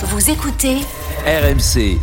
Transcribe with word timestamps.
Vous 0.00 0.30
écoutez 0.30 0.76
RMC. 1.26 1.98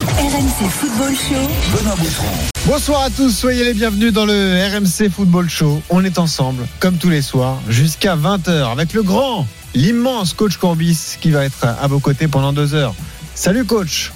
RMC 0.00 0.70
Football 0.70 1.14
Show. 1.14 1.76
Benoît 1.76 1.94
Boutron. 1.96 2.26
Bonsoir 2.64 3.02
à 3.02 3.10
tous, 3.10 3.28
soyez 3.30 3.62
les 3.62 3.74
bienvenus 3.74 4.10
dans 4.10 4.24
le 4.24 4.56
RMC 4.72 5.10
Football 5.10 5.50
Show. 5.50 5.82
On 5.90 6.02
est 6.02 6.18
ensemble, 6.18 6.66
comme 6.80 6.96
tous 6.96 7.10
les 7.10 7.20
soirs, 7.20 7.60
jusqu'à 7.68 8.16
20h, 8.16 8.72
avec 8.72 8.94
le 8.94 9.02
grand, 9.02 9.46
l'immense 9.74 10.32
coach 10.32 10.56
Corbis 10.56 11.18
qui 11.20 11.30
va 11.30 11.44
être 11.44 11.66
à 11.66 11.86
vos 11.88 12.00
côtés 12.00 12.26
pendant 12.26 12.54
deux 12.54 12.72
heures. 12.72 12.94
Salut 13.34 13.66
coach 13.66 14.10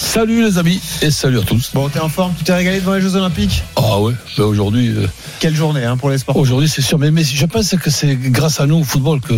Salut 0.00 0.42
les 0.44 0.58
amis 0.58 0.80
et 1.02 1.10
salut 1.10 1.40
à 1.40 1.42
tous. 1.42 1.72
Bon, 1.74 1.88
t'es 1.88 1.98
en 1.98 2.08
forme, 2.08 2.32
tu 2.38 2.44
t'es 2.44 2.54
régalé 2.54 2.78
devant 2.78 2.94
les 2.94 3.00
Jeux 3.00 3.16
Olympiques? 3.16 3.64
Ah 3.74 3.98
ouais, 4.00 4.12
ben 4.36 4.44
aujourd'hui, 4.44 4.90
euh, 4.90 5.06
Quelle 5.40 5.56
journée 5.56 5.84
hein, 5.84 5.96
pour 5.96 6.08
les 6.10 6.18
sports? 6.18 6.36
aujourd'hui 6.36 6.68
c'est 6.68 6.82
sûr. 6.82 6.98
Mais, 7.00 7.10
mais 7.10 7.24
je 7.24 7.46
pense 7.46 7.74
que 7.74 7.90
c'est 7.90 8.14
grâce 8.14 8.60
à 8.60 8.66
nous 8.66 8.76
au 8.76 8.84
football 8.84 9.20
que 9.20 9.34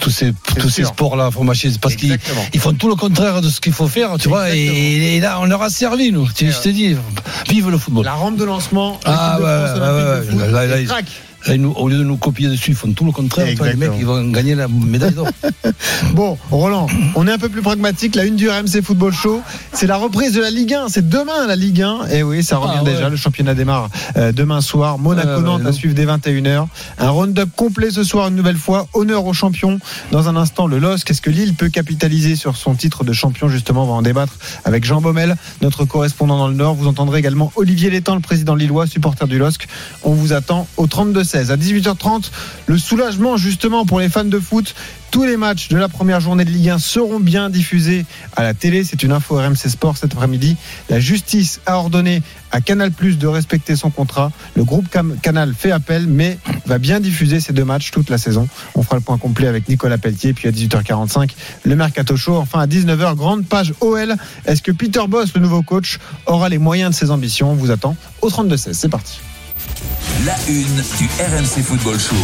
tous 0.00 0.10
ces, 0.10 0.34
tous 0.58 0.68
ces 0.68 0.82
sûr. 0.82 0.88
sports-là 0.88 1.30
font 1.30 1.44
marcher. 1.44 1.70
Parce 1.80 1.96
qu'ils 1.96 2.12
Exactement. 2.12 2.44
ils 2.52 2.60
font 2.60 2.74
tout 2.74 2.88
le 2.88 2.94
contraire 2.94 3.40
de 3.40 3.48
ce 3.48 3.60
qu'il 3.60 3.72
faut 3.72 3.88
faire, 3.88 4.16
tu 4.18 4.28
vois. 4.28 4.50
Et, 4.54 5.18
là, 5.20 5.38
on 5.40 5.46
leur 5.46 5.62
a 5.62 5.70
servi, 5.70 6.12
nous. 6.12 6.28
Tu- 6.30 6.52
je 6.52 6.58
t'ai 6.60 6.72
dit, 6.74 6.94
vive 7.48 7.70
le 7.70 7.78
football. 7.78 8.04
La 8.04 8.12
rampe 8.12 8.36
de 8.36 8.44
lancement, 8.44 9.00
Ah, 9.06 9.38
ouais, 9.38 9.44
ouais, 9.44 9.50
ouais, 9.50 10.20
de 10.20 10.30
foot, 10.30 10.40
ouais. 10.40 10.50
Là, 10.52 10.66
là, 10.66 11.00
nous- 11.56 11.72
au 11.72 11.88
lieu 11.88 11.98
de 11.98 12.04
nous 12.04 12.16
copier 12.16 12.48
dessus, 12.48 12.70
ils 12.70 12.76
font 12.76 12.92
tout 12.92 13.04
le 13.04 13.12
contraire. 13.12 13.54
Toi, 13.56 13.68
les 13.68 13.76
mecs, 13.76 13.90
ils 13.98 14.06
vont 14.06 14.22
gagner 14.30 14.54
la 14.54 14.68
médaille 14.68 15.12
d'or. 15.14 15.28
Bon, 16.14 16.36
Roland, 16.50 16.86
on 17.14 17.26
est 17.26 17.32
un 17.32 17.38
peu 17.38 17.48
plus 17.48 17.62
pragmatique. 17.62 18.14
La 18.16 18.24
une 18.24 18.36
du 18.36 18.48
RMC 18.48 18.82
Football 18.82 19.12
Show, 19.12 19.40
c'est 19.72 19.86
la 19.86 19.96
reprise 19.96 20.32
de 20.32 20.40
la 20.40 20.50
Ligue 20.50 20.74
1. 20.74 20.88
C'est 20.88 21.08
demain 21.08 21.46
la 21.46 21.56
Ligue 21.56 21.82
1. 21.82 22.06
Et 22.10 22.22
oui, 22.22 22.42
ça 22.42 22.58
revient 22.58 22.74
Ah 22.80 22.84
ouais. 22.84 22.92
déjà. 22.92 23.08
Le 23.08 23.16
championnat 23.16 23.54
démarre 23.54 23.88
euh, 24.16 24.32
demain 24.32 24.60
soir. 24.60 24.98
Monaco-Nantes 24.98 25.60
à 25.62 25.64
non. 25.64 25.72
suivre 25.72 25.94
dès 25.94 26.04
21h. 26.06 26.66
Un 26.98 27.10
round-up 27.10 27.48
complet 27.56 27.90
ce 27.90 28.04
soir 28.04 28.28
une 28.28 28.34
nouvelle 28.36 28.56
fois. 28.56 28.88
Honneur 28.94 29.24
aux 29.24 29.32
champions. 29.32 29.78
Dans 30.10 30.28
un 30.28 30.36
instant, 30.36 30.66
le 30.66 30.78
LOSC. 30.78 31.10
Est-ce 31.10 31.22
que 31.22 31.30
Lille 31.30 31.54
peut 31.54 31.68
capitaliser 31.68 32.36
sur 32.36 32.56
son 32.56 32.74
titre 32.74 33.04
de 33.04 33.12
champion? 33.12 33.48
Justement, 33.48 33.84
on 33.84 33.86
va 33.86 33.92
en 33.94 34.02
débattre 34.02 34.34
avec 34.64 34.84
Jean 34.84 35.00
Baumel, 35.00 35.36
notre 35.62 35.84
correspondant 35.84 36.36
dans 36.38 36.48
le 36.48 36.54
Nord. 36.54 36.74
Vous 36.74 36.86
entendrez 36.88 37.18
également 37.20 37.52
Olivier 37.56 37.90
Létang, 37.90 38.14
le 38.16 38.20
président 38.20 38.54
lillois, 38.54 38.86
supporter 38.86 39.26
du 39.26 39.38
LOSC. 39.38 39.66
On 40.02 40.12
vous 40.12 40.32
attend 40.32 40.66
au 40.76 40.86
32-16. 41.32 41.50
À 41.50 41.56
18h30, 41.56 42.30
le 42.66 42.78
soulagement 42.78 43.36
justement 43.36 43.86
pour 43.86 44.00
les 44.00 44.08
fans 44.08 44.24
de 44.24 44.38
foot. 44.38 44.74
Tous 45.10 45.24
les 45.24 45.36
matchs 45.36 45.68
de 45.68 45.76
la 45.76 45.88
première 45.88 46.20
journée 46.20 46.46
de 46.46 46.50
Ligue 46.50 46.70
1 46.70 46.78
seront 46.78 47.20
bien 47.20 47.50
diffusés 47.50 48.06
à 48.34 48.42
la 48.42 48.54
télé. 48.54 48.82
C'est 48.82 49.02
une 49.02 49.12
info 49.12 49.36
RMC 49.36 49.68
Sport 49.68 49.98
cet 49.98 50.14
après-midi. 50.14 50.56
La 50.88 51.00
justice 51.00 51.60
a 51.66 51.76
ordonné 51.76 52.22
à 52.50 52.62
Canal 52.62 52.92
Plus 52.92 53.18
de 53.18 53.26
respecter 53.26 53.76
son 53.76 53.90
contrat. 53.90 54.32
Le 54.56 54.64
groupe 54.64 54.86
Canal 55.20 55.54
fait 55.54 55.70
appel, 55.70 56.06
mais 56.06 56.38
va 56.64 56.78
bien 56.78 56.98
diffuser 56.98 57.40
ces 57.40 57.52
deux 57.52 57.64
matchs 57.64 57.90
toute 57.90 58.08
la 58.08 58.16
saison. 58.16 58.48
On 58.74 58.82
fera 58.82 58.96
le 58.96 59.02
point 59.02 59.18
complet 59.18 59.48
avec 59.48 59.68
Nicolas 59.68 59.98
Pelletier. 59.98 60.32
Puis 60.32 60.48
à 60.48 60.50
18h45, 60.50 61.30
le 61.64 61.76
Mercato 61.76 62.16
Show. 62.16 62.36
Enfin 62.36 62.60
à 62.60 62.66
19h, 62.66 63.14
grande 63.14 63.44
page 63.44 63.74
OL. 63.80 64.16
Est-ce 64.46 64.62
que 64.62 64.72
Peter 64.72 65.02
Boss, 65.08 65.34
le 65.34 65.42
nouveau 65.42 65.60
coach, 65.60 65.98
aura 66.24 66.48
les 66.48 66.58
moyens 66.58 66.92
de 66.92 66.96
ses 66.96 67.10
ambitions? 67.10 67.50
On 67.50 67.54
vous 67.54 67.70
attend 67.70 67.96
au 68.22 68.30
32-16. 68.30 68.72
C'est 68.72 68.88
parti. 68.88 69.20
La 70.24 70.36
une 70.46 70.76
du 70.98 71.08
RMC 71.18 71.64
Football 71.64 71.98
Show. 71.98 72.14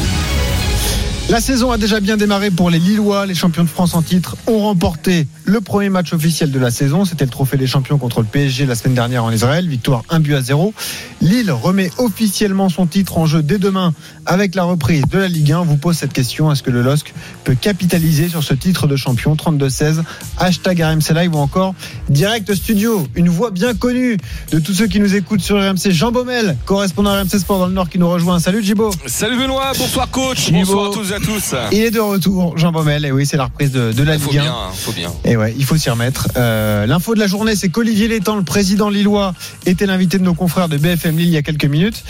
La 1.30 1.42
saison 1.42 1.70
a 1.70 1.76
déjà 1.76 2.00
bien 2.00 2.16
démarré 2.16 2.50
pour 2.50 2.70
les 2.70 2.78
Lillois. 2.78 3.26
Les 3.26 3.34
champions 3.34 3.62
de 3.62 3.68
France 3.68 3.92
en 3.92 4.00
titre 4.00 4.38
ont 4.46 4.60
remporté 4.60 5.26
le 5.44 5.60
premier 5.60 5.90
match 5.90 6.14
officiel 6.14 6.50
de 6.50 6.58
la 6.58 6.70
saison. 6.70 7.04
C'était 7.04 7.26
le 7.26 7.30
trophée 7.30 7.58
des 7.58 7.66
champions 7.66 7.98
contre 7.98 8.20
le 8.20 8.26
PSG 8.26 8.64
la 8.64 8.74
semaine 8.74 8.94
dernière 8.94 9.24
en 9.24 9.30
Israël. 9.30 9.68
Victoire 9.68 10.04
1 10.08 10.20
but 10.20 10.36
à 10.36 10.40
0. 10.40 10.72
Lille 11.20 11.50
remet 11.50 11.90
officiellement 11.98 12.70
son 12.70 12.86
titre 12.86 13.18
en 13.18 13.26
jeu 13.26 13.42
dès 13.42 13.58
demain 13.58 13.92
avec 14.24 14.54
la 14.54 14.64
reprise 14.64 15.02
de 15.10 15.18
la 15.18 15.28
Ligue 15.28 15.52
1. 15.52 15.60
On 15.60 15.64
vous 15.64 15.76
pose 15.76 15.98
cette 15.98 16.14
question. 16.14 16.50
Est-ce 16.50 16.62
que 16.62 16.70
le 16.70 16.80
LOSC 16.80 17.12
peut 17.44 17.54
capitaliser 17.54 18.30
sur 18.30 18.42
ce 18.42 18.54
titre 18.54 18.86
de 18.86 18.96
champion? 18.96 19.34
32-16 19.34 20.02
Hashtag 20.38 20.80
RMC 20.80 21.14
Live 21.14 21.34
ou 21.34 21.38
encore 21.38 21.74
Direct 22.08 22.54
Studio. 22.54 23.06
Une 23.14 23.28
voix 23.28 23.50
bien 23.50 23.74
connue 23.74 24.16
de 24.50 24.60
tous 24.60 24.72
ceux 24.72 24.86
qui 24.86 24.98
nous 24.98 25.14
écoutent 25.14 25.42
sur 25.42 25.58
RMC. 25.58 25.90
Jean 25.90 26.10
Baumel, 26.10 26.56
correspondant 26.64 27.12
RMC 27.12 27.38
Sport 27.38 27.58
dans 27.58 27.66
le 27.66 27.74
Nord 27.74 27.90
qui 27.90 27.98
nous 27.98 28.08
rejoint. 28.08 28.40
Salut 28.40 28.64
Jibo. 28.64 28.90
Salut 29.04 29.36
Benoît, 29.36 29.72
bonsoir 29.76 30.10
coach, 30.10 30.50
bonsoir 30.50 30.86
à 30.86 30.94
tous 30.94 31.17
à 31.18 31.24
tous. 31.24 31.54
Il 31.72 31.78
est 31.80 31.90
de 31.90 32.00
retour, 32.00 32.56
Jean 32.56 32.72
Baumel. 32.72 33.04
Et 33.04 33.12
oui, 33.12 33.26
c'est 33.26 33.36
la 33.36 33.44
reprise 33.44 33.70
de, 33.72 33.92
de 33.92 34.02
la 34.02 34.14
Il 34.14 34.20
faut 34.20 34.30
Ligue 34.30 34.40
1. 34.40 34.42
bien, 34.42 34.54
faut 34.74 34.92
bien. 34.92 35.12
Et 35.24 35.36
ouais, 35.36 35.54
il 35.58 35.64
faut 35.64 35.76
s'y 35.76 35.90
remettre. 35.90 36.28
Euh, 36.36 36.86
L'info 36.86 37.14
de 37.14 37.20
la 37.20 37.26
journée, 37.26 37.56
c'est 37.56 37.68
qu'Olivier 37.68 38.08
Létang, 38.08 38.36
le 38.36 38.42
président 38.44 38.88
lillois, 38.90 39.34
était 39.66 39.86
l'invité 39.86 40.18
de 40.18 40.24
nos 40.24 40.34
confrères 40.34 40.68
de 40.68 40.76
BFM 40.76 41.16
Lille 41.18 41.28
il 41.28 41.34
y 41.34 41.36
a 41.36 41.42
quelques 41.42 41.64
minutes. 41.66 42.02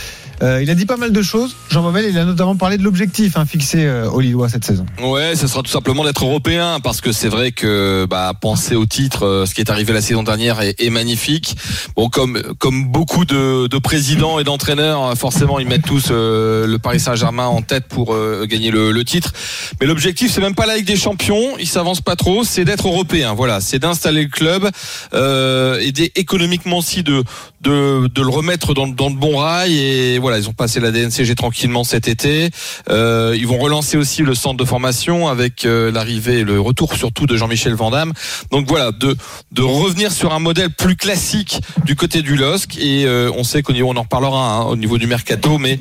Euh, 0.43 0.62
il 0.62 0.71
a 0.71 0.75
dit 0.75 0.87
pas 0.87 0.97
mal 0.97 1.12
de 1.12 1.22
choses. 1.22 1.56
Jean 1.71 1.82
Baumel, 1.82 2.06
il 2.09 2.16
a 2.19 2.25
notamment 2.25 2.56
parlé 2.56 2.78
de 2.78 2.82
l'objectif 2.82 3.37
hein, 3.37 3.44
fixé 3.44 3.84
euh, 3.84 4.09
Lillois 4.21 4.49
cette 4.49 4.65
saison. 4.65 4.87
Ouais, 5.03 5.34
ce 5.34 5.47
sera 5.47 5.62
tout 5.62 5.71
simplement 5.71 6.04
d'être 6.04 6.25
européen 6.25 6.78
parce 6.82 7.00
que 7.00 7.12
c'est 7.12 7.28
vrai 7.28 7.53
que 7.53 8.06
bah, 8.09 8.32
penser 8.41 8.75
au 8.75 8.87
titre, 8.87 9.26
euh, 9.26 9.47
ce 9.47 9.54
qui 9.54 9.60
est 9.60 9.71
arrivé 9.71 9.93
la 9.93 10.00
saison 10.00 10.22
dernière 10.22 10.60
est, 10.60 10.81
est 10.81 10.91
magnifique. 10.91 11.56
Bon, 11.97 12.09
comme 12.09 12.41
comme 12.59 12.88
beaucoup 12.88 13.25
de, 13.25 13.66
de 13.66 13.78
présidents 13.78 14.38
et 14.38 14.44
d'entraîneurs, 14.44 15.16
forcément 15.16 15.59
ils 15.59 15.66
mettent 15.66 15.87
tous 15.87 16.09
euh, 16.10 16.66
le 16.66 16.78
Paris 16.78 17.00
Saint-Germain 17.00 17.47
en 17.47 17.62
tête 17.62 17.87
pour 17.88 18.15
euh, 18.15 18.47
gagner 18.47 18.70
le, 18.70 18.93
le 18.93 19.05
titre. 19.05 19.32
Mais 19.81 19.87
l'objectif 19.87 20.31
c'est 20.32 20.41
même 20.41 20.55
pas 20.55 20.66
la 20.66 20.76
Ligue 20.76 20.87
des 20.87 20.97
Champions, 20.97 21.56
ils 21.59 21.66
s'avancent 21.66 22.00
pas 22.00 22.16
trop, 22.16 22.44
c'est 22.44 22.65
d'être 22.65 22.87
européen. 22.87 23.34
Voilà, 23.34 23.60
c'est 23.60 23.78
d'installer 23.78 24.22
le 24.22 24.28
club, 24.28 24.69
euh, 25.15 25.78
aider 25.81 26.12
économiquement 26.15 26.78
aussi 26.78 27.03
de 27.03 27.25
de, 27.60 28.06
de 28.06 28.22
le 28.22 28.28
remettre 28.28 28.72
dans, 28.72 28.87
dans 28.87 29.10
de 29.10 29.16
bons 29.16 29.38
rails 29.38 29.76
et 29.76 30.19
voilà 30.20 30.28
ils 30.37 30.49
ont 30.49 30.53
passé 30.53 30.81
la 30.81 30.91
DNCG 30.91 31.34
tranquillement 31.37 31.84
cet 31.84 32.09
été. 32.09 32.50
Euh, 32.91 33.34
ils 33.39 33.47
vont 33.47 33.56
relancer 33.59 33.97
aussi 33.97 34.22
le 34.22 34.34
centre 34.34 34.56
de 34.59 34.65
formation 34.65 35.28
avec 35.28 35.65
euh, 35.65 35.91
l'arrivée 35.91 36.41
et 36.41 36.44
le 36.44 36.61
retour 36.61 36.93
surtout 36.94 37.27
de 37.27 37.37
Jean-Michel 37.37 37.75
Vandamme 37.75 38.12
donc 38.50 38.67
voilà 38.69 38.91
de 38.91 39.17
de 39.53 39.62
revenir 39.62 40.12
sur 40.12 40.34
un 40.34 40.41
modèle 40.41 40.71
plus 40.71 40.97
classique 40.97 41.61
du 41.84 41.94
côté 41.97 42.21
du 42.22 42.37
LOSC 42.37 42.77
et 42.78 43.05
euh, 43.06 43.31
on 43.37 43.44
sait 43.44 43.62
qu'au 43.62 43.72
niveau 43.72 43.88
on 43.88 43.97
en 43.97 44.03
reparlera 44.03 44.56
hein, 44.56 44.62
au 44.65 44.77
niveau 44.77 44.99
du 44.99 45.06
mercato 45.06 45.56
mais 45.59 45.78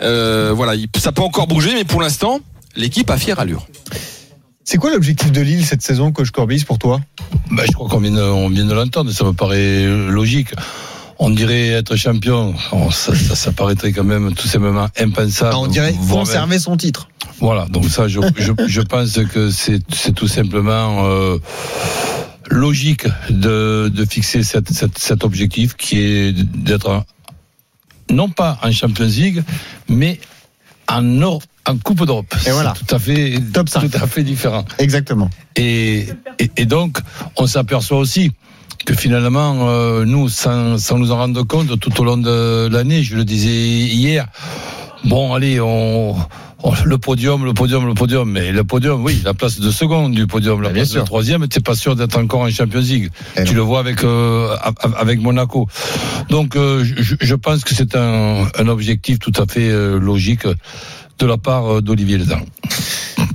euh, 0.00 0.52
voilà 0.54 0.76
il- 0.76 0.88
ça 0.96 1.10
peut 1.10 1.22
encore 1.22 1.48
bouger 1.48 1.72
mais 1.74 1.84
pour 1.84 2.00
l'instant 2.00 2.38
l'équipe 2.76 3.10
a 3.10 3.18
fière 3.18 3.40
allure. 3.40 3.66
C'est 4.64 4.78
quoi 4.78 4.92
l'objectif 4.92 5.32
de 5.32 5.40
Lille 5.40 5.66
cette 5.66 5.82
saison, 5.82 6.12
coach 6.12 6.30
Corbis, 6.30 6.64
pour 6.64 6.78
toi? 6.78 7.00
Ben, 7.50 7.64
je 7.66 7.72
crois 7.72 7.88
qu'on 7.88 7.98
vient 7.98 8.12
de, 8.12 8.22
on 8.22 8.48
vient 8.48 8.64
de 8.64 8.72
l'entendre, 8.72 9.10
ça 9.10 9.24
me 9.24 9.32
paraît 9.32 9.84
logique. 10.08 10.50
On 11.24 11.30
dirait 11.30 11.68
être 11.68 11.94
champion, 11.94 12.52
Oh, 12.72 12.90
ça, 12.90 13.14
ça, 13.14 13.36
ça 13.36 13.52
paraîtrait 13.52 13.92
quand 13.92 14.02
même 14.02 14.34
tout 14.34 14.48
simplement 14.48 14.88
impensable. 14.98 15.52
Ah, 15.54 15.58
On 15.60 15.68
dirait 15.68 15.94
conserver 16.10 16.58
son 16.58 16.76
titre. 16.76 17.08
Voilà, 17.38 17.66
donc 17.66 17.84
ça, 17.86 18.08
je, 18.08 18.18
je, 18.36 18.52
je 18.66 18.80
pense 18.80 19.20
que 19.32 19.50
c'est 19.50 19.78
tout 20.16 20.26
simplement 20.26 21.06
euh, 21.06 21.38
logique 22.50 23.06
de, 23.30 23.88
de 23.94 24.04
fixer 24.04 24.42
cette, 24.42 24.72
cette, 24.72 24.98
cet 24.98 25.22
objectif 25.22 25.76
qui 25.76 26.00
est 26.00 26.32
d'être 26.32 27.04
non 28.10 28.28
pas 28.28 28.58
en 28.60 28.72
Champions 28.72 29.06
League, 29.06 29.44
mais 29.88 30.18
en, 30.88 31.22
en 31.22 31.76
Coupe 31.84 32.04
d'Europe. 32.04 32.34
Et 32.48 32.50
voilà. 32.50 32.74
C'est 32.76 32.84
tout 32.84 32.94
à 32.96 32.98
fait, 32.98 33.40
Top 33.52 33.70
tout 33.70 33.78
à 33.78 34.06
fait 34.08 34.24
différent. 34.24 34.64
Exactement. 34.78 35.30
Et, 35.54 36.08
et, 36.40 36.50
et 36.56 36.66
donc, 36.66 36.98
on 37.36 37.46
s'aperçoit 37.46 37.98
aussi 37.98 38.32
que 38.84 38.94
finalement, 38.94 39.68
euh, 39.68 40.04
nous, 40.04 40.28
sans, 40.28 40.78
sans 40.78 40.98
nous 40.98 41.12
en 41.12 41.16
rendre 41.16 41.42
compte, 41.44 41.78
tout 41.78 42.00
au 42.00 42.04
long 42.04 42.16
de 42.16 42.68
l'année, 42.70 43.02
je 43.02 43.16
le 43.16 43.24
disais 43.24 43.50
hier, 43.50 44.26
bon, 45.04 45.34
allez, 45.34 45.60
on, 45.60 46.16
on- 46.64 46.72
le 46.84 46.98
podium, 46.98 47.44
le 47.44 47.52
podium, 47.54 47.86
le 47.86 47.94
podium, 47.94 48.30
mais 48.30 48.52
le 48.52 48.64
podium, 48.64 49.02
oui, 49.04 49.20
la 49.24 49.34
place 49.34 49.58
de 49.60 49.70
seconde 49.70 50.12
du 50.14 50.26
podium, 50.26 50.62
la 50.62 50.68
Bien 50.70 50.82
place 50.82 50.90
sûr. 50.92 51.00
de 51.02 51.06
troisième, 51.06 51.46
t'es 51.48 51.60
pas 51.60 51.74
sûr 51.74 51.96
d'être 51.96 52.18
encore 52.18 52.40
en 52.42 52.50
Champions 52.50 52.80
League. 52.80 53.10
Eh 53.36 53.44
tu 53.44 53.50
non. 53.52 53.56
le 53.58 53.62
vois 53.62 53.80
avec 53.80 54.04
euh, 54.04 54.54
avec 54.96 55.20
Monaco. 55.20 55.66
Donc, 56.28 56.54
euh, 56.56 56.84
je, 56.84 57.14
je 57.20 57.34
pense 57.34 57.64
que 57.64 57.74
c'est 57.74 57.96
un, 57.96 58.46
un 58.58 58.68
objectif 58.68 59.18
tout 59.18 59.32
à 59.36 59.46
fait 59.46 59.68
euh, 59.70 59.98
logique 59.98 60.46
de 61.18 61.26
la 61.26 61.36
part 61.38 61.66
euh, 61.76 61.80
d'Olivier 61.80 62.18
Létang. 62.18 62.40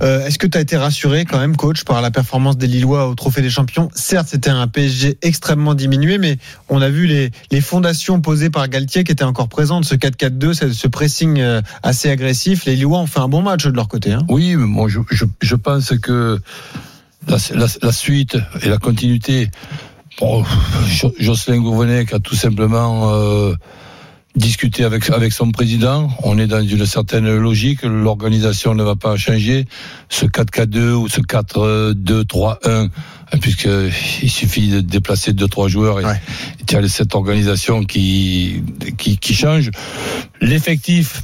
Euh, 0.02 0.26
Est-ce 0.26 0.38
que 0.38 0.46
tu 0.46 0.56
as 0.56 0.60
été 0.60 0.76
rassuré 0.76 1.24
quand 1.24 1.38
même, 1.40 1.56
coach, 1.56 1.82
par 1.84 2.00
la 2.02 2.10
performance 2.12 2.56
des 2.56 2.66
Lillois 2.68 3.08
au 3.08 3.14
Trophée 3.16 3.42
des 3.42 3.50
Champions? 3.50 3.88
Certes, 3.94 4.28
c'était 4.30 4.50
un 4.50 4.68
PSG 4.68 5.18
extrêmement 5.22 5.74
diminué, 5.74 6.18
mais 6.18 6.38
on 6.68 6.80
a 6.82 6.88
vu 6.88 7.06
les, 7.06 7.30
les 7.50 7.60
fondations 7.60 8.20
posées 8.20 8.50
par 8.50 8.68
Galtier 8.68 9.02
qui 9.02 9.10
étaient 9.12 9.24
encore 9.24 9.48
présentes. 9.48 9.84
Ce 9.86 9.94
4-4-2, 9.96 10.72
ce 10.72 10.86
pressing 10.88 11.40
euh, 11.40 11.62
assez 11.82 12.10
agressif. 12.10 12.64
Les 12.66 12.76
Lillois 12.76 12.98
ont 12.98 13.06
fait 13.06 13.18
un 13.20 13.28
bon 13.28 13.42
match 13.42 13.64
de 13.64 13.72
leur 13.72 13.88
côté. 13.88 14.12
Hein. 14.12 14.22
Oui, 14.28 14.54
mais 14.54 14.66
moi 14.66 14.88
je, 14.88 15.00
je, 15.10 15.24
je 15.40 15.54
pense 15.56 15.92
que 16.00 16.38
la, 17.26 17.36
la, 17.54 17.66
la 17.82 17.92
suite 17.92 18.36
et 18.62 18.68
la 18.68 18.78
continuité. 18.78 19.50
Bon, 20.20 20.44
Jo- 20.86 21.14
Jocelyn 21.18 21.58
Gourvenec 21.58 22.12
a 22.12 22.18
tout 22.20 22.34
simplement 22.36 23.10
euh, 23.14 23.54
discuté 24.36 24.84
avec, 24.84 25.08
avec 25.10 25.32
son 25.32 25.50
président. 25.50 26.10
On 26.22 26.38
est 26.38 26.46
dans 26.46 26.62
une 26.62 26.86
certaine 26.86 27.36
logique. 27.36 27.82
L'organisation 27.82 28.74
ne 28.74 28.82
va 28.82 28.94
pas 28.96 29.16
changer. 29.16 29.66
Ce 30.08 30.26
4-4-2 30.26 30.92
ou 30.92 31.08
ce 31.08 31.20
4-2-3-1, 31.20 32.88
puisqu'il 33.40 34.30
suffit 34.30 34.68
de 34.68 34.80
déplacer 34.80 35.32
deux 35.32 35.48
trois 35.48 35.68
joueurs 35.68 36.00
et 36.00 36.04
Ouais. 36.04 36.88
cette 36.88 37.14
organisation 37.14 37.84
qui, 37.84 38.62
qui, 38.96 39.18
qui 39.18 39.34
change. 39.34 39.70
L'effectif, 40.40 41.22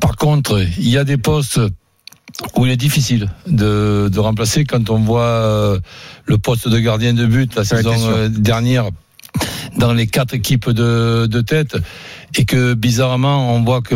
par 0.00 0.16
contre, 0.16 0.60
il 0.78 0.88
y 0.88 0.98
a 0.98 1.04
des 1.04 1.16
postes 1.16 1.60
où 2.54 2.66
il 2.66 2.72
est 2.72 2.76
difficile 2.76 3.30
de, 3.46 4.08
de 4.12 4.20
remplacer 4.20 4.64
quand 4.64 4.90
on 4.90 4.98
voit 4.98 5.22
euh, 5.22 5.78
le 6.26 6.38
poste 6.38 6.68
de 6.68 6.78
gardien 6.78 7.14
de 7.14 7.24
but 7.26 7.54
la 7.56 7.64
Ça 7.64 7.76
saison 7.76 7.96
euh, 8.10 8.28
dernière 8.28 8.90
dans 9.76 9.92
les 9.92 10.06
quatre 10.06 10.34
équipes 10.34 10.70
de, 10.70 11.26
de 11.26 11.40
tête 11.40 11.76
et 12.36 12.44
que 12.44 12.74
bizarrement 12.74 13.54
on 13.54 13.62
voit 13.62 13.80
que 13.80 13.94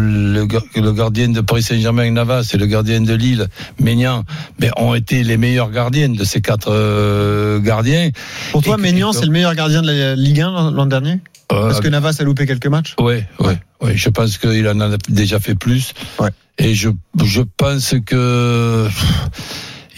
le, 0.00 0.92
gardien 0.92 1.28
de 1.28 1.40
Paris 1.40 1.62
Saint-Germain 1.62 2.10
Navas 2.10 2.50
et 2.54 2.56
le 2.56 2.66
gardien 2.66 3.00
de 3.00 3.14
Lille 3.14 3.48
Maignan 3.80 4.24
mais 4.60 4.70
ont 4.76 4.94
été 4.94 5.22
les 5.22 5.36
meilleurs 5.36 5.70
gardiens 5.70 6.08
de 6.08 6.24
ces 6.24 6.40
quatre 6.40 6.68
euh, 6.70 7.58
gardiens 7.60 8.10
Pour 8.52 8.62
toi, 8.62 8.76
que- 8.76 8.82
c'est 9.12 9.26
le 9.26 9.30
meilleur 9.32 9.54
gardien 9.54 9.82
de 9.82 9.88
la 9.90 10.14
Ligue 10.16 10.40
1 10.40 10.70
l'an- 10.70 10.86
dernier 10.86 11.20
Euh, 11.52 11.68
Parce 11.68 11.80
que 11.80 11.88
Navas 11.88 12.16
a 12.20 12.24
loupé 12.24 12.46
quelques 12.46 12.66
matchs 12.68 12.94
Ouais, 12.98 13.26
ouais, 13.38 13.58
ouais. 13.82 13.96
Je 13.96 14.08
pense 14.08 14.38
qu'il 14.38 14.66
en 14.66 14.80
a 14.80 14.96
déjà 15.10 15.38
fait 15.38 15.54
plus. 15.54 15.92
Ouais. 16.18 16.30
Et 16.58 16.74
je, 16.74 16.88
je 17.22 17.42
pense 17.42 17.94
que 18.06 18.88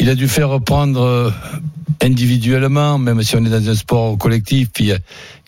il 0.00 0.10
a 0.10 0.14
dû 0.16 0.26
faire 0.26 0.48
reprendre 0.48 1.00
euh, 1.02 1.30
individuellement, 2.02 2.98
même 2.98 3.22
si 3.22 3.36
on 3.36 3.44
est 3.44 3.50
dans 3.50 3.68
un 3.68 3.74
sport 3.74 4.18
collectif, 4.18 4.68
il 4.78 4.86
y 4.86 4.92
a, 4.92 4.98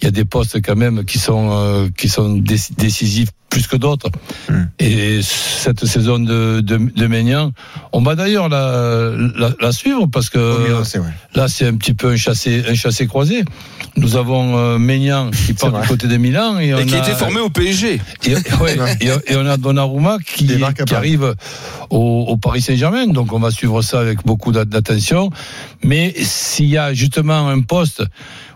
il 0.01 0.05
y 0.05 0.09
a 0.09 0.11
des 0.11 0.25
postes 0.25 0.61
quand 0.63 0.77
même 0.77 1.05
qui 1.05 1.19
sont 1.19 1.49
euh, 1.53 1.89
qui 1.97 2.09
sont 2.09 2.37
déc- 2.39 2.77
décisifs 2.77 3.29
plus 3.51 3.67
que 3.67 3.77
d'autres. 3.77 4.11
Mm. 4.51 4.55
Et 4.79 5.21
cette 5.23 5.85
saison 5.87 6.19
de 6.19 6.61
de, 6.61 6.79
on 7.93 8.03
va 8.03 8.15
d'ailleurs 8.15 8.49
la, 8.49 9.13
la, 9.37 9.51
la 9.61 9.73
suivre 9.73 10.07
parce 10.07 10.29
que 10.31 10.39
c'est. 10.85 11.01
Là, 11.35 11.49
c'est 11.49 11.67
un 11.67 11.75
petit 11.77 11.95
peu 11.95 12.09
un 12.11 12.17
chassé, 12.17 12.63
un 12.69 12.75
chassé 12.75 13.07
croisé. 13.07 13.45
Nous 13.97 14.17
avons 14.17 14.57
euh, 14.59 14.79
qui 15.33 15.55
part 15.55 15.73
du 15.81 15.89
côté 15.89 16.07
de 16.07 16.17
Milan 16.19 16.59
et, 16.59 16.73
on 16.75 16.85
qui 16.85 16.95
a 16.95 16.99
été 16.99 17.13
formé 17.13 17.41
au 17.41 17.49
PSG. 17.51 18.01
et, 18.27 18.35
ouais, 18.63 18.77
et, 19.01 19.07
et 19.33 19.37
on 19.37 19.47
a 19.47 19.57
Donnarumma 19.57 20.19
qui, 20.25 20.47
qui 20.47 20.59
Paris. 20.59 20.95
arrive 20.95 21.35
au, 21.91 22.27
au 22.29 22.37
Paris 22.37 22.61
Saint-Germain. 22.63 23.07
Donc, 23.09 23.33
on 23.33 23.39
va 23.41 23.51
suivre 23.51 23.83
ça 23.83 23.99
avec 24.01 24.25
beaucoup 24.25 24.53
d'a- 24.53 24.65
d'attention. 24.65 25.31
Mais 25.83 26.15
s'il 26.29 26.67
y 26.67 26.79
a 26.79 26.95
justement 26.95 27.49
un 27.49 27.61
poste 27.61 28.03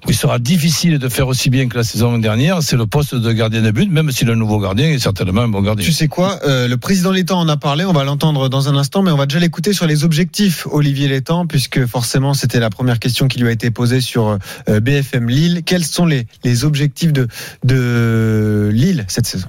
où 0.06 0.10
il 0.10 0.16
sera 0.16 0.38
difficile 0.38 0.98
de 0.98 1.08
faire 1.08 1.28
aussi 1.28 1.50
bien 1.50 1.68
que 1.68 1.76
la 1.76 1.84
saison 1.84 2.18
dernière, 2.18 2.62
c'est 2.62 2.76
le 2.76 2.86
poste 2.86 3.14
de 3.14 3.32
gardien 3.32 3.62
de 3.62 3.70
but, 3.70 3.90
même 3.90 4.10
si 4.10 4.24
le 4.24 4.34
nouveau 4.34 4.58
gardien 4.58 4.90
est 4.90 4.98
certainement 4.98 5.42
un 5.42 5.48
bon 5.48 5.62
gardien. 5.62 5.84
Tu 5.84 5.92
sais 5.92 6.08
quoi 6.08 6.40
euh, 6.44 6.68
Le 6.68 6.76
président 6.76 7.12
Létang 7.12 7.40
en 7.40 7.48
a 7.48 7.56
parlé, 7.56 7.84
on 7.84 7.92
va 7.92 8.04
l'entendre 8.04 8.48
dans 8.48 8.68
un 8.68 8.76
instant, 8.76 9.02
mais 9.02 9.10
on 9.10 9.16
va 9.16 9.26
déjà 9.26 9.38
l'écouter 9.38 9.72
sur 9.72 9.86
les 9.86 10.04
objectifs, 10.04 10.66
Olivier 10.70 11.08
Létang, 11.08 11.46
puisque 11.46 11.86
forcément 11.86 12.34
c'était 12.34 12.60
la 12.60 12.70
première 12.70 12.98
question 12.98 13.28
qui 13.28 13.38
lui 13.38 13.48
a 13.48 13.52
été 13.52 13.70
posée 13.70 14.00
sur 14.00 14.38
euh, 14.68 14.80
BFM 14.80 15.28
Lille. 15.28 15.62
Quels 15.64 15.84
sont 15.84 16.06
les, 16.06 16.26
les 16.44 16.64
objectifs 16.64 17.12
de, 17.12 17.28
de 17.64 18.70
Lille 18.72 19.04
cette 19.08 19.26
saison? 19.26 19.48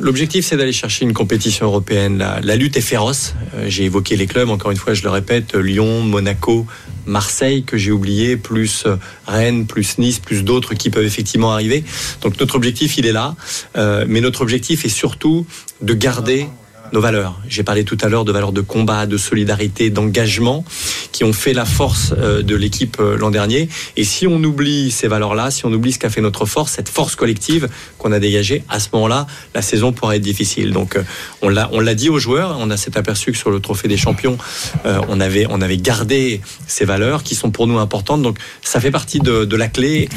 L'objectif, 0.00 0.44
c'est 0.44 0.56
d'aller 0.56 0.72
chercher 0.72 1.04
une 1.04 1.12
compétition 1.12 1.66
européenne. 1.66 2.18
La, 2.42 2.56
lutte 2.56 2.76
est 2.76 2.82
féroce. 2.82 3.34
Euh, 3.54 3.66
j'ai 3.68 3.84
évoqué 3.84 4.16
les 4.16 4.26
clubs, 4.26 4.48
encore 4.50 4.70
une 4.70 4.76
fois, 4.76 4.94
je 4.94 5.02
le 5.02 5.10
répète, 5.10 5.54
Lyon, 5.54 6.02
Monaco, 6.02 6.66
Marseille, 7.06 7.64
que 7.64 7.78
j'ai 7.78 7.92
oublié, 7.92 8.36
plus 8.36 8.84
euh, 8.86 8.96
Rennes, 9.26 9.66
plus 9.66 9.98
Nice, 9.98 10.18
plus 10.18 10.44
d'autres 10.44 10.74
qui 10.74 10.90
peuvent 10.90 11.04
effectivement 11.04 11.52
arriver. 11.52 11.84
Donc 12.22 12.38
notre 12.38 12.56
objectif, 12.56 12.98
il 12.98 13.06
est 13.06 13.12
là. 13.12 13.34
Euh, 13.76 14.04
mais 14.08 14.20
notre 14.20 14.42
objectif 14.42 14.84
est 14.84 14.90
surtout 14.90 15.46
de 15.80 15.94
garder 15.94 16.46
nos 16.92 17.00
valeurs. 17.00 17.40
J'ai 17.48 17.62
parlé 17.62 17.84
tout 17.84 17.98
à 18.00 18.08
l'heure 18.08 18.24
de 18.24 18.32
valeurs 18.32 18.52
de 18.52 18.60
combat, 18.60 19.06
de 19.06 19.16
solidarité, 19.16 19.90
d'engagement 19.90 20.64
qui 21.12 21.24
ont 21.24 21.32
fait 21.32 21.52
la 21.52 21.64
force 21.64 22.12
euh, 22.18 22.42
de 22.42 22.54
l'équipe 22.54 22.98
euh, 23.00 23.16
l'an 23.16 23.30
dernier. 23.30 23.68
Et 23.96 24.04
si 24.04 24.26
on 24.26 24.42
oublie 24.42 24.90
ces 24.90 25.08
valeurs-là, 25.08 25.50
si 25.50 25.64
on 25.66 25.72
oublie 25.72 25.92
ce 25.92 25.98
qu'a 25.98 26.10
fait 26.10 26.20
notre 26.20 26.44
force, 26.46 26.72
cette 26.72 26.88
force 26.88 27.16
collective 27.16 27.68
qu'on 27.98 28.12
a 28.12 28.18
dégagée, 28.18 28.64
à 28.68 28.80
ce 28.80 28.88
moment-là, 28.92 29.26
la 29.54 29.62
saison 29.62 29.92
pourrait 29.92 30.16
être 30.16 30.22
difficile. 30.22 30.72
Donc 30.72 30.96
euh, 30.96 31.02
on 31.42 31.48
l'a 31.48 31.68
on 31.72 31.80
l'a 31.80 31.94
dit 31.94 32.08
aux 32.08 32.18
joueurs, 32.18 32.56
on 32.60 32.70
a 32.70 32.76
cet 32.76 32.96
aperçu 32.96 33.32
que 33.32 33.38
sur 33.38 33.50
le 33.50 33.60
trophée 33.60 33.88
des 33.88 33.96
champions, 33.96 34.38
on 34.84 35.20
avait 35.20 35.46
on 35.48 35.60
avait 35.60 35.76
gardé 35.76 36.40
ces 36.66 36.84
valeurs 36.84 37.22
qui 37.22 37.34
sont 37.34 37.50
pour 37.50 37.66
nous 37.66 37.78
importantes. 37.78 38.22
Donc 38.22 38.38
ça 38.62 38.80
fait 38.80 38.90
partie 38.90 39.20
de, 39.20 39.44
de 39.44 39.56
la 39.56 39.68
clé 39.68 40.08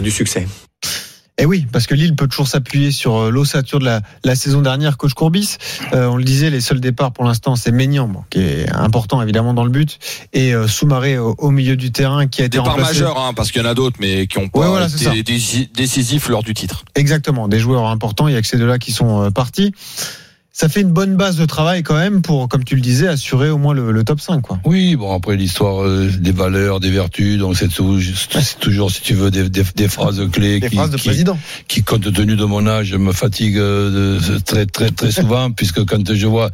du 0.00 0.10
succès. 0.10 0.46
Eh 1.42 1.44
oui, 1.44 1.66
parce 1.72 1.88
que 1.88 1.94
Lille 1.96 2.14
peut 2.14 2.28
toujours 2.28 2.46
s'appuyer 2.46 2.92
sur 2.92 3.16
euh, 3.16 3.30
l'ossature 3.30 3.80
de 3.80 3.84
la, 3.84 4.00
la 4.22 4.36
saison 4.36 4.62
dernière, 4.62 4.96
coach 4.96 5.12
Courbis. 5.12 5.56
Euh, 5.92 6.06
on 6.06 6.16
le 6.16 6.22
disait, 6.22 6.50
les 6.50 6.60
seuls 6.60 6.78
départs 6.80 7.10
pour 7.10 7.24
l'instant, 7.24 7.56
c'est 7.56 7.72
Maignan, 7.72 8.06
bon, 8.06 8.22
qui 8.30 8.38
est 8.38 8.70
important 8.70 9.20
évidemment 9.20 9.52
dans 9.52 9.64
le 9.64 9.70
but, 9.70 9.98
et 10.32 10.54
euh, 10.54 10.68
Soumaré 10.68 11.18
au, 11.18 11.34
au 11.38 11.50
milieu 11.50 11.74
du 11.74 11.90
terrain, 11.90 12.28
qui 12.28 12.42
a 12.42 12.44
été 12.44 12.58
Départ 12.58 12.74
remplacé. 12.74 12.92
majeur, 13.00 13.18
hein, 13.18 13.32
parce 13.34 13.50
qu'il 13.50 13.60
y 13.60 13.64
en 13.66 13.68
a 13.68 13.74
d'autres, 13.74 13.96
mais 13.98 14.28
qui 14.28 14.38
ont 14.38 14.48
pas 14.48 14.60
Ouais, 14.60 14.66
voilà, 14.68 14.86
été 14.86 15.22
déci- 15.24 15.68
décisifs 15.74 16.28
lors 16.28 16.44
du 16.44 16.54
titre. 16.54 16.84
Exactement, 16.94 17.48
des 17.48 17.58
joueurs 17.58 17.86
importants, 17.86 18.28
il 18.28 18.34
y 18.34 18.36
a 18.36 18.40
que 18.40 18.46
ces 18.46 18.56
deux-là 18.58 18.78
qui 18.78 18.92
sont 18.92 19.22
euh, 19.24 19.30
partis. 19.30 19.72
Ça 20.54 20.68
fait 20.68 20.82
une 20.82 20.92
bonne 20.92 21.16
base 21.16 21.36
de 21.36 21.46
travail 21.46 21.82
quand 21.82 21.94
même 21.94 22.20
pour, 22.20 22.46
comme 22.46 22.62
tu 22.62 22.74
le 22.74 22.82
disais, 22.82 23.08
assurer 23.08 23.48
au 23.48 23.56
moins 23.56 23.72
le, 23.72 23.90
le 23.90 24.04
top 24.04 24.20
5. 24.20 24.42
Quoi. 24.42 24.58
Oui, 24.66 24.96
bon 24.96 25.16
après 25.16 25.34
l'histoire 25.36 25.82
euh, 25.82 26.10
des 26.20 26.30
valeurs, 26.30 26.78
des 26.78 26.90
vertus, 26.90 27.38
donc 27.38 27.56
c'est 27.56 27.68
tou- 27.68 27.98
c'est 28.00 28.58
toujours, 28.60 28.90
si 28.90 29.00
tu 29.00 29.14
veux, 29.14 29.30
des, 29.30 29.48
des, 29.48 29.62
des 29.74 29.88
phrases 29.88 30.20
clés 30.30 30.60
Des 30.60 30.68
qui, 30.68 30.76
phrases 30.76 30.90
de 30.90 30.98
qui, 30.98 31.08
président. 31.08 31.38
qui, 31.68 31.82
compte 31.82 32.12
tenu 32.12 32.36
de 32.36 32.44
mon 32.44 32.66
âge, 32.66 32.92
me 32.92 33.12
fatiguent 33.12 33.56
euh, 33.56 34.20
très 34.44 34.66
très 34.66 34.90
très 34.90 35.10
souvent, 35.22 35.50
puisque 35.50 35.86
quand 35.86 36.12
je 36.12 36.26
vois 36.26 36.50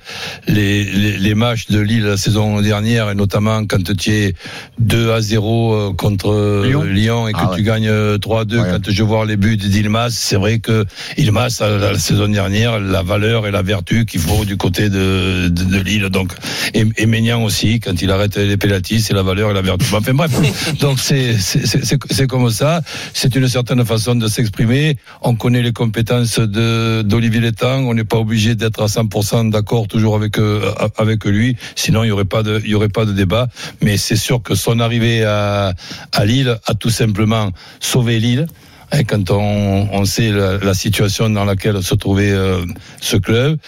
les, 0.46 0.84
les, 0.84 1.18
les 1.18 1.34
matchs 1.34 1.66
de 1.66 1.80
Lille 1.80 2.04
la 2.04 2.16
saison 2.16 2.60
dernière, 2.60 3.10
et 3.10 3.16
notamment 3.16 3.66
quand 3.66 3.82
tu 3.96 4.10
es 4.12 4.34
2 4.78 5.10
à 5.10 5.20
0 5.20 5.74
euh, 5.74 5.92
contre 5.92 6.30
euh, 6.32 6.64
Lyon. 6.68 6.82
Lyon, 6.84 7.28
et 7.28 7.32
que 7.32 7.38
Ah 7.40 7.50
ouais. 7.50 7.56
tu 7.56 7.62
gagnes 7.64 7.88
euh, 7.88 8.16
3-2, 8.16 8.58
Ouais. 8.60 8.68
quand 8.70 8.90
je 8.92 9.02
vois 9.02 9.26
les 9.26 9.36
buts 9.36 9.56
d'Ilmas, 9.56 10.10
c'est 10.10 10.36
vrai 10.36 10.60
que 10.60 10.84
Ilmas, 11.16 11.58
la, 11.60 11.78
la 11.78 11.98
saison 11.98 12.28
dernière, 12.28 12.78
la 12.78 13.02
valeur 13.02 13.46
et 13.48 13.50
la 13.50 13.62
vertu 13.62 13.87
qu'il 14.06 14.20
faut 14.20 14.44
du 14.44 14.56
côté 14.56 14.88
de, 14.88 15.48
de, 15.48 15.64
de 15.64 15.78
Lille. 15.78 16.08
Donc, 16.08 16.32
et, 16.74 16.84
et 16.96 17.06
Maignan 17.06 17.42
aussi, 17.44 17.80
quand 17.80 18.00
il 18.00 18.10
arrête 18.10 18.36
les 18.36 18.56
pénaltys, 18.56 19.00
c'est 19.00 19.14
la 19.14 19.22
valeur 19.22 19.50
et 19.50 19.54
la 19.54 19.62
vertu. 19.62 19.86
Enfin 19.92 20.14
bref, 20.14 20.32
donc 20.80 20.98
c'est 21.00 22.26
comme 22.26 22.50
ça. 22.50 22.82
C'est 23.14 23.34
une 23.34 23.48
certaine 23.48 23.84
façon 23.84 24.14
de 24.14 24.28
s'exprimer. 24.28 24.96
On 25.22 25.34
connaît 25.34 25.62
les 25.62 25.72
compétences 25.72 26.38
d'Olivier 26.38 27.40
Létang. 27.40 27.84
On 27.86 27.94
n'est 27.94 28.04
pas 28.04 28.18
obligé 28.18 28.54
d'être 28.54 28.82
à 28.82 28.86
100% 28.86 29.50
d'accord 29.50 29.88
toujours 29.88 30.16
avec 30.16 30.38
euh, 30.38 30.72
avec 30.96 31.24
lui. 31.24 31.56
Sinon, 31.76 32.04
il 32.04 32.08
y 32.08 32.10
aurait 32.10 32.24
pas 32.24 32.42
de 32.42 32.60
il 32.64 32.70
y 32.70 32.74
aurait 32.74 32.88
pas 32.88 33.04
de 33.04 33.12
débat. 33.12 33.48
Mais 33.82 33.96
c'est 33.96 34.16
sûr 34.16 34.42
que 34.42 34.54
son 34.54 34.80
arrivée 34.80 35.24
à 35.24 35.74
à 36.12 36.24
Lille 36.24 36.58
a 36.66 36.74
tout 36.74 36.90
simplement 36.90 37.50
sauvé 37.80 38.18
Lille. 38.20 38.46
Hein, 38.92 39.04
quand 39.04 39.30
on, 39.30 39.88
on 39.92 40.04
sait 40.04 40.30
la, 40.30 40.58
la 40.58 40.74
situation 40.74 41.28
dans 41.30 41.44
laquelle 41.44 41.82
se 41.82 41.94
trouvait 41.94 42.30
euh, 42.32 42.64
ce 43.00 43.16
club, 43.16 43.58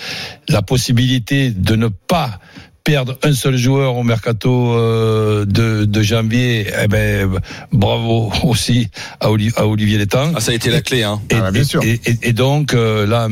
la 0.48 0.62
possibilité 0.62 1.50
de 1.50 1.76
ne 1.76 1.88
pas 1.88 2.38
perdre 2.82 3.18
un 3.22 3.34
seul 3.34 3.58
joueur 3.58 3.96
au 3.96 4.02
mercato 4.02 4.72
euh, 4.72 5.44
de, 5.44 5.84
de 5.84 6.02
janvier, 6.02 6.66
eh 6.82 6.88
ben, 6.88 7.28
bravo 7.72 8.32
aussi 8.44 8.88
à, 9.20 9.30
Oli- 9.30 9.52
à 9.56 9.66
Olivier 9.66 9.98
Létang. 9.98 10.32
Ah, 10.34 10.40
ça 10.40 10.52
a 10.52 10.54
été 10.54 10.70
la 10.70 10.80
clé. 10.80 11.02
Hein. 11.02 11.20
Et, 11.28 11.34
Ah 11.34 11.50
bien 11.50 11.62
sûr. 11.64 11.84
et- 11.84 12.00
et- 12.06 12.18
et 12.22 12.32
donc 12.32 12.72
euh, 12.72 13.06
là 13.06 13.28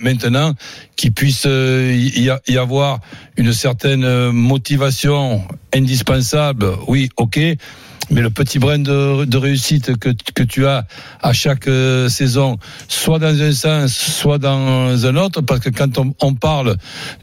maintenant 0.00 0.54
qu'il 0.96 1.12
puisse 1.12 1.44
euh, 1.46 1.92
y 2.48 2.56
avoir 2.58 3.00
une 3.36 3.52
certaine 3.52 4.04
euh, 4.04 4.32
motivation 4.32 5.42
indispensable, 5.74 6.66
oui, 6.88 7.10
ok. 7.18 7.38
Mais 8.10 8.20
le 8.20 8.30
petit 8.30 8.58
brin 8.60 8.78
de, 8.78 9.24
de 9.24 9.36
réussite 9.36 9.96
que, 9.98 10.10
que 10.34 10.42
tu 10.44 10.64
as 10.66 10.86
à 11.22 11.32
chaque 11.32 11.66
euh, 11.66 12.08
saison, 12.08 12.56
soit 12.86 13.18
dans 13.18 13.40
un 13.42 13.52
sens, 13.52 13.92
soit 13.92 14.38
dans 14.38 15.04
un 15.06 15.16
autre, 15.16 15.40
parce 15.40 15.58
que 15.60 15.70
quand 15.70 15.98
on, 15.98 16.14
on 16.20 16.34
parle 16.34 16.76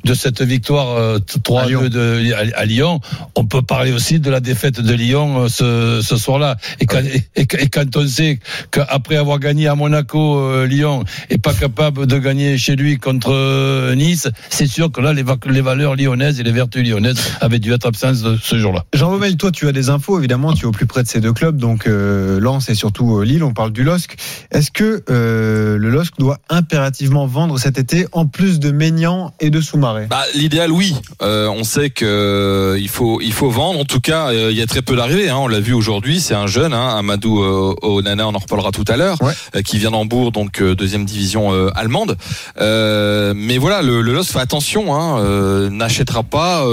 de 0.04 0.14
cette 0.14 0.42
victoire 0.42 0.90
euh, 0.98 1.20
À 1.56 1.66
Lyon. 1.68 1.84
3-2 1.86 1.88
de, 1.90 2.34
à, 2.34 2.60
à 2.60 2.66
Lyon, 2.66 3.00
on 3.36 3.46
peut 3.46 3.62
parler 3.62 3.94
aussi 3.94 4.20
de 4.20 4.30
la 4.30 4.42
défaite 4.42 4.82
de 4.82 4.94
Lyon 4.94 5.44
euh, 5.44 5.48
ce, 5.48 6.02
ce 6.06 6.18
soir-là. 6.18 6.58
Et 6.82 6.86
quand, 6.86 7.00
et, 7.02 7.24
et 7.36 7.68
quand 7.70 7.96
on 7.96 8.06
sait 8.06 8.40
qu'après 8.72 9.16
avoir 9.16 9.40
gagné 9.40 9.70
à 9.70 9.76
Monaco, 9.76 10.38
euh, 10.40 10.68
Lyon 10.68 11.06
est 11.30 11.38
pas 11.38 11.54
capable 11.54 12.08
de 12.08 12.18
gagner 12.18 12.58
chez 12.58 12.76
lui 12.76 12.98
contre 12.98 13.94
Nice, 13.96 14.28
c'est 14.50 14.68
sûr 14.68 14.92
que 14.92 15.00
là, 15.00 15.14
les, 15.14 15.24
va- 15.24 15.38
les 15.50 15.62
valeurs 15.62 15.96
lyonnaises 15.96 16.42
et 16.42 16.44
les 16.44 16.52
vertus 16.52 16.86
lyonnaises 16.86 17.20
avaient 17.40 17.60
dû 17.60 17.72
être 17.72 17.86
absentes 17.86 18.18
ce 18.42 18.58
jour-là. 18.58 18.84
Jean 18.94 19.10
Baumel, 19.12 19.38
toi, 19.38 19.52
tu 19.52 19.68
as 19.70 19.72
des 19.72 19.90
infos, 19.90 20.20
évidemment, 20.20 20.54
tu 20.54 20.63
au 20.66 20.72
plus 20.72 20.86
près 20.86 21.04
de 21.04 21.08
ces 21.08 21.20
deux 21.20 21.34
clubs, 21.34 21.58
donc 21.58 21.88
euh, 21.88 22.40
Lens 22.40 22.70
et 22.70 22.76
surtout 22.76 23.18
euh, 23.18 23.24
Lille, 23.26 23.44
on 23.44 23.54
parle 23.54 23.72
du 23.72 23.84
LOSC. 23.84 24.16
Est-ce 24.52 24.72
que 24.72 25.04
euh, 25.10 25.78
le 25.78 25.90
LOSC 25.90 26.14
doit 26.20 26.38
impérativement 26.50 27.26
vendre 27.28 27.58
cet 27.58 27.78
été, 27.78 28.08
en 28.12 28.26
plus 28.28 28.60
de 28.60 28.72
Maignan 28.72 29.34
et 29.40 29.50
de 29.50 29.62
Soumaré? 29.62 30.08
Bah, 30.10 30.24
l'idéal, 30.36 30.72
oui. 30.72 30.96
Euh, 31.22 31.48
on 31.50 31.64
sait 31.64 31.90
que 31.90 32.78
il 32.80 32.90
faut 32.90 33.20
il 33.22 33.34
faut 33.34 33.50
vendre. 33.50 33.80
En 33.80 33.86
tout 33.86 34.00
cas, 34.02 34.32
il 34.34 34.58
y 34.58 34.62
a 34.62 34.66
très 34.68 34.82
peu 34.82 34.96
d'arrivées. 34.96 35.30
Hein. 35.30 35.38
On 35.40 35.48
l'a 35.48 35.60
vu 35.60 35.74
aujourd'hui. 35.74 36.20
C'est 36.20 36.36
un 36.36 36.48
jeune, 36.48 36.74
hein, 36.74 36.96
Amadou 36.98 37.40
Onana. 37.82 38.28
On 38.28 38.34
en 38.36 38.40
reparlera 38.40 38.72
tout 38.72 38.86
à 38.88 38.98
l'heure, 38.98 39.18
Ouais. 39.22 39.64
qui 39.64 39.78
vient 39.78 39.92
d'Hambourg, 39.92 40.32
donc 40.32 40.62
deuxième 40.62 41.06
division 41.06 41.52
allemande. 41.76 42.18
Mais 42.60 43.58
voilà, 43.58 43.82
le, 43.82 44.02
le 44.02 44.14
LOS 44.14 44.26
fait 44.32 44.40
attention. 44.40 44.94
Hein, 44.96 45.70
N'achètera 45.70 46.24
pas 46.24 46.66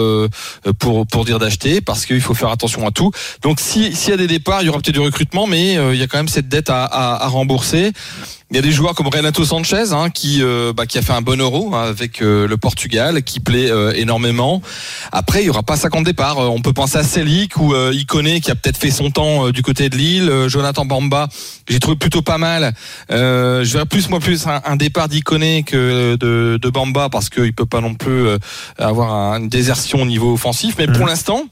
pour 0.79 1.07
pour 1.07 1.25
dire 1.25 1.39
d'acheter 1.39 1.81
parce 1.81 2.07
qu'il 2.07 2.21
faut 2.21 2.35
faire 2.35 2.51
attention 2.51 2.87
à 2.87 2.91
tout. 2.91 3.11
Donc 3.43 3.61
si 3.61 3.80
s'il 3.95 4.11
y 4.11 4.13
a 4.13 4.17
des 4.17 4.27
départs, 4.27 4.63
il 4.63 4.67
y 4.67 4.69
aura 4.69 4.79
peut-être 4.79 4.95
du 4.95 5.01
recrutement, 5.01 5.47
mais 5.47 5.77
euh, 5.77 5.95
il 5.95 6.01
y 6.01 6.03
a 6.03 6.07
quand 6.07 6.19
même 6.19 6.29
cette 6.29 6.49
dette 6.49 6.71
à, 6.71 6.85
à, 6.85 7.25
à 7.25 7.29
rembourser. 7.29 7.93
Il 8.53 8.57
y 8.57 8.59
a 8.59 8.63
des 8.63 8.73
joueurs 8.73 8.95
comme 8.97 9.07
Renato 9.07 9.45
Sanchez 9.45 9.93
hein, 9.93 10.11
qui 10.11 10.43
euh, 10.43 10.73
bah, 10.73 10.85
qui 10.85 10.99
a 10.99 11.03
fait 11.03 11.13
un 11.13 11.23
bon 11.23 11.41
euro 11.41 11.73
hein, 11.73 11.83
avec 11.89 12.21
euh, 12.21 12.49
le 12.49 12.57
Portugal, 12.57 13.23
qui 13.23 13.39
plaît 13.39 13.71
énormément. 13.95 14.61
Après, 15.13 15.43
il 15.43 15.47
y 15.47 15.51
aura 15.51 15.63
pas 15.63 15.77
50 15.77 16.05
départs. 16.05 16.39
On 16.39 16.61
peut 16.61 16.73
penser 16.73 16.99
à 16.99 17.05
Selic 17.05 17.57
ou 17.59 17.75
Iconé 17.93 18.41
qui 18.41 18.51
a 18.51 18.55
peut-être 18.57 18.77
fait 18.77 18.91
son 18.91 19.11
temps 19.11 19.51
du 19.51 19.63
côté 19.63 19.89
de 19.89 19.97
Lille. 19.97 20.33
Jonathan 20.49 20.85
Bamba, 20.85 21.29
j'ai 21.69 21.79
trouvé 21.79 21.97
plutôt 21.97 22.23
pas 22.23 22.39
mal. 22.39 22.75
Je 23.09 23.73
verrais 23.73 23.87
plus 23.87 24.09
moi 24.09 24.19
plus 24.19 24.47
un, 24.49 24.61
un 24.65 24.77
départ 24.77 25.09
d'Iconé 25.09 25.63
que 25.63 26.17
de, 26.17 26.59
de 26.61 26.71
Bamba 26.71 27.09
parce 27.09 27.29
qu'il 27.31 27.53
peut 27.53 27.67
pas 27.67 27.81
non 27.81 27.95
plus 27.95 28.27
avoir 28.79 29.13
un- 29.15 29.39
une 29.41 29.49
désertion 29.49 30.03
au 30.03 30.07
niveau 30.07 30.33
offensif. 30.33 30.75
Mais 30.79 30.87
pour 30.89 31.07
l'instant. 31.07 31.45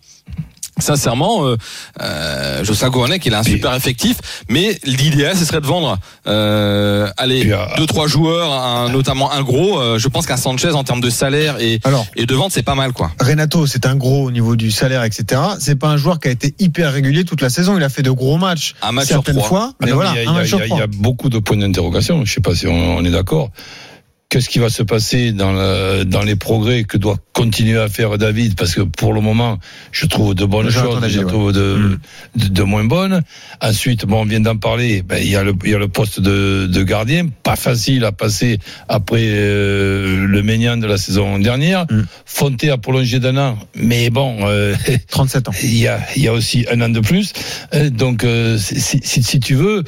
Sincèrement, 0.80 1.46
euh, 1.46 1.56
euh, 2.00 2.64
Jocelyn 2.64 2.90
Gourvenec, 2.90 3.24
il 3.26 3.34
a 3.34 3.40
un 3.40 3.42
Puis- 3.42 3.52
super 3.54 3.74
effectif, 3.74 4.16
mais 4.48 4.78
l'idéal, 4.84 5.36
ce 5.36 5.44
serait 5.44 5.60
de 5.60 5.66
vendre, 5.66 5.98
euh, 6.26 7.08
allez, 7.16 7.40
Puis, 7.40 7.52
euh, 7.52 7.58
deux 7.76 7.86
trois 7.86 8.06
joueurs, 8.06 8.52
un- 8.52 8.88
notamment 8.90 9.32
un 9.32 9.42
gros. 9.42 9.78
euh, 9.80 9.98
je 9.98 10.08
pense 10.08 10.26
qu'un 10.26 10.36
Sanchez 10.36 10.72
en 10.72 10.84
termes 10.84 11.00
de 11.00 11.10
salaire 11.10 11.56
et, 11.60 11.80
Alors, 11.84 12.06
et 12.16 12.26
de 12.26 12.34
vente, 12.34 12.52
c'est 12.52 12.62
pas 12.62 12.74
mal, 12.74 12.92
quoi. 12.92 13.10
Renato, 13.20 13.66
c'est 13.66 13.86
un 13.86 13.96
gros 13.96 14.24
au 14.24 14.30
niveau 14.30 14.56
du 14.56 14.70
salaire, 14.70 15.02
etc. 15.04 15.40
C'est 15.60 15.76
pas 15.78 15.88
un 15.88 15.96
joueur 15.96 16.20
qui 16.20 16.28
a 16.28 16.30
été 16.30 16.54
hyper 16.58 16.92
régulier 16.92 17.24
toute 17.24 17.40
la 17.40 17.50
saison. 17.50 17.76
Il 17.76 17.82
a 17.84 17.88
fait 17.88 18.02
de 18.02 18.10
gros 18.10 18.36
matchs 18.38 18.74
Un 18.82 18.92
match 18.92 19.06
sur 19.06 19.16
certaines 19.16 19.36
trois. 19.36 19.48
fois, 19.48 19.68
Ah 19.72 19.76
mais 19.84 19.90
non, 19.90 19.96
voilà, 19.96 20.10
il 20.14 20.16
y 20.16 20.18
a- 20.18 20.20
un 20.20 20.22
il 20.22 20.26
y 20.26 20.30
a- 20.30 20.32
match 20.40 20.48
sur 20.48 20.58
il 20.58 20.60
y 20.60 20.64
a- 20.64 20.66
trois. 20.66 20.76
il 20.78 20.80
y 20.80 20.84
a 20.84 20.86
beaucoup 21.02 21.28
de 21.28 21.38
points 21.38 21.56
d'interrogation. 21.56 22.24
Je 22.24 22.32
sais 22.32 22.40
pas 22.40 22.54
si 22.54 22.66
on, 22.66 22.96
on 22.98 23.04
est 23.04 23.10
d'accord. 23.10 23.50
Qu'est-ce 24.30 24.50
qui 24.50 24.58
va 24.58 24.68
se 24.68 24.82
passer 24.82 25.32
dans, 25.32 25.52
le- 25.54 26.04
dans 26.04 26.20
les 26.20 26.36
progrès 26.36 26.84
que 26.84 26.98
doit 26.98 27.16
continuer 27.32 27.78
à 27.80 27.88
faire 27.88 28.18
David 28.18 28.56
Parce 28.56 28.74
que 28.74 28.82
pour 28.82 29.14
le 29.14 29.22
moment, 29.22 29.58
je 29.90 30.04
trouve 30.04 30.34
de 30.34 30.44
bonnes 30.44 30.68
choses, 30.70 31.00
je 31.08 31.20
trouve 31.22 31.52
de, 31.54 31.76
Mm. 31.78 31.98
de, 32.36 32.48
de 32.48 32.62
moins 32.62 32.84
bonnes. 32.84 33.22
Ensuite, 33.62 34.04
bon, 34.04 34.20
on 34.20 34.24
vient 34.26 34.40
d'en 34.40 34.58
parler. 34.58 35.00
Ben, 35.00 35.16
il 35.22 35.30
y 35.30 35.36
a 35.36 35.42
le, 35.42 35.54
il 35.64 35.70
y 35.70 35.74
a 35.74 35.78
le 35.78 35.88
poste 35.88 36.20
de, 36.20 36.66
de 36.70 36.82
gardien, 36.82 37.28
pas 37.42 37.56
facile 37.56 38.04
à 38.04 38.12
passer 38.12 38.58
après 38.86 39.24
euh, 39.24 40.26
le 40.26 40.42
Ménian 40.42 40.76
de 40.76 40.86
la 40.86 40.98
saison 40.98 41.38
dernière. 41.38 41.86
Mm. 41.90 42.02
Fonté 42.26 42.68
a 42.68 42.76
prolongé 42.76 43.20
d'un 43.20 43.38
an, 43.38 43.58
mais 43.76 44.10
bon. 44.10 44.46
euh, 44.46 44.74
37 45.08 45.48
ans. 45.48 45.52
il 45.62 45.74
y 45.78 45.88
a, 45.88 46.00
il 46.16 46.22
y 46.22 46.28
a 46.28 46.34
aussi 46.34 46.66
un 46.70 46.82
an 46.82 46.90
de 46.90 47.00
plus. 47.00 47.32
Euh, 47.72 47.88
Donc, 47.88 48.24
euh, 48.24 48.58
si, 48.58 48.78
si, 49.02 49.22
si 49.22 49.40
tu 49.40 49.54
veux, 49.54 49.84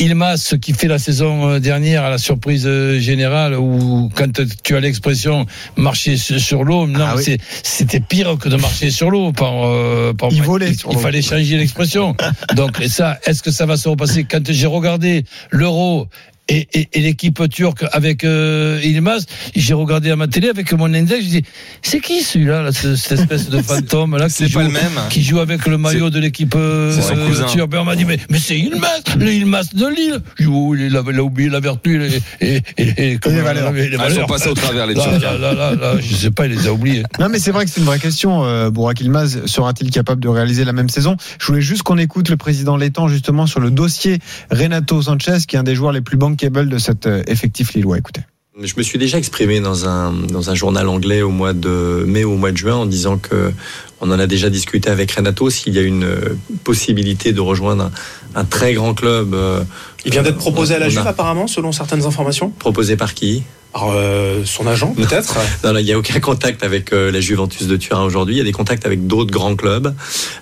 euh, 0.00 0.04
Ilmas, 0.04 0.36
ce 0.38 0.56
qui 0.56 0.72
fait 0.72 0.88
la 0.88 0.98
saison 0.98 1.48
euh, 1.50 1.58
dernière 1.60 2.04
à 2.04 2.10
la 2.10 2.18
surprise 2.18 2.64
euh, 2.66 2.98
générale, 2.98 3.54
où 3.58 4.10
quand 4.14 4.40
tu 4.62 4.76
as 4.76 4.80
l'expression 4.80 5.46
marcher 5.76 6.16
sur 6.16 6.64
l'eau, 6.64 6.86
non, 6.86 7.04
Ah 7.08 7.14
oui. 7.16 7.36
c'était 7.62 8.00
pire 8.00 8.36
que 8.38 8.48
de 8.48 8.56
marcher 8.56 8.90
sur 8.90 9.10
l'eau. 9.10 9.32
Par, 9.32 9.52
euh, 9.66 10.12
par- 10.12 10.30
Il 10.32 10.42
volait 10.42 10.70
il, 10.70 10.78
sur 10.78 10.92
il 10.92 10.98
fallait 10.98 11.22
changer 11.22 11.56
l'expression. 11.56 12.16
Donc, 12.56 12.80
et 12.80 12.88
ça, 12.88 13.18
est-ce 13.24 13.42
que 13.42 13.50
ça 13.50 13.66
va 13.66 13.76
se 13.76 13.88
repasser? 13.88 14.24
Quand 14.24 14.50
j'ai 14.50 14.66
regardé 14.66 15.24
l'euro 15.50 16.08
et, 16.48 16.68
et, 16.74 16.88
et 16.92 17.00
l'équipe 17.00 17.40
turque 17.50 17.84
avec 17.92 18.24
euh, 18.24 18.80
Ilmaz, 18.82 19.24
j'ai 19.56 19.74
regardé 19.74 20.10
à 20.10 20.16
ma 20.16 20.28
télé 20.28 20.48
avec 20.48 20.72
mon 20.72 20.92
index, 20.92 21.24
je 21.24 21.28
dis, 21.30 21.42
c'est 21.82 22.00
qui 22.00 22.22
celui-là, 22.22 22.62
là, 22.62 22.72
ce- 22.72 22.96
cette 22.96 23.20
espèce 23.20 23.48
de 23.48 23.62
fantôme 23.62 24.16
là 24.16 24.26
qui 24.26 24.32
C'est 24.34 24.48
joue, 24.48 24.58
pas 24.58 24.64
le 24.64 24.70
même. 24.70 24.82
qui 25.10 25.22
joue 25.22 25.38
avec 25.40 25.66
le 25.66 25.78
maillot 25.78 26.10
de 26.10 26.18
l'équipe 26.18 26.54
euh, 26.54 26.92
c'est 26.92 27.02
son 27.02 27.16
cousin. 27.26 27.46
turque. 27.46 27.70
Ben, 27.70 27.78
on 27.80 27.84
m'a 27.84 27.96
dit, 27.96 28.04
mais, 28.04 28.18
mais 28.30 28.38
c'est 28.38 28.58
Ilmaz, 28.58 29.02
le 29.18 29.32
Ilmaz 29.32 29.70
de 29.74 29.86
Lille. 29.86 30.20
Je 30.38 30.44
dis, 30.44 30.50
oh, 30.52 30.74
il, 30.74 30.96
a, 30.96 31.02
il 31.10 31.18
a 31.18 31.22
oublié 31.22 31.48
la 31.48 31.60
vertu 31.60 32.02
et, 32.04 32.20
et, 32.40 32.62
et, 32.76 33.12
et, 33.12 33.18
comment- 33.18 33.34
les 33.36 33.42
valeurs. 33.42 33.72
les 33.72 33.82
Ah, 33.82 33.86
Ils 33.86 33.92
sont 33.92 33.98
valeurs. 33.98 34.26
passés 34.26 34.48
au 34.48 34.54
travers, 34.54 34.86
les 34.86 34.94
Turcs. 34.94 35.20
là, 35.20 35.38
là, 35.38 35.54
là, 35.54 35.74
là, 35.74 35.94
je 36.00 36.14
sais 36.14 36.30
pas, 36.30 36.46
il 36.46 36.52
les 36.52 36.66
a 36.68 36.72
oubliés. 36.72 37.02
Non, 37.18 37.28
mais 37.30 37.38
c'est 37.38 37.50
vrai 37.52 37.64
que 37.64 37.70
c'est 37.70 37.80
une 37.80 37.86
vraie 37.86 37.98
question. 37.98 38.44
Euh, 38.44 38.70
Bourak 38.70 39.00
Ilmaz 39.00 39.46
sera-t-il 39.46 39.90
capable 39.90 40.20
de 40.22 40.28
réaliser 40.28 40.64
la 40.64 40.72
même 40.72 40.88
saison? 40.88 41.16
Je 41.40 41.46
voulais 41.46 41.60
juste 41.62 41.82
qu'on 41.82 41.98
écoute 41.98 42.28
le 42.28 42.36
président 42.36 42.76
Létang 42.76 43.08
justement 43.08 43.46
sur 43.46 43.60
le 43.60 43.70
dossier 43.70 44.18
Renato 44.50 45.00
Sanchez, 45.02 45.38
qui 45.48 45.56
est 45.56 45.58
un 45.58 45.62
des 45.62 45.74
joueurs 45.74 45.92
les 45.92 46.00
plus 46.00 46.16
bankable 46.34 46.68
de 46.68 46.78
cet 46.78 47.06
euh, 47.06 47.22
effectif 47.26 47.74
lillois. 47.74 47.98
Écoutez. 47.98 48.22
Je 48.62 48.74
me 48.76 48.82
suis 48.82 48.98
déjà 48.98 49.18
exprimé 49.18 49.58
dans 49.60 49.88
un, 49.88 50.12
dans 50.12 50.48
un 50.50 50.54
journal 50.54 50.88
anglais 50.88 51.22
au 51.22 51.30
mois 51.30 51.52
de 51.52 52.04
mai 52.06 52.22
ou 52.22 52.32
au 52.32 52.36
mois 52.36 52.52
de 52.52 52.56
juin 52.56 52.76
en 52.76 52.86
disant 52.86 53.18
que 53.18 53.52
on 54.00 54.10
en 54.12 54.18
a 54.18 54.28
déjà 54.28 54.48
discuté 54.48 54.90
avec 54.90 55.10
Renato 55.10 55.50
s'il 55.50 55.74
y 55.74 55.78
a 55.78 55.82
une 55.82 56.04
euh, 56.04 56.36
possibilité 56.62 57.32
de 57.32 57.40
rejoindre 57.40 57.90
un, 58.34 58.40
un 58.40 58.44
très 58.44 58.74
grand 58.74 58.94
club. 58.94 59.34
euh, 59.34 59.64
Il 60.04 60.12
vient 60.12 60.22
d'être 60.22 60.38
proposé 60.38 60.74
à 60.74 60.78
la 60.78 60.88
Juve 60.88 61.06
apparemment, 61.06 61.48
selon 61.48 61.72
certaines 61.72 62.04
informations? 62.06 62.50
Proposé 62.50 62.96
par 62.96 63.14
qui? 63.14 63.42
Alors, 63.74 63.92
euh, 63.92 64.42
son 64.44 64.68
agent, 64.68 64.94
peut-être? 64.94 65.36
Non, 65.64 65.76
il 65.76 65.84
n'y 65.84 65.92
a 65.92 65.98
aucun 65.98 66.20
contact 66.20 66.62
avec 66.62 66.92
euh, 66.92 67.10
la 67.10 67.20
Juventus 67.20 67.66
de 67.66 67.76
Turin 67.76 68.04
aujourd'hui. 68.04 68.36
Il 68.36 68.38
y 68.38 68.40
a 68.40 68.44
des 68.44 68.52
contacts 68.52 68.86
avec 68.86 69.08
d'autres 69.08 69.32
grands 69.32 69.56
clubs. 69.56 69.92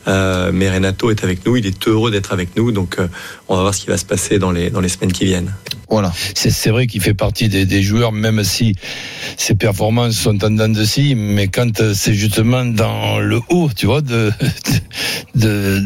Euh, 0.07 0.51
mais 0.53 0.71
Renato 0.71 1.11
est 1.11 1.25
avec 1.25 1.47
nous. 1.47 1.57
Il 1.57 1.67
est 1.67 1.89
heureux 1.89 2.11
d'être 2.11 2.33
avec 2.35 2.55
nous. 2.57 2.73
Donc, 2.73 2.99
euh, 2.99 3.09
on 3.49 3.57
va 3.57 3.63
voir 3.63 3.75
ce 3.75 3.81
qui 3.81 3.87
va 3.87 3.97
se 3.97 4.05
passer 4.05 4.39
dans 4.39 4.51
les, 4.53 4.69
dans 4.69 4.81
les 4.81 4.91
semaines 4.91 5.13
qui 5.13 5.25
viennent. 5.25 5.55
Voilà. 5.89 6.13
C'est 6.35 6.51
c'est 6.51 6.71
vrai 6.71 6.87
qu'il 6.87 7.01
fait 7.01 7.15
partie 7.15 7.49
des, 7.49 7.65
des 7.65 7.83
joueurs, 7.83 8.13
même 8.13 8.45
si 8.45 8.75
ses 9.39 9.55
performances 9.55 10.17
sont 10.17 10.45
en 10.45 10.51
dents 10.51 10.69
de 10.69 10.85
scie, 10.85 11.15
mais 11.15 11.49
quand 11.49 11.81
euh, 11.81 11.95
c'est 11.95 12.15
justement 12.15 12.65
dans 12.67 13.19
le 13.19 13.41
haut, 13.49 13.71
tu 13.75 13.87
vois, 13.87 14.03
de, 14.03 14.31
de, 15.35 15.83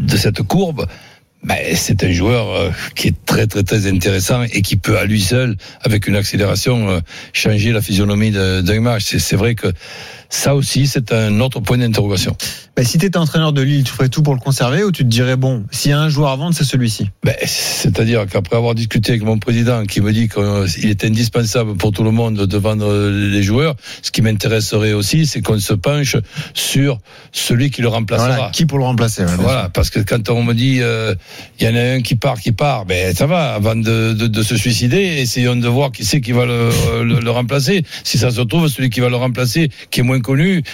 de 0.00 0.16
cette 0.16 0.42
courbe, 0.42 0.86
ben, 1.44 1.58
c'est 1.74 2.02
un 2.04 2.10
joueur 2.10 2.50
euh, 2.50 2.70
qui 2.94 3.08
est 3.08 3.24
très 3.26 3.46
très 3.46 3.62
très 3.62 3.86
intéressant 3.86 4.42
et 4.42 4.62
qui 4.62 4.76
peut 4.76 4.98
à 4.98 5.04
lui 5.04 5.20
seul, 5.20 5.56
avec 5.82 6.06
une 6.06 6.16
accélération, 6.16 6.88
euh, 6.88 7.00
changer 7.32 7.72
la 7.72 7.82
physionomie 7.82 8.30
d'un 8.30 8.80
match. 8.80 9.16
C'est 9.18 9.36
vrai 9.36 9.54
que 9.54 9.68
ça 10.28 10.54
aussi, 10.54 10.86
c'est 10.86 11.12
un 11.12 11.40
autre 11.40 11.60
point 11.60 11.78
d'interrogation. 11.78 12.36
Bah, 12.76 12.84
si 12.84 12.98
tu 12.98 13.06
étais 13.06 13.18
entraîneur 13.18 13.52
de 13.52 13.62
Lille, 13.62 13.84
tu 13.84 13.92
ferais 13.92 14.08
tout 14.08 14.22
pour 14.22 14.34
le 14.34 14.40
conserver 14.40 14.82
ou 14.82 14.90
tu 14.90 15.04
te 15.04 15.08
dirais, 15.08 15.36
bon, 15.36 15.64
s'il 15.70 15.92
y 15.92 15.94
a 15.94 16.00
un 16.00 16.08
joueur 16.08 16.30
à 16.30 16.36
vendre, 16.36 16.54
c'est 16.56 16.64
celui-ci? 16.64 17.10
Ben, 17.22 17.34
C'est-à-dire 17.44 18.26
qu'après 18.26 18.56
avoir 18.56 18.74
discuté 18.74 19.12
avec 19.12 19.22
mon 19.22 19.38
président 19.38 19.84
qui 19.84 20.00
me 20.00 20.12
dit 20.12 20.28
qu'il 20.28 20.90
est 20.90 21.04
indispensable 21.04 21.76
pour 21.76 21.92
tout 21.92 22.02
le 22.02 22.10
monde 22.10 22.34
de 22.46 22.56
vendre 22.58 23.10
les 23.10 23.42
joueurs, 23.42 23.76
ce 24.02 24.10
qui 24.10 24.22
m'intéresserait 24.22 24.92
aussi, 24.92 25.26
c'est 25.26 25.40
qu'on 25.40 25.58
se 25.60 25.74
penche 25.74 26.16
sur 26.52 26.98
celui 27.32 27.70
qui 27.70 27.82
le 27.82 27.88
remplacera. 27.88 28.28
Voilà, 28.28 28.50
Qui 28.52 28.66
pour 28.66 28.78
le 28.78 28.84
remplacer 28.84 29.24
ouais, 29.24 29.36
Voilà, 29.38 29.68
parce 29.68 29.90
que 29.90 30.00
quand 30.00 30.28
on 30.30 30.42
me 30.42 30.54
dit 30.54 30.78
euh, 30.80 31.14
il 31.60 31.66
y 31.66 31.68
en 31.70 31.76
a 31.76 31.80
un 31.96 32.02
qui 32.02 32.16
part, 32.16 32.40
qui 32.40 32.52
part, 32.52 32.86
ben 32.86 33.14
ça 33.14 33.26
va. 33.26 33.54
Avant 33.54 33.76
de, 33.76 34.12
de, 34.14 34.26
de 34.26 34.42
se 34.42 34.56
suicider, 34.56 34.98
essayons 35.18 35.56
de 35.56 35.68
voir 35.68 35.92
qui 35.92 36.04
c'est 36.04 36.20
qui 36.20 36.32
va 36.32 36.44
le, 36.46 36.70
le, 37.04 37.20
le 37.20 37.30
remplacer. 37.30 37.84
Si 38.02 38.18
ça 38.18 38.30
se 38.30 38.40
trouve, 38.40 38.68
celui 38.68 38.90
qui 38.90 39.00
va 39.00 39.08
le 39.08 39.16
remplacer, 39.16 39.70
qui 39.90 40.00
est 40.00 40.02
moins 40.02 40.13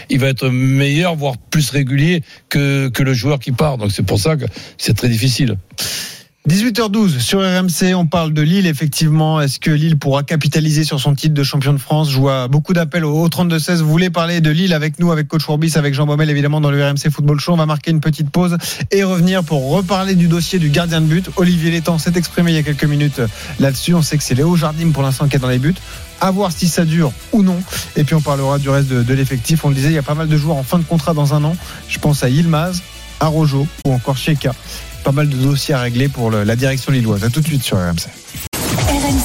il 0.09 0.19
va 0.19 0.29
être 0.29 0.49
meilleur, 0.49 1.15
voire 1.17 1.37
plus 1.39 1.71
régulier 1.71 2.23
que, 2.49 2.89
que 2.89 3.03
le 3.03 3.15
joueur 3.15 3.39
qui 3.39 3.53
part. 3.53 3.79
Donc 3.79 3.93
c'est 3.93 4.05
pour 4.05 4.19
ça 4.19 4.37
que 4.37 4.45
c'est 4.79 4.95
très 4.95 5.09
difficile. 5.09 5.57
18h12 6.49 7.19
sur 7.19 7.41
RMC, 7.41 7.95
on 7.95 8.07
parle 8.07 8.33
de 8.33 8.41
Lille 8.41 8.67
effectivement. 8.67 9.43
Est-ce 9.43 9.61
que 9.61 9.71
Lille 9.71 9.99
pourra 9.99 10.23
capitaliser 10.23 10.85
sur 10.85 10.99
son 10.99 11.15
titre 11.15 11.35
de 11.35 11.43
champion 11.43 11.75
de 11.75 11.79
France? 11.79 12.11
Je 12.11 12.17
vois 12.17 12.49
beaucoup 12.49 12.73
d'appels 12.73 13.05
au 13.05 13.29
32-16. 13.29 13.83
Vous 13.83 13.91
voulez 13.91 14.09
parler 14.09 14.41
de 14.41 14.49
Lille 14.49 14.73
avec 14.73 14.99
nous, 14.99 15.13
avec 15.13 15.29
Coach 15.29 15.45
Courbis, 15.45 15.75
avec 15.77 15.93
Jean 15.93 16.07
Baumel 16.07 16.31
évidemment 16.31 16.63
dans 16.63 16.71
le 16.71 16.83
RMC 16.83 17.11
Football 17.11 17.39
Show. 17.41 17.53
On 17.53 17.57
va 17.57 17.67
marquer 17.67 17.91
une 17.91 18.01
petite 18.01 18.31
pause 18.31 18.57
et 18.91 19.05
revenir 19.05 19.45
pour 19.45 19.71
reparler 19.71 20.15
du 20.15 20.29
dossier 20.29 20.59
du 20.59 20.71
gardien 20.71 21.03
de 21.03 21.07
but. 21.07 21.29
Olivier 21.37 21.73
Létang 21.73 21.99
s'est 21.99 22.15
exprimé 22.17 22.53
il 22.53 22.55
y 22.55 22.59
a 22.59 22.63
quelques 22.63 22.85
minutes 22.85 23.21
là-dessus. 23.59 23.93
On 23.93 24.01
sait 24.01 24.17
que 24.17 24.25
c'est 24.25 24.35
Léo 24.35 24.57
Jardim 24.57 24.93
pour 24.93 25.03
l'instant 25.03 25.29
qui 25.29 25.37
est 25.37 25.41
dans 25.41 25.49
les 25.49 25.59
buts. 25.59 25.75
À 26.23 26.31
voir 26.31 26.53
si 26.53 26.69
ça 26.69 26.87
dure 26.87 27.13
ou 27.33 27.43
non. 27.43 27.63
Et 27.97 28.05
puis 28.05 28.15
on 28.15 28.23
parlera 28.23 28.59
du 28.59 28.71
reste 28.71 28.89
de, 28.89 29.15
l'effectif. 29.15 29.67
On 29.67 29.69
le 29.69 29.75
disait, 29.75 29.91
il 29.91 29.95
y 29.95 29.99
a 29.99 30.03
pas 30.03 30.15
mal 30.15 30.27
de 30.27 30.37
joueurs 30.39 30.57
en 30.57 30.63
fin 30.63 30.79
de 30.79 30.85
contrat 30.85 31.13
dans 31.13 31.35
un 31.35 31.45
an. 31.45 31.55
Je 31.87 31.99
pense 31.99 32.25
à 32.25 32.31
Yilmaz, 32.31 32.83
à 33.21 33.27
Rojo 33.27 33.67
ou 33.85 33.93
encore 33.93 34.17
Sheka. 34.17 34.55
Pas 35.05 35.13
mal 35.13 35.29
de 35.29 35.37
dossiers 35.37 35.75
à 35.75 35.81
régler 35.81 36.09
pour 36.09 36.31
la 36.31 36.57
direction 36.57 36.93
lilloise. 36.93 37.25
À 37.25 37.31
tout 37.31 37.41
de 37.41 37.47
suite 37.47 37.63
sur 37.63 37.77
RMC. 37.79 38.50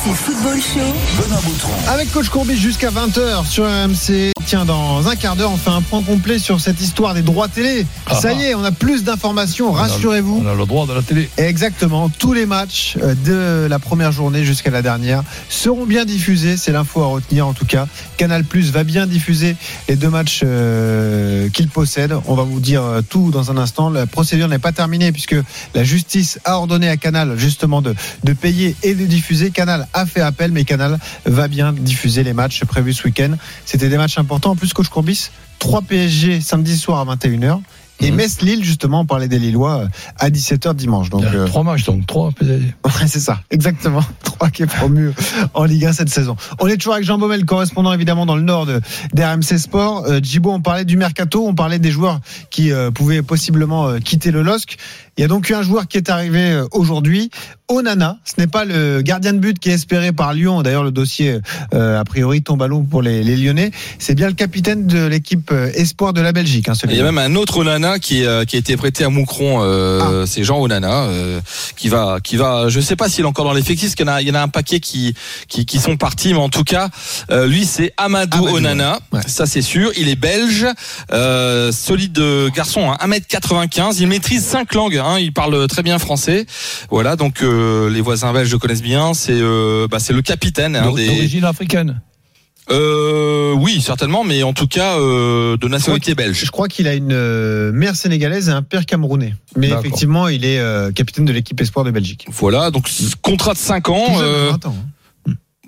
RMC 0.05 0.13
Football 0.13 0.61
Show. 0.61 1.23
Benoît 1.23 1.41
Boutron. 1.43 1.71
Avec 1.87 2.11
Coach 2.11 2.29
Courbis 2.29 2.57
jusqu'à 2.57 2.89
20h 2.91 3.47
sur 3.47 3.65
RMC. 3.65 4.31
Tiens, 4.45 4.63
dans 4.65 5.07
un 5.07 5.15
quart 5.15 5.35
d'heure, 5.35 5.51
on 5.51 5.57
fait 5.57 5.71
un 5.71 5.81
point 5.81 6.03
complet 6.03 6.37
sur 6.37 6.61
cette 6.61 6.79
histoire 6.79 7.15
des 7.15 7.23
droits 7.23 7.47
télé. 7.47 7.87
Ah. 8.05 8.13
Ça 8.13 8.33
y 8.33 8.43
est, 8.43 8.53
on 8.53 8.63
a 8.63 8.71
plus 8.71 9.03
d'informations, 9.03 9.71
rassurez-vous. 9.71 10.43
On 10.45 10.47
a 10.47 10.53
le 10.53 10.65
droit 10.67 10.85
de 10.85 10.93
la 10.93 11.01
télé. 11.01 11.27
Exactement, 11.37 12.09
tous 12.09 12.33
les 12.33 12.45
matchs 12.45 12.95
euh, 13.01 13.15
de 13.25 13.67
la 13.67 13.79
première 13.79 14.11
journée 14.11 14.43
jusqu'à 14.43 14.69
la 14.69 14.83
dernière 14.83 15.23
seront 15.49 15.87
bien 15.87 16.05
diffusés, 16.05 16.57
c'est 16.57 16.71
l'info 16.71 17.01
à 17.01 17.07
retenir 17.07 17.47
en 17.47 17.53
tout 17.53 17.65
cas. 17.65 17.87
Canal 18.17 18.43
Plus 18.43 18.71
va 18.71 18.83
bien 18.83 19.07
diffuser 19.07 19.55
les 19.89 19.95
deux 19.95 20.09
matchs 20.09 20.41
euh, 20.43 21.49
qu'il 21.49 21.67
possède. 21.67 22.13
On 22.27 22.35
va 22.35 22.43
vous 22.43 22.59
dire 22.59 22.83
euh, 22.83 23.01
tout 23.01 23.31
dans 23.31 23.49
un 23.49 23.57
instant. 23.57 23.89
La 23.89 24.05
procédure 24.05 24.47
n'est 24.47 24.59
pas 24.59 24.71
terminée 24.71 25.11
puisque 25.11 25.35
la 25.73 25.83
justice 25.83 26.39
a 26.45 26.57
ordonné 26.57 26.87
à 26.87 26.97
Canal 26.97 27.35
justement 27.37 27.81
de, 27.81 27.95
de 28.23 28.33
payer 28.33 28.75
et 28.83 28.93
de 28.93 29.07
diffuser. 29.07 29.49
Canal 29.49 29.87
a 29.95 30.05
fait 30.05 30.21
appel, 30.21 30.51
mais 30.51 30.63
Canal 30.65 30.99
va 31.25 31.47
bien 31.47 31.73
diffuser 31.73 32.23
les 32.23 32.33
matchs 32.33 32.63
prévus 32.65 32.93
ce 32.93 33.03
week-end. 33.05 33.35
C'était 33.65 33.89
des 33.89 33.97
matchs 33.97 34.17
importants. 34.17 34.51
En 34.51 34.55
plus, 34.55 34.73
coach 34.73 34.89
Courbis, 34.89 35.29
3 35.59 35.81
PSG 35.81 36.41
samedi 36.41 36.77
soir 36.77 36.99
à 36.99 37.15
21h. 37.15 37.59
Et 38.01 38.11
Mhm. 38.11 38.17
Metz-Lille, 38.17 38.61
justement, 38.65 38.99
on 38.99 39.05
parlait 39.05 39.29
des 39.29 39.39
Lillois 39.39 39.77
euh, 39.83 39.87
à 40.19 40.29
17h 40.29 40.73
dimanche. 40.75 41.09
Donc, 41.09 41.23
euh, 41.23 41.45
Trois 41.47 41.63
matchs, 41.63 41.85
donc 41.85 42.05
trois 42.05 42.31
peut-être. 42.33 42.61
Ouais, 42.83 43.07
c'est 43.07 43.21
ça, 43.21 43.39
exactement. 43.51 44.01
3 44.23 44.49
qui 44.49 44.63
est 44.63 44.67
promu 44.67 45.11
en 45.53 45.63
Ligue 45.63 45.85
1 45.85 45.93
cette 45.93 46.09
saison. 46.09 46.35
On 46.59 46.67
est 46.67 46.75
toujours 46.75 46.95
avec 46.95 47.05
Jean 47.05 47.17
Baumel, 47.17 47.45
correspondant 47.45 47.93
évidemment 47.93 48.25
dans 48.25 48.35
le 48.35 48.41
nord 48.41 48.65
de- 48.65 48.81
d'RMC 49.13 49.57
Sport. 49.57 50.03
Euh, 50.07 50.19
Djibo, 50.21 50.51
on 50.51 50.59
parlait 50.59 50.83
du 50.83 50.97
mercato, 50.97 51.47
on 51.47 51.55
parlait 51.55 51.79
des 51.79 51.89
joueurs 51.91 52.19
qui 52.49 52.73
euh, 52.73 52.91
pouvaient 52.91 53.21
possiblement 53.21 53.97
quitter 54.01 54.31
le 54.31 54.41
LOSC. 54.43 54.77
Il 55.17 55.21
y 55.21 55.23
a 55.23 55.27
donc 55.27 55.49
eu 55.49 55.53
un 55.55 55.61
joueur 55.63 55.87
qui 55.87 55.97
est 55.97 56.09
arrivé 56.09 56.51
euh, 56.51 56.65
aujourd'hui, 56.71 57.29
Onana. 57.69 58.17
Ce 58.25 58.33
n'est 58.37 58.47
pas 58.47 58.65
le 58.65 59.01
gardien 59.01 59.33
de 59.33 59.39
but 59.39 59.57
qui 59.57 59.69
est 59.69 59.73
espéré 59.73 60.11
par 60.11 60.33
Lyon. 60.33 60.61
D'ailleurs, 60.61 60.83
le 60.83 60.91
dossier, 60.91 61.39
euh, 61.73 61.99
a 61.99 62.03
priori, 62.03 62.43
tombe 62.43 62.61
à 62.61 62.67
l'eau 62.67 62.81
pour 62.81 63.01
les, 63.01 63.23
les 63.23 63.37
Lyonnais. 63.37 63.71
C'est 63.97 64.13
bien 64.13 64.27
le 64.27 64.33
capitaine 64.33 64.85
de 64.87 65.05
l'équipe 65.07 65.49
euh, 65.51 65.71
espoir 65.73 66.13
de 66.13 66.21
la 66.21 66.31
Belgique. 66.33 66.67
Hein, 66.69 66.73
Il 66.89 66.95
y 66.95 66.99
a 66.99 67.03
même 67.03 67.17
un 67.17 67.35
autre 67.35 67.57
Onana 67.59 67.97
qui, 67.97 68.25
euh, 68.25 68.43
qui 68.45 68.55
a 68.57 68.59
été 68.59 68.75
prêté 68.77 69.03
à 69.03 69.09
Moucron. 69.09 69.59
Euh, 69.63 69.99
Ah. 70.23 70.25
C'est 70.27 70.43
Jean 70.43 70.59
Onana 70.59 71.03
euh, 71.05 71.39
qui 71.77 71.87
va, 71.89 72.17
qui 72.23 72.35
va. 72.35 72.67
Je 72.69 72.79
sais 72.81 72.95
pas 72.95 73.07
s'il 73.09 73.23
est 73.23 73.27
encore 73.27 73.45
dans 73.45 73.53
l'effectif, 73.53 73.87
parce 73.89 73.95
qu'il 73.95 74.05
y 74.05 74.09
en 74.09 74.13
a, 74.13 74.21
il 74.21 74.27
y 74.27 74.31
en 74.31 74.35
a 74.35 74.41
un 74.41 74.47
paquet 74.49 74.79
qui, 74.79 75.13
qui, 75.47 75.65
qui 75.65 75.79
sont 75.79 75.95
partis, 75.97 76.33
mais 76.33 76.39
en 76.39 76.49
tout 76.49 76.63
cas, 76.63 76.89
euh, 77.31 77.47
lui 77.47 77.65
c'est 77.65 77.93
Amadou, 77.97 78.39
Amadou, 78.39 78.57
Onana. 78.57 78.99
ouais. 79.13 79.21
Ça 79.27 79.45
c'est 79.45 79.61
sûr. 79.61 79.91
Il 79.97 80.09
est 80.09 80.15
belge, 80.15 80.65
euh, 81.13 81.71
solide 81.71 82.21
garçon, 82.53 82.91
hein, 82.91 82.97
1m95. 83.07 83.97
Il 83.99 84.07
maîtrise 84.07 84.43
cinq 84.45 84.73
langues. 84.73 84.97
Hein, 84.97 85.04
il 85.19 85.31
parle 85.33 85.67
très 85.67 85.83
bien 85.83 85.99
français. 85.99 86.45
Voilà, 86.89 87.15
donc 87.15 87.41
euh, 87.41 87.89
les 87.89 88.01
voisins 88.01 88.33
belges 88.33 88.51
le 88.51 88.57
connaissent 88.59 88.81
bien. 88.81 89.13
C'est, 89.13 89.31
euh, 89.33 89.87
bah, 89.89 89.99
c'est 89.99 90.13
le 90.13 90.21
capitaine. 90.21 90.75
hein, 90.75 90.91
des... 90.95 91.07
D'origine 91.07 91.43
africaine. 91.45 92.01
Euh, 92.71 93.53
oui, 93.53 93.79
certainement, 93.79 94.23
mais 94.23 94.41
en 94.41 94.53
tout 94.53 94.65
cas 94.67 94.97
euh, 94.97 95.55
de 95.57 95.67
nationalité 95.67 96.15
belge. 96.15 96.41
Je 96.45 96.49
crois 96.49 96.67
qu'il 96.67 96.87
a 96.87 96.95
une 96.95 97.11
euh, 97.13 97.71
mère 97.71 97.95
sénégalaise 97.95 98.49
et 98.49 98.51
un 98.51 98.63
père 98.63 98.87
camerounais. 98.87 99.35
Mais 99.55 99.69
effectivement, 99.69 100.27
il 100.27 100.45
est 100.45 100.57
euh, 100.57 100.91
capitaine 100.91 101.25
de 101.25 101.31
l'équipe 101.31 101.61
espoir 101.61 101.85
de 101.85 101.91
Belgique. 101.91 102.25
Voilà, 102.31 102.71
donc 102.71 102.89
contrat 103.21 103.53
de 103.53 103.59
5 103.59 103.89
ans. 103.89 104.05
Tout 104.07 104.13
jeune, 104.13 104.23
euh, 104.23 104.49
20 104.51 104.65
ans, 104.65 104.75
hein. 104.79 104.89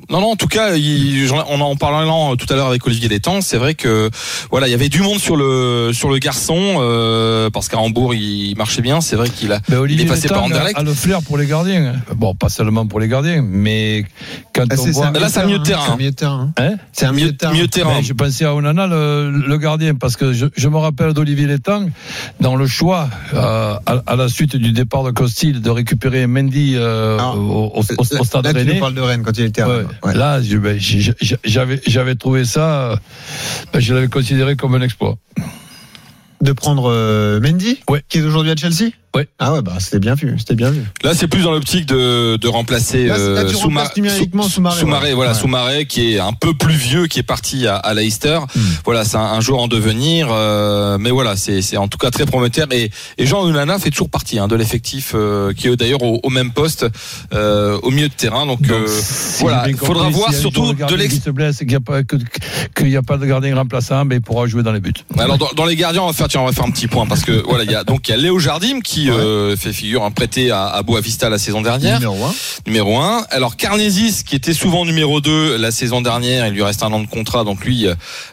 Non, 0.09 0.21
non, 0.21 0.31
en 0.31 0.35
tout 0.35 0.47
cas, 0.47 0.75
il, 0.75 1.29
on 1.49 1.59
en 1.61 1.75
parlant 1.75 2.35
tout 2.35 2.45
à 2.51 2.55
l'heure 2.55 2.67
avec 2.67 2.85
Olivier 2.87 3.09
Létang, 3.09 3.41
c'est 3.41 3.57
vrai 3.57 3.73
que 3.75 4.09
voilà, 4.51 4.67
il 4.67 4.71
y 4.71 4.73
avait 4.73 4.89
du 4.89 5.01
monde 5.01 5.19
sur 5.19 5.35
le 5.35 5.91
sur 5.93 6.09
le 6.09 6.17
garçon 6.17 6.55
euh, 6.79 7.49
parce 7.49 7.67
qu'à 7.69 7.77
Hambourg 7.77 8.13
il 8.15 8.55
marchait 8.57 8.81
bien. 8.81 9.01
C'est 9.01 9.15
vrai 9.15 9.29
qu'il 9.29 9.51
a. 9.51 9.59
Ben, 9.69 9.83
Il 9.89 9.99
est 10.01 10.05
passé 10.05 10.27
par 10.27 10.43
Létang 10.47 10.55
Anderlecht. 10.55 10.77
a 10.77 10.83
le 10.83 10.93
flair 10.93 11.21
pour 11.23 11.37
les 11.37 11.45
gardiens. 11.45 11.93
Bon, 12.15 12.33
pas 12.35 12.49
seulement 12.49 12.85
pour 12.87 12.99
les 12.99 13.07
gardiens, 13.07 13.41
mais 13.41 14.05
quand 14.53 14.63
Ah, 14.69 14.75
on 14.77 14.83
c'est- 14.83 14.91
voit. 14.91 15.11
Là, 15.11 15.29
c'est 15.29 15.39
un 15.39 15.45
milieu 15.45 15.59
de 15.59 15.63
terrain. 15.63 15.83
C'est 15.85 15.91
un 15.93 15.97
milieu 15.97 16.11
de 16.11 16.15
terrain. 16.15 16.51
hein. 16.57 16.63
Hein 16.71 16.75
C'est 16.93 17.05
un 17.05 17.11
milieu 17.11 17.31
terrain. 17.33 17.53
Milieu 17.53 17.67
terrain. 17.67 17.95
Ben, 17.97 18.03
je 18.03 18.13
pensais 18.13 18.45
à 18.45 18.53
Onana, 18.55 18.87
le, 18.87 19.31
le 19.31 19.57
gardien, 19.57 19.95
parce 19.95 20.15
que 20.15 20.33
je, 20.33 20.45
je 20.55 20.67
me 20.69 20.77
rappelle 20.77 21.13
d'Olivier 21.13 21.47
Létang, 21.47 21.87
dans 22.39 22.55
le 22.55 22.65
choix, 22.67 23.09
euh, 23.33 23.75
à, 23.85 24.01
à 24.05 24.15
la 24.15 24.27
suite 24.29 24.55
du 24.55 24.71
départ 24.71 25.03
de 25.03 25.11
Costil, 25.11 25.61
de 25.61 25.69
récupérer 25.69 26.27
Mendy 26.27 26.73
euh, 26.75 27.17
Ah. 27.19 27.33
au, 27.35 27.71
au- 27.75 27.81
au- 27.81 28.19
au 28.19 28.23
stade 28.23 28.45
Là, 28.45 28.53
tu 28.53 28.79
parles 28.79 28.93
de 28.93 29.01
Rennes 29.01 29.23
quand 29.25 29.37
il 29.37 29.45
était 29.45 29.61
à 29.61 29.67
Ouais. 29.67 29.83
Là, 30.03 30.39
ben, 30.39 30.79
j'avais 31.85 32.15
trouvé 32.15 32.45
ça, 32.45 32.91
euh, 32.91 32.95
ben, 33.73 33.79
je 33.79 33.93
l'avais 33.93 34.07
considéré 34.07 34.55
comme 34.55 34.75
un 34.75 34.81
exploit. 34.81 35.17
De 36.39 36.51
prendre 36.51 36.91
euh, 36.91 37.39
Mendy, 37.39 37.79
Ouais. 37.89 38.03
qui 38.09 38.19
est 38.19 38.21
aujourd'hui 38.21 38.51
à 38.51 38.55
Chelsea. 38.55 38.91
Ouais. 39.15 39.27
Ah 39.39 39.53
ouais, 39.53 39.63
bah 39.63 39.73
c'était 39.79 39.97
bien 39.97 40.13
vu, 40.13 40.35
c'était 40.37 40.53
bien 40.53 40.69
vu. 40.69 40.81
Là, 41.03 41.15
c'est 41.15 41.27
plus 41.27 41.41
dans 41.41 41.51
l'optique 41.51 41.87
de, 41.87 42.35
de 42.35 42.47
remplacer 42.47 43.09
euh, 43.09 43.47
Soumaré, 43.49 43.89
Soumaré, 44.79 45.07
ouais. 45.07 45.13
voilà, 45.15 45.31
Ouais. 45.31 45.37
Soumaré 45.39 45.85
qui 45.87 46.13
est 46.13 46.19
un 46.19 46.33
peu 46.33 46.53
plus 46.53 46.75
vieux, 46.75 47.07
qui 47.07 47.17
est 47.17 47.23
parti 47.23 47.65
à, 47.65 47.77
à 47.77 47.95
Leicester. 47.95 48.37
Hmm. 48.55 48.59
Voilà, 48.85 49.05
c'est 49.05 49.17
un, 49.17 49.21
un 49.21 49.41
joueur 49.41 49.61
en 49.61 49.67
devenir, 49.67 50.27
euh, 50.29 50.99
mais 50.99 51.09
voilà, 51.09 51.35
c'est 51.35 51.63
c'est 51.63 51.77
en 51.77 51.87
tout 51.87 51.97
cas 51.97 52.11
très 52.11 52.27
prometteur. 52.27 52.67
Et, 52.71 52.91
et 53.17 53.25
Jean 53.25 53.47
Unana 53.49 53.79
fait 53.79 53.89
toujours 53.89 54.09
partie 54.11 54.37
hein, 54.37 54.47
de 54.47 54.55
l'effectif, 54.55 55.13
euh, 55.15 55.51
qui 55.53 55.67
est 55.69 55.75
d'ailleurs 55.75 56.03
au, 56.03 56.19
au 56.21 56.29
même 56.29 56.51
poste, 56.51 56.85
euh, 57.33 57.79
au 57.81 57.89
milieu 57.89 58.09
de 58.09 58.13
terrain. 58.13 58.45
Donc, 58.45 58.61
Donc, 58.61 58.71
euh, 58.71 58.85
voilà, 59.39 59.67
il 59.67 59.77
faudra 59.77 60.09
voir 60.09 60.31
surtout 60.31 60.73
de 60.73 60.95
l'ex. 60.95 61.21
Qu'il 62.77 62.87
n'y 62.89 62.95
a, 62.95 63.01
pas- 63.01 63.17
de 63.17 63.25
gardien 63.25 63.55
remplaçant, 63.55 64.05
mais 64.05 64.15
il 64.17 64.21
pourra 64.21 64.45
jouer 64.47 64.63
dans 64.63 64.71
les 64.71 64.79
buts. 64.79 64.93
Alors 65.17 65.37
dans, 65.37 65.49
dans 65.55 65.65
les 65.65 65.75
gardiens, 65.75 66.03
on 66.03 66.07
va 66.07 66.13
faire 66.13 66.27
tiens, 66.27 66.41
on 66.41 66.45
va 66.45 66.51
faire 66.51 66.65
un 66.65 66.71
petit 66.71 66.87
point 66.87 67.05
parce 67.07 67.23
que 67.23 67.31
voilà, 67.47 67.63
il 67.63 67.71
y 67.71 67.75
a 67.75 67.83
donc 67.83 68.07
il 68.07 68.11
y 68.11 68.13
a 68.13 68.17
Léo 68.17 68.37
Jardim 68.39 68.81
qui 68.81 69.09
euh, 69.09 69.55
fait 69.57 69.73
figure 69.73 70.03
un 70.03 70.11
prêté 70.11 70.51
à, 70.51 70.67
à 70.67 70.83
Boavista 70.83 71.29
la 71.29 71.37
saison 71.39 71.61
dernière. 71.61 71.95
Numéro 71.99 72.23
1. 72.25 72.33
numéro 72.67 72.97
1. 72.99 73.25
Alors 73.31 73.55
Carnesis, 73.57 74.23
qui 74.23 74.35
était 74.35 74.53
souvent 74.53 74.85
numéro 74.85 75.19
2 75.21 75.57
la 75.57 75.71
saison 75.71 76.01
dernière, 76.01 76.45
il 76.47 76.53
lui 76.53 76.63
reste 76.63 76.83
un 76.83 76.91
an 76.93 76.99
de 76.99 77.07
contrat, 77.07 77.43
donc 77.43 77.65
lui, 77.65 77.87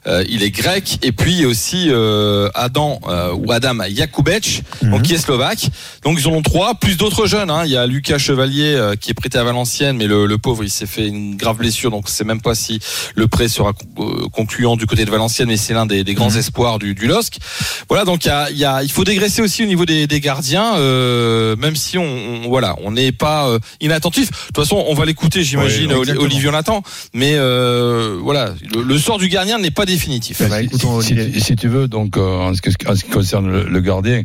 euh, 0.06 0.24
il 0.28 0.42
est 0.42 0.50
grec. 0.50 0.98
Et 1.02 1.12
puis 1.12 1.46
aussi 1.46 1.86
euh, 1.88 2.48
Adam 2.54 3.00
euh, 3.08 3.32
ou 3.34 3.50
Adam 3.52 3.78
Jakubec, 3.88 4.62
donc 4.82 5.02
qui 5.02 5.14
est 5.14 5.18
slovaque. 5.18 5.68
Donc 6.02 6.18
ils 6.20 6.28
en 6.28 6.32
ont 6.32 6.42
trois, 6.42 6.74
plus 6.74 6.96
d'autres 6.96 7.26
jeunes. 7.26 7.50
Hein. 7.50 7.62
Il 7.64 7.70
y 7.70 7.76
a 7.76 7.86
Lucas 7.86 8.18
Chevalier 8.18 8.74
euh, 8.74 8.96
qui 8.96 9.10
est 9.10 9.14
prêté 9.14 9.38
à 9.38 9.44
Valenciennes, 9.44 9.96
mais 9.96 10.06
le, 10.06 10.26
le 10.26 10.38
pauvre, 10.38 10.64
il 10.64 10.70
s'est 10.70 10.86
fait 10.86 11.06
une 11.06 11.36
grave 11.36 11.56
blessure, 11.56 11.90
donc 11.90 12.08
c'est 12.08 12.24
même 12.24 12.40
pas 12.42 12.54
si 12.54 12.80
le 13.14 13.26
prêt 13.26 13.48
sera 13.48 13.72
euh, 13.98 14.28
concluant 14.34 14.76
du 14.76 14.86
côté 14.86 15.04
de 15.04 15.10
Valenciennes, 15.10 15.48
mais 15.48 15.56
c'est 15.56 15.72
l'un 15.74 15.86
des, 15.86 16.04
des 16.04 16.14
grands 16.14 16.34
espoirs 16.34 16.78
du, 16.78 16.94
du 16.94 17.06
LOSC. 17.06 17.38
Voilà, 17.88 18.04
donc 18.04 18.24
il 18.24 18.28
y 18.28 18.30
a, 18.30 18.50
il 18.50 18.56
y 18.58 18.64
a- 18.64 18.82
il 18.82 18.90
faut 18.90 19.04
dégraisser 19.04 19.40
aussi 19.42 19.62
au 19.62 19.66
niveau 19.66 19.86
des, 19.86 20.06
des 20.06 20.20
gardiens, 20.20 20.76
euh, 20.76 21.56
même 21.56 21.76
si 21.76 21.98
on, 21.98 22.04
on- 22.04 22.48
voilà, 22.48 22.76
on 22.82 22.90
n'est 22.92 23.12
pas 23.12 23.48
euh, 23.48 23.58
inattentif. 23.80 24.30
De 24.30 24.36
toute 24.48 24.56
façon, 24.56 24.84
on 24.86 24.94
va 24.94 25.04
l'écouter, 25.04 25.42
j'imagine. 25.44 25.90
Olivier 26.24 26.50
Nathan. 26.50 26.82
Mais 27.14 27.34
euh, 27.34 28.18
voilà, 28.22 28.54
le, 28.74 28.82
le 28.82 28.98
sort 28.98 29.18
du 29.18 29.28
gardien 29.28 29.58
n'est 29.58 29.70
pas 29.70 29.86
définitif. 29.86 30.42
Bah, 30.48 30.58
si, 30.60 30.64
écoutons 30.66 31.00
si- 31.00 31.40
si 31.40 31.56
tu 31.56 31.68
veux, 31.68 31.88
donc 31.88 32.16
euh, 32.16 32.38
en, 32.38 32.54
ce 32.54 32.60
qui, 32.60 32.70
en 32.88 32.94
ce 32.96 33.04
qui 33.04 33.10
concerne 33.10 33.50
le, 33.50 33.64
le 33.64 33.80
gardien, 33.80 34.22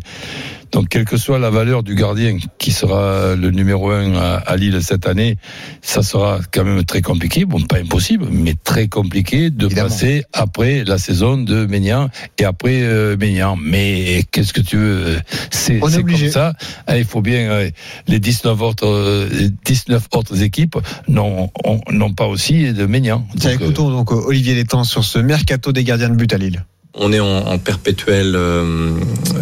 donc 0.71 0.89
quelle 0.89 1.05
que 1.05 1.17
soit 1.17 1.39
la 1.39 1.49
valeur 1.49 1.83
du 1.83 1.95
gardien 1.95 2.37
qui 2.57 2.71
sera 2.71 3.35
le 3.35 3.51
numéro 3.51 3.89
un 3.91 4.13
à, 4.15 4.55
Lille 4.55 4.79
cette 4.81 5.07
année, 5.07 5.37
ça 5.81 6.01
sera 6.03 6.39
quand 6.51 6.63
même 6.63 6.83
très 6.83 7.01
compliqué. 7.01 7.45
Bon, 7.45 7.61
pas 7.61 7.77
impossible, 7.79 8.25
mais 8.31 8.55
très 8.63 8.87
compliqué 8.87 9.49
de 9.49 9.65
Évidemment. 9.65 9.89
passer 9.89 10.23
après 10.33 10.83
la 10.85 10.97
saison 10.97 11.37
de 11.37 11.65
Ménian 11.65 12.09
et 12.37 12.45
après 12.45 12.81
euh, 12.83 13.17
Ménian. 13.17 13.55
Mais 13.55 14.23
qu'est-ce 14.31 14.53
que 14.53 14.61
tu 14.61 14.77
veux 14.77 15.17
C'est 15.51 15.75
est 15.75 15.89
c'est 15.89 16.03
comme 16.03 16.29
ça. 16.29 16.53
Ah, 16.87 16.97
Il 16.97 17.05
faut 17.05 17.21
bien 17.21 17.49
euh, 17.51 17.69
les 18.07 18.19
19 18.19 18.61
autres, 18.61 18.85
euh, 18.87 19.27
les 19.31 19.49
19 19.49 20.07
autres 20.13 20.41
équipes 20.43 20.77
n'ont 21.07 21.49
ont- 21.63 21.81
n'ont 21.91 22.13
pas 22.13 22.25
aussi 22.27 22.73
de 22.73 22.85
Ménian. 22.85 23.25
Tiens, 23.39 23.51
Donc, 23.53 23.61
euh, 23.61 23.65
écoutons 23.65 23.89
donc 23.91 24.11
euh, 24.11 24.15
Olivier 24.25 24.55
Létang 24.55 24.83
sur 24.83 25.03
ce 25.03 25.19
mercato 25.19 25.71
des 25.71 25.83
gardiens 25.83 26.09
de 26.09 26.15
but 26.15 26.31
à 26.33 26.37
Lille. 26.37 26.63
On 26.95 27.13
est 27.13 27.19
en, 27.19 27.45
en 27.45 27.59
perpétuelle 27.59 28.33
euh, 28.35 28.89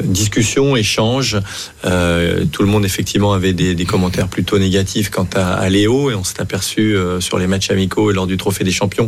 discussion, 0.03 0.75
échange. 0.75 1.38
Euh, 1.86 2.43
tout 2.51 2.62
le 2.62 2.67
monde 2.67 2.83
effectivement 2.83 3.31
avait 3.31 3.53
des, 3.53 3.73
des 3.73 3.86
commentaires 3.86 4.27
plutôt 4.27 4.60
négatifs 4.60 5.10
quant 5.10 5.27
à, 5.33 5.53
à 5.53 5.69
Léo 5.69 6.12
et 6.12 6.15
on 6.15 6.25
s'est 6.25 6.41
aperçu 6.41 6.95
euh, 6.95 7.21
sur 7.21 7.39
les 7.39 7.47
matchs 7.47 7.71
amicaux 7.71 8.12
et 8.12 8.13
lors 8.13 8.27
du 8.27 8.36
Trophée 8.36 8.65
des 8.65 8.71
Champions 8.71 9.07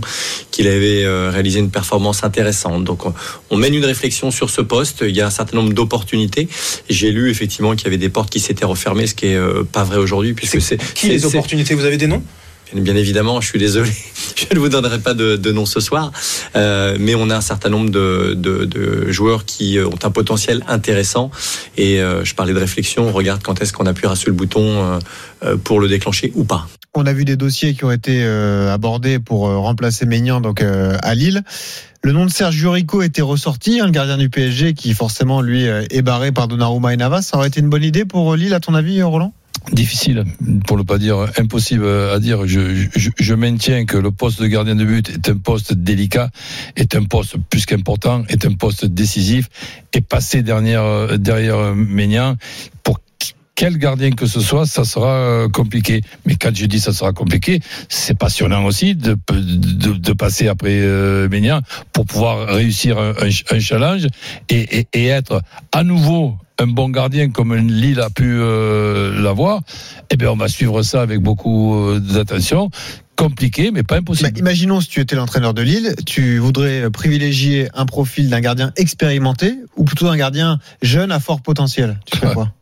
qu'il 0.52 0.68
avait 0.68 1.04
euh, 1.04 1.30
réalisé 1.32 1.60
une 1.60 1.70
performance 1.70 2.24
intéressante. 2.24 2.86
Donc 2.86 3.06
on, 3.06 3.14
on 3.50 3.58
mène 3.58 3.76
une 3.76 3.86
réflexion 3.86 4.32
sur 4.32 4.50
ce 4.50 4.62
poste. 4.62 5.04
Il 5.06 5.16
y 5.16 5.22
a 5.22 5.28
un 5.28 5.32
certain 5.32 5.58
nombre 5.58 5.74
d'opportunités. 5.74 6.48
J'ai 6.90 7.12
lu 7.12 7.30
effectivement 7.30 7.76
qu'il 7.76 7.84
y 7.84 7.88
avait 7.88 7.98
des 7.98 8.10
portes 8.10 8.30
qui 8.32 8.40
s'étaient 8.40 8.66
refermées, 8.66 9.06
ce 9.06 9.16
qui 9.16 9.26
est 9.28 9.36
euh, 9.36 9.64
pas 9.70 9.84
vrai 9.84 9.98
aujourd'hui 9.98 10.34
puisque 10.34 10.62
c'est 10.62 10.78
Qui 10.94 11.10
les 11.10 11.26
opportunités? 11.26 11.76
Vous 11.76 11.86
avez 11.86 11.98
des 11.98 12.08
noms? 12.08 12.24
Bien 12.74 12.96
évidemment, 12.96 13.42
je 13.42 13.48
suis 13.48 13.58
désolé, 13.58 13.90
je 14.36 14.46
ne 14.54 14.60
vous 14.60 14.70
donnerai 14.70 15.00
pas 15.00 15.16
de, 15.16 15.36
de 15.36 15.52
nom 15.52 15.66
ce 15.66 15.80
soir, 15.80 16.12
euh, 16.56 16.98
mais 17.00 17.16
on 17.16 17.30
a 17.32 17.36
un 17.36 17.42
certain 17.42 17.70
nombre 17.70 17.90
de, 17.90 18.36
de, 18.38 18.66
de 18.66 19.12
joueurs 19.12 19.46
qui 19.46 19.80
euh, 19.80 19.88
ont 19.88 19.98
un 20.04 20.12
potentiel 20.12 20.64
intéressant. 20.68 21.32
Et 21.78 22.00
euh, 22.00 22.24
je 22.24 22.36
parlais 22.36 22.54
de 22.54 22.60
réflexion, 22.60 23.08
on 23.08 23.12
regarde 23.12 23.42
quand 23.42 23.62
est-ce 23.62 23.74
qu'on 23.74 23.88
appuiera 23.88 24.16
sur 24.16 24.30
le 24.30 24.36
bouton 24.36 24.62
euh, 24.62 25.00
euh, 25.44 25.58
pour 25.58 25.80
le 25.80 25.88
déclencher 25.88 26.32
ou 26.36 26.44
pas. 26.44 26.68
On 26.94 27.06
a 27.08 27.14
vu 27.14 27.26
des 27.26 27.38
dossiers 27.38 27.74
qui 27.74 27.86
ont 27.86 27.92
été 27.92 28.24
euh, 28.24 28.72
abordés 28.72 29.18
pour 29.18 29.42
remplacer 29.48 30.06
Maignan 30.06 30.42
donc 30.42 30.62
à 30.62 31.16
Lille. 31.16 31.44
Le 32.04 32.12
nom 32.12 32.26
de 32.26 32.32
Serge 32.32 32.56
Jurico 32.56 33.02
était 33.02 33.22
ressorti, 33.22 33.80
hein, 33.80 33.86
le 33.86 33.92
gardien 33.92 34.18
du 34.18 34.30
PSG 34.30 34.74
qui 34.74 34.94
forcément 34.94 35.42
lui 35.42 35.66
est 35.66 36.02
barré 36.02 36.32
par 36.32 36.48
Donnarumma 36.48 36.94
et 36.94 36.98
Navas. 36.98 37.24
Ça 37.24 37.38
aurait 37.38 37.50
été 37.50 37.60
une 37.60 37.70
bonne 37.70 37.84
idée 37.84 38.06
pour 38.06 38.36
Lille 38.36 38.54
à 38.54 38.60
ton 38.60 38.74
avis, 38.74 39.02
Roland? 39.04 39.34
Difficile, 39.72 40.24
pour 40.66 40.78
ne 40.78 40.84
pas 40.84 40.98
dire 40.98 41.28
impossible 41.38 41.88
à 41.88 42.20
dire. 42.20 42.48
Je, 42.48 42.88
je, 42.96 43.10
je 43.18 43.34
maintiens 43.36 43.86
que 43.86 43.98
le 43.98 44.12
poste 44.12 44.42
de 44.42 44.48
gardien 44.48 44.76
de 44.76 44.86
but 44.86 45.10
est 45.10 45.30
un 45.30 45.38
poste 45.38 45.74
délicat, 45.74 46.30
est 46.76 46.96
un 46.96 47.04
poste 47.04 47.38
plus 47.50 47.66
qu'important, 47.66 48.24
est 48.30 48.46
un 48.46 48.54
poste 48.54 48.86
décisif. 48.86 49.50
Et 49.94 50.02
passer 50.02 50.44
derrière, 50.44 51.18
derrière 51.20 51.76
Ménian, 51.76 52.36
pour 52.84 53.00
quel 53.56 53.78
gardien 53.78 54.12
que 54.12 54.26
ce 54.26 54.40
soit, 54.40 54.66
ça 54.66 54.86
sera 54.86 55.48
compliqué. 55.52 56.02
Mais 56.26 56.36
quand 56.36 56.56
je 56.56 56.66
dis 56.66 56.80
ça 56.80 56.94
sera 56.94 57.12
compliqué, 57.12 57.60
c'est 57.90 58.18
passionnant 58.18 58.64
aussi 58.64 58.96
de, 58.96 59.18
de, 59.30 59.92
de 59.92 60.14
passer 60.14 60.48
après 60.48 60.80
euh, 60.80 61.28
Ménian 61.28 61.60
pour 61.92 62.06
pouvoir 62.06 62.48
réussir 62.48 62.98
un, 62.98 63.12
un, 63.12 63.30
un 63.56 63.60
challenge 63.60 64.08
et, 64.48 64.80
et, 64.80 64.88
et 64.94 65.08
être 65.08 65.42
à 65.74 65.84
nouveau 65.84 66.38
un 66.60 66.68
bon 66.68 66.90
gardien 66.90 67.30
comme 67.30 67.56
Lille 67.56 68.00
a 68.00 68.10
pu 68.10 68.26
euh, 68.26 69.22
l'avoir, 69.22 69.62
eh 70.10 70.18
bien 70.18 70.32
on 70.32 70.36
va 70.36 70.48
suivre 70.48 70.82
ça 70.84 71.02
avec 71.02 71.20
beaucoup 71.20 71.76
euh, 71.76 72.00
d'attention. 72.00 72.70
Compliqué, 73.16 73.72
mais 73.72 73.84
pas 73.84 73.98
impossible. 73.98 74.32
Bah, 74.32 74.40
imaginons 74.40 74.80
si 74.80 74.88
tu 74.88 75.02
étais 75.02 75.16
l'entraîneur 75.16 75.54
de 75.54 75.62
Lille, 75.62 75.94
tu 76.06 76.38
voudrais 76.38 76.90
privilégier 76.90 77.68
un 77.74 77.86
profil 77.86 78.30
d'un 78.30 78.40
gardien 78.40 78.72
expérimenté 78.78 79.56
ou 79.76 79.84
plutôt 79.84 80.06
d'un 80.06 80.16
gardien 80.16 80.60
jeune 80.82 81.12
à 81.12 81.20
fort 81.20 81.42
potentiel. 81.42 82.00
Tu 82.06 82.18
ferais 82.18 82.34
quoi? 82.34 82.54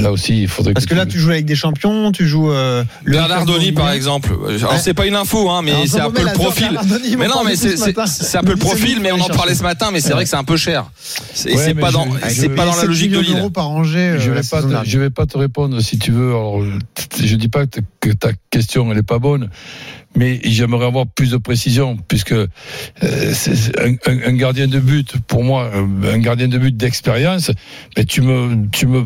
Là 0.00 0.12
aussi, 0.12 0.42
il 0.42 0.48
faudrait 0.48 0.72
Parce 0.74 0.86
que 0.86 0.94
là, 0.94 1.06
tu 1.06 1.18
joues 1.18 1.30
avec 1.30 1.44
des 1.46 1.54
champions, 1.54 2.10
tu 2.12 2.26
joues. 2.26 2.50
euh, 2.50 2.84
le 3.04 3.12
Bernardoni 3.12 3.72
par 3.72 3.90
exemple. 3.92 4.30
Alors 4.58 4.72
Ouais. 4.72 4.78
c'est 4.78 4.94
pas 4.94 5.06
une 5.06 5.14
info, 5.16 5.48
hein, 5.50 5.62
mais 5.62 5.86
c'est 5.86 6.00
un 6.00 6.10
peu 6.10 6.22
le 6.24 6.32
profil. 6.32 6.78
Mais 7.18 7.28
non, 7.28 7.44
mais 7.44 7.56
c'est 7.56 7.76
ce 7.76 8.36
un 8.36 8.42
peu 8.42 8.52
le 8.52 8.56
profil, 8.58 8.96
il 8.96 9.00
mais 9.00 9.12
on 9.12 9.20
en 9.20 9.28
parlait 9.28 9.54
ce 9.54 9.62
matin, 9.62 9.90
mais 9.92 10.00
c'est 10.00 10.12
vrai 10.12 10.24
que 10.24 10.30
c'est 10.30 10.36
un 10.36 10.44
peu 10.44 10.56
cher. 10.56 10.90
Et 11.46 11.54
Ouais, 11.54 11.56
c'est 11.64 11.74
pas 11.74 11.88
je- 11.88 11.92
dans, 11.92 12.06
je- 12.12 12.34
c'est 12.34 12.48
pas 12.48 12.64
dans 12.64 12.72
la 12.72 12.78
7 12.80 12.88
logique 12.88 13.10
de 13.12 13.18
Lille. 13.20 13.50
par 13.52 13.70
Angers. 13.70 14.16
je 14.18 14.30
euh, 14.30 14.34
la 14.34 14.40
vais 14.40 14.48
pas, 14.48 14.62
te, 14.62 14.88
je 14.88 14.98
vais 14.98 15.10
pas 15.10 15.26
te 15.26 15.38
répondre 15.38 15.80
si 15.80 15.98
tu 15.98 16.10
veux. 16.12 16.30
Alors, 16.30 16.62
je 17.22 17.36
dis 17.36 17.48
pas 17.48 17.66
que, 17.66 17.80
que 18.00 18.10
ta 18.10 18.30
question 18.50 18.90
elle 18.92 18.98
est 18.98 19.02
pas 19.02 19.18
bonne, 19.18 19.48
mais 20.16 20.40
j'aimerais 20.44 20.86
avoir 20.86 21.06
plus 21.06 21.30
de 21.30 21.36
précision 21.36 21.96
puisque 22.08 22.32
euh, 22.32 22.46
un, 23.02 23.92
un- 24.06 24.28
un 24.28 24.32
gardien 24.34 24.68
de 24.68 24.78
but 24.78 25.16
pour 25.26 25.42
moi, 25.44 25.70
euh, 25.74 26.14
un 26.14 26.18
gardien 26.18 26.48
de 26.48 26.58
but 26.58 26.76
d'expérience. 26.76 27.50
Mais 27.96 28.04
tu 28.04 28.20
me 28.22 28.68
tu 28.70 28.86
me 28.86 29.04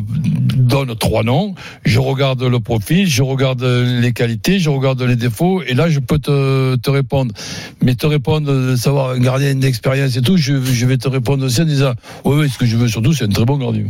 donnes 0.55 0.95
trois 0.95 1.23
noms, 1.23 1.55
je 1.85 1.99
regarde 1.99 2.43
le 2.43 2.59
profil, 2.59 3.07
je 3.07 3.23
regarde 3.23 3.63
les 3.63 4.13
qualités, 4.13 4.59
je 4.59 4.69
regarde 4.69 5.01
les 5.01 5.15
défauts, 5.15 5.61
et 5.63 5.73
là 5.73 5.89
je 5.89 5.99
peux 5.99 6.19
te, 6.19 6.75
te 6.75 6.89
répondre. 6.89 7.33
Mais 7.81 7.95
te 7.95 8.05
répondre 8.05 8.75
savoir 8.75 9.11
un 9.11 9.19
gardien 9.19 9.55
d'expérience 9.55 10.15
et 10.17 10.21
tout, 10.21 10.37
je, 10.37 10.61
je 10.61 10.85
vais 10.85 10.97
te 10.97 11.07
répondre 11.07 11.45
aussi 11.45 11.61
en 11.61 11.65
disant 11.65 11.93
oui 12.25 12.35
oui, 12.41 12.49
ce 12.49 12.57
que 12.57 12.65
je 12.65 12.77
veux 12.77 12.87
surtout 12.87 13.13
c'est 13.13 13.25
un 13.25 13.29
très 13.29 13.45
bon 13.45 13.57
gardien. 13.57 13.85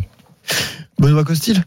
Benoît 1.00 1.24
Costil? 1.24 1.64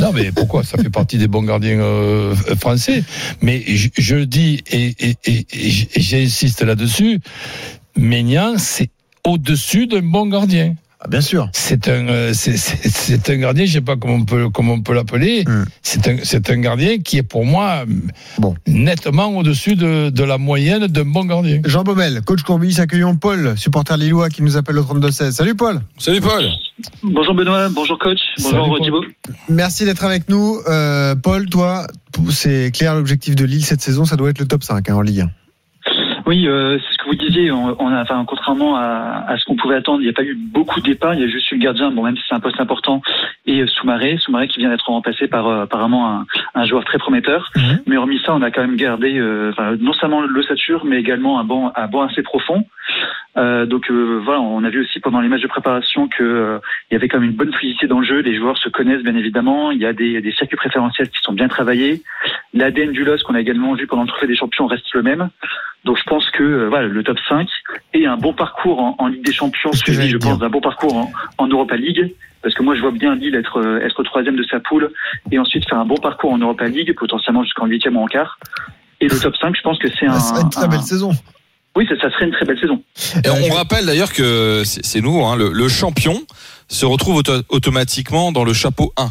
Non, 0.00 0.12
mais 0.12 0.30
pourquoi? 0.30 0.62
Ça 0.62 0.78
fait 0.78 0.90
partie 0.90 1.18
des 1.18 1.26
bons 1.26 1.42
gardiens 1.42 1.80
euh, 1.80 2.34
français. 2.60 3.02
Mais 3.40 3.62
je, 3.66 4.16
dis 4.16 4.62
et 4.70 4.94
j'insiste 5.96 6.62
là-dessus. 6.62 7.20
Ménian, 7.96 8.58
c'est 8.58 8.90
au-dessus 9.24 9.86
d'un 9.86 10.02
bon 10.02 10.26
gardien. 10.26 10.74
Ah, 11.00 11.06
Bien 11.08 11.20
sûr. 11.20 11.48
C'est 11.52 11.86
un, 11.88 12.08
euh, 12.08 12.32
c'est- 12.34 13.30
un 13.30 13.36
gardien, 13.36 13.64
je 13.66 13.72
sais 13.74 13.80
pas 13.80 13.94
comment 13.96 14.14
on 14.14 14.24
peut, 14.24 14.48
comment 14.50 14.72
on 14.72 14.80
peut 14.82 14.94
l'appeler. 14.94 15.44
Hmm. 15.46 15.64
C'est 15.80 16.08
un, 16.08 16.16
c'est 16.24 16.50
un 16.50 16.58
gardien 16.58 16.98
qui 16.98 17.18
est 17.18 17.22
pour 17.22 17.44
moi 17.44 17.84
Bon. 18.38 18.56
nettement 18.66 19.28
au-dessus 19.36 19.76
de, 19.76 20.10
de 20.10 20.24
la 20.24 20.38
moyenne 20.38 20.88
d'un 20.88 21.04
bon 21.04 21.24
gardien. 21.24 21.60
Jean 21.64 21.84
Baumel, 21.84 22.22
coach 22.22 22.42
Courbis, 22.42 22.80
accueillons 22.80 23.14
Paul, 23.14 23.56
supporter 23.56 23.96
lillois 23.96 24.28
qui 24.28 24.42
nous 24.42 24.56
appelle 24.56 24.76
au 24.78 24.82
32-16. 24.82 25.30
Salut 25.30 25.54
Paul. 25.54 25.80
Salut 25.98 26.20
Paul. 26.20 26.44
Bonjour 27.04 27.34
Benoît, 27.34 27.68
bonjour 27.68 27.98
coach, 27.98 28.18
bonjour. 28.42 28.80
Thibaut. 28.82 29.04
Merci 29.48 29.84
d'être 29.84 30.04
avec 30.04 30.28
nous. 30.28 30.58
Euh, 30.68 31.14
Paul, 31.14 31.48
toi, 31.48 31.86
c'est 32.30 32.72
clair, 32.74 32.96
l'objectif 32.96 33.36
de 33.36 33.44
Lille 33.44 33.64
cette 33.64 33.82
saison, 33.82 34.04
ça 34.04 34.16
doit 34.16 34.30
être 34.30 34.40
le 34.40 34.46
top 34.48 34.64
5 34.64 34.88
hein, 34.90 34.94
en 34.96 35.02
Ligue 35.02 35.20
1. 35.20 35.30
Oui, 36.26 36.46
euh, 36.46 36.76
c'est 36.78 36.92
ce 36.92 36.97
que 36.97 36.97
vous 37.08 37.14
disiez. 37.14 37.50
On, 37.50 37.74
on 37.80 37.88
a, 37.88 38.02
enfin, 38.02 38.24
contrairement 38.26 38.76
à, 38.76 39.24
à 39.26 39.38
ce 39.38 39.44
qu'on 39.44 39.56
pouvait 39.56 39.76
attendre, 39.76 40.00
il 40.00 40.04
n'y 40.04 40.10
a 40.10 40.12
pas 40.12 40.22
eu 40.22 40.34
beaucoup 40.34 40.80
de 40.80 40.86
départs. 40.86 41.14
Il 41.14 41.20
y 41.20 41.24
a 41.24 41.28
juste 41.28 41.50
eu 41.50 41.56
le 41.56 41.62
gardien, 41.62 41.90
bon, 41.90 42.02
même 42.04 42.16
si 42.16 42.22
c'est 42.28 42.34
un 42.34 42.40
poste 42.40 42.60
important, 42.60 43.02
et 43.46 43.62
euh, 43.62 43.66
Soumaré, 43.66 44.18
Soumaré 44.18 44.46
qui 44.48 44.58
vient 44.60 44.70
d'être 44.70 44.86
remplacé 44.86 45.26
par 45.26 45.46
euh, 45.46 45.62
apparemment 45.62 46.10
un, 46.10 46.26
un 46.54 46.64
joueur 46.66 46.84
très 46.84 46.98
prometteur. 46.98 47.50
Mhm. 47.56 47.80
Mais 47.86 47.96
hormis 47.96 48.20
ça, 48.24 48.34
on 48.34 48.42
a 48.42 48.50
quand 48.50 48.60
même 48.60 48.76
gardé 48.76 49.18
euh, 49.18 49.52
non 49.80 49.92
seulement 49.94 50.20
l'ossature, 50.20 50.84
mais 50.84 50.98
également 50.98 51.40
un 51.40 51.44
banc, 51.44 51.72
un 51.74 51.86
banc 51.88 52.02
assez 52.02 52.22
profond. 52.22 52.64
Euh, 53.38 53.66
donc 53.66 53.88
euh, 53.90 54.20
voilà, 54.24 54.40
on 54.40 54.64
a 54.64 54.68
vu 54.70 54.80
aussi 54.80 54.98
pendant 55.00 55.20
les 55.20 55.28
matchs 55.28 55.42
de 55.42 55.46
préparation 55.48 56.08
que 56.08 56.22
euh, 56.24 56.58
il 56.90 56.94
y 56.94 56.96
avait 56.96 57.08
quand 57.08 57.20
même 57.20 57.30
une 57.30 57.36
bonne 57.36 57.52
fluidité 57.52 57.86
dans 57.86 58.00
le 58.00 58.04
jeu. 58.06 58.18
Les 58.20 58.36
joueurs 58.36 58.58
se 58.58 58.68
connaissent 58.68 59.02
bien 59.04 59.14
évidemment. 59.14 59.70
Il 59.70 59.78
y 59.78 59.86
a 59.86 59.92
des, 59.92 60.20
des 60.20 60.32
circuits 60.32 60.56
préférentiels 60.56 61.08
qui 61.08 61.20
sont 61.22 61.32
bien 61.32 61.46
travaillés. 61.48 62.02
L'ADN 62.52 62.90
du 62.92 63.04
LOS 63.04 63.22
qu'on 63.24 63.34
a 63.34 63.40
également 63.40 63.74
vu 63.74 63.86
pendant 63.86 64.02
le 64.02 64.08
Trophée 64.08 64.26
des 64.26 64.34
Champions 64.36 64.66
reste 64.66 64.92
le 64.92 65.02
même. 65.02 65.28
Donc 65.84 65.96
je 65.98 66.02
pense 66.04 66.28
que 66.30 66.42
euh, 66.42 66.68
voilà 66.68 66.88
le 66.88 67.02
top 67.04 67.18
5 67.28 67.48
et 67.94 68.06
un 68.06 68.16
bon 68.16 68.32
parcours 68.32 68.80
en, 68.80 68.96
en 68.98 69.06
Ligue 69.06 69.24
des 69.24 69.32
Champions 69.32 69.72
suivi, 69.72 70.08
je 70.08 70.16
dire. 70.16 70.30
pense, 70.30 70.38
d'un 70.40 70.48
bon 70.50 70.60
parcours 70.60 70.96
en, 70.96 71.12
en 71.38 71.46
Europa 71.46 71.76
League. 71.76 72.12
Parce 72.42 72.54
que 72.54 72.62
moi, 72.62 72.74
je 72.76 72.80
vois 72.80 72.92
bien 72.92 73.14
Lille 73.16 73.34
être, 73.34 73.58
euh, 73.60 73.80
être 73.80 74.02
troisième 74.04 74.36
de 74.36 74.44
sa 74.44 74.60
poule 74.60 74.90
et 75.32 75.38
ensuite 75.40 75.68
faire 75.68 75.78
un 75.78 75.84
bon 75.84 75.96
parcours 75.96 76.32
en 76.32 76.38
Europa 76.38 76.66
League, 76.66 76.94
potentiellement 76.96 77.42
jusqu'en 77.42 77.66
huitième 77.66 77.96
ou 77.96 78.00
en 78.00 78.06
quart. 78.06 78.38
Et 79.00 79.08
le 79.08 79.18
top 79.18 79.36
5, 79.36 79.56
je 79.56 79.62
pense 79.62 79.78
que 79.78 79.88
c'est 79.90 80.06
un, 80.06 80.12
Ça 80.12 80.34
serait 80.34 80.42
une 80.42 80.50
très 80.50 80.64
un- 80.64 80.68
belle 80.68 80.80
saison. 80.80 81.10
Oui, 81.78 81.86
ça, 81.88 81.94
ça 82.00 82.10
serait 82.14 82.26
une 82.26 82.32
très 82.32 82.44
belle 82.44 82.58
saison. 82.60 82.82
Et 83.24 83.30
on 83.30 83.54
rappelle 83.54 83.86
d'ailleurs 83.86 84.12
que 84.12 84.62
c'est 84.66 85.00
nous, 85.00 85.24
hein, 85.24 85.36
le, 85.36 85.50
le 85.52 85.68
champion 85.68 86.20
se 86.68 86.84
retrouve 86.84 87.16
auto- 87.16 87.42
automatiquement 87.48 88.32
dans 88.32 88.44
le 88.44 88.52
chapeau 88.52 88.92
1. 88.96 89.10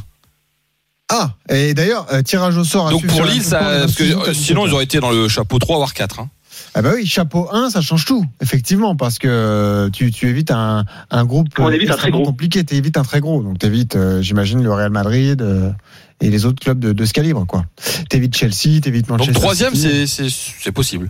Ah, 1.09 1.31
et 1.49 1.73
d'ailleurs, 1.73 2.05
euh, 2.13 2.21
tirage 2.21 2.57
au 2.57 2.63
sort 2.65 2.87
à 2.87 2.91
Donc 2.91 3.07
pour 3.07 3.23
Lille, 3.23 3.41
ça, 3.41 3.59
parce 3.59 3.95
que 3.95 4.03
euh, 4.03 4.33
sinon 4.33 4.67
ils 4.67 4.73
auraient 4.73 4.83
été 4.83 4.99
dans 4.99 5.09
le 5.11 5.27
chapeau 5.29 5.57
3 5.57 5.77
voire 5.77 5.93
4. 5.93 6.19
Hein. 6.19 6.29
Ah 6.75 6.81
bah 6.81 6.91
oui, 6.95 7.05
chapeau 7.07 7.47
1, 7.51 7.69
ça 7.69 7.81
change 7.81 8.03
tout, 8.05 8.25
effectivement, 8.41 8.95
parce 8.95 9.17
que 9.17 9.27
euh, 9.29 9.89
tu, 9.89 10.11
tu 10.11 10.27
évites 10.27 10.51
un, 10.51 10.83
un 11.09 11.23
groupe 11.25 11.47
On 11.59 11.69
évite 11.71 11.89
un 11.91 11.95
très 11.95 12.11
gros. 12.11 12.23
compliqué, 12.23 12.63
tu 12.65 12.75
évites 12.75 12.97
un 12.97 13.03
très 13.03 13.21
gros. 13.21 13.41
Donc 13.41 13.57
tu 13.59 13.65
évites, 13.67 13.97
j'imagine, 14.21 14.61
le 14.61 14.73
Real 14.73 14.89
Madrid 14.91 15.41
euh, 15.41 15.71
et 16.19 16.29
les 16.29 16.45
autres 16.45 16.59
clubs 16.61 16.79
de, 16.79 16.91
de 16.91 17.05
ce 17.05 17.13
calibre. 17.13 17.45
quoi. 17.47 17.63
Tu 18.09 18.17
évites 18.17 18.35
Chelsea, 18.35 18.81
tu 18.81 18.89
évites 18.89 19.07
Manchester 19.07 19.31
Donc 19.33 19.41
troisième, 19.41 19.73
c'est 19.75 20.71
possible. 20.73 21.09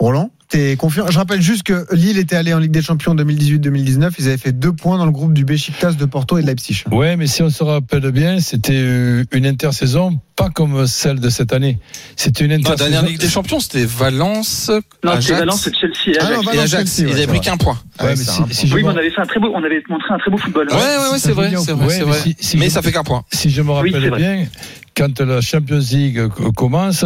Roland, 0.00 0.30
t'es 0.48 0.76
confiant 0.76 1.06
Je 1.10 1.18
rappelle 1.18 1.40
juste 1.42 1.62
que 1.64 1.86
Lille 1.94 2.18
était 2.18 2.36
allé 2.36 2.52
en 2.54 2.58
Ligue 2.58 2.70
des 2.70 2.82
Champions 2.82 3.14
2018-2019, 3.14 4.10
ils 4.18 4.28
avaient 4.28 4.36
fait 4.36 4.52
deux 4.52 4.72
points 4.72 4.98
dans 4.98 5.06
le 5.06 5.10
groupe 5.12 5.32
du 5.34 5.44
Besiktas 5.44 5.92
de 5.92 6.04
Porto 6.04 6.38
et 6.38 6.42
de 6.42 6.46
Leipzig. 6.46 6.84
Ouais, 6.92 7.16
mais 7.16 7.26
si 7.26 7.42
on 7.42 7.50
se 7.50 7.62
rappelle 7.64 8.10
bien, 8.10 8.40
c'était 8.40 9.24
une 9.32 9.46
intersaison 9.46 10.18
pas 10.36 10.50
comme 10.50 10.84
celle 10.88 11.20
de 11.20 11.28
cette 11.28 11.52
année. 11.52 11.78
C'était 12.16 12.44
une 12.44 12.50
Non, 12.50 12.56
la 12.56 12.60
intersaison. 12.72 12.90
dernière 12.90 13.08
Ligue 13.08 13.20
des 13.20 13.28
Champions, 13.28 13.60
c'était 13.60 13.84
Valence, 13.84 14.70
Non, 15.04 15.12
c'est 15.20 15.32
Valence, 15.32 15.68
Chelsea 15.80 15.94
et 16.08 16.18
Ah 16.20 16.24
Ajax. 16.26 16.34
non, 16.36 16.42
et 16.42 16.44
Valence, 16.56 16.64
Ajax. 16.74 16.96
Chelsea, 16.96 17.06
ouais, 17.08 17.12
Ils 17.14 17.18
avaient 17.22 17.26
pris 17.28 17.40
qu'un 17.40 17.56
point. 17.56 17.78
Ah 17.98 18.04
ouais, 18.06 18.10
mais 18.10 18.16
c'est 18.16 18.30
si- 18.32 18.42
un 18.42 18.46
si 18.50 18.66
point. 18.66 18.68
je 18.70 18.74
oui, 18.74 18.82
mais 18.82 18.88
on 18.88 18.96
avait 18.96 19.10
fait 19.10 19.20
un 19.20 19.26
très 19.26 19.38
beau, 19.38 19.52
on 19.54 19.62
avait 19.62 19.82
montré 19.88 20.12
un 20.12 20.18
très 20.18 20.30
beau 20.32 20.36
football. 20.38 20.66
Ouais, 20.70 20.74
ouais, 20.76 21.12
ouais, 21.12 21.18
c'est 21.18 21.30
vrai, 21.32 21.52
c'est 21.56 21.72
vrai, 21.72 21.98
mais 21.98 22.04
vrai. 22.04 22.18
si- 22.18 22.36
si 22.40 22.56
mais 22.56 22.64
je- 22.66 22.70
ça 22.72 22.82
fait 22.82 22.90
qu'un 22.90 23.04
point. 23.04 23.22
si 23.32 23.48
je 23.50 23.62
me 23.62 23.70
rappelle 23.70 24.10
bien, 24.16 24.46
quand 24.96 25.20
la 25.20 25.40
Champions 25.40 25.78
League 25.92 26.20
commence, 26.56 27.04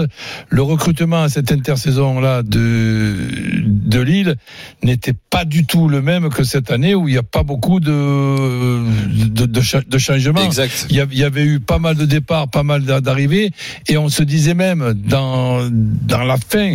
le 0.49 0.63
recrutement 0.63 1.23
à 1.25 1.29
cette 1.29 1.53
intersaison-là 1.53 2.43
de, 2.43 3.15
de 3.31 4.01
Lille 4.01 4.37
n'était 4.83 5.15
pas 5.31 5.45
du 5.45 5.65
tout 5.67 5.89
le 5.89 6.03
même 6.03 6.29
que 6.31 6.45
cette 6.45 6.71
année 6.71 6.95
où 6.95 7.09
il 7.09 7.13
n'y 7.13 7.19
a 7.19 7.23
pas 7.23 7.43
beaucoup 7.43 7.81
de, 7.81 8.85
de, 9.29 9.47
de, 9.47 9.61
cha- 9.61 9.81
de 9.87 9.99
changements. 9.99 10.43
Exact. 10.45 10.87
Il 10.91 10.97
y 10.97 11.01
a- 11.01 11.07
il 11.11 11.19
y 11.19 11.25
avait 11.25 11.45
eu 11.45 11.61
pas 11.61 11.79
mal 11.79 11.97
de 11.97 12.05
départs, 12.05 12.49
pas 12.49 12.63
mal 12.63 12.85
d'a- 12.85 13.01
d'arrivées, 13.01 13.51
et 13.89 13.97
on 13.99 14.09
se 14.09 14.23
disait 14.23 14.55
même 14.55 14.95
dans, 14.95 15.69
dans 15.71 16.25
la 16.25 16.37
fin 16.37 16.75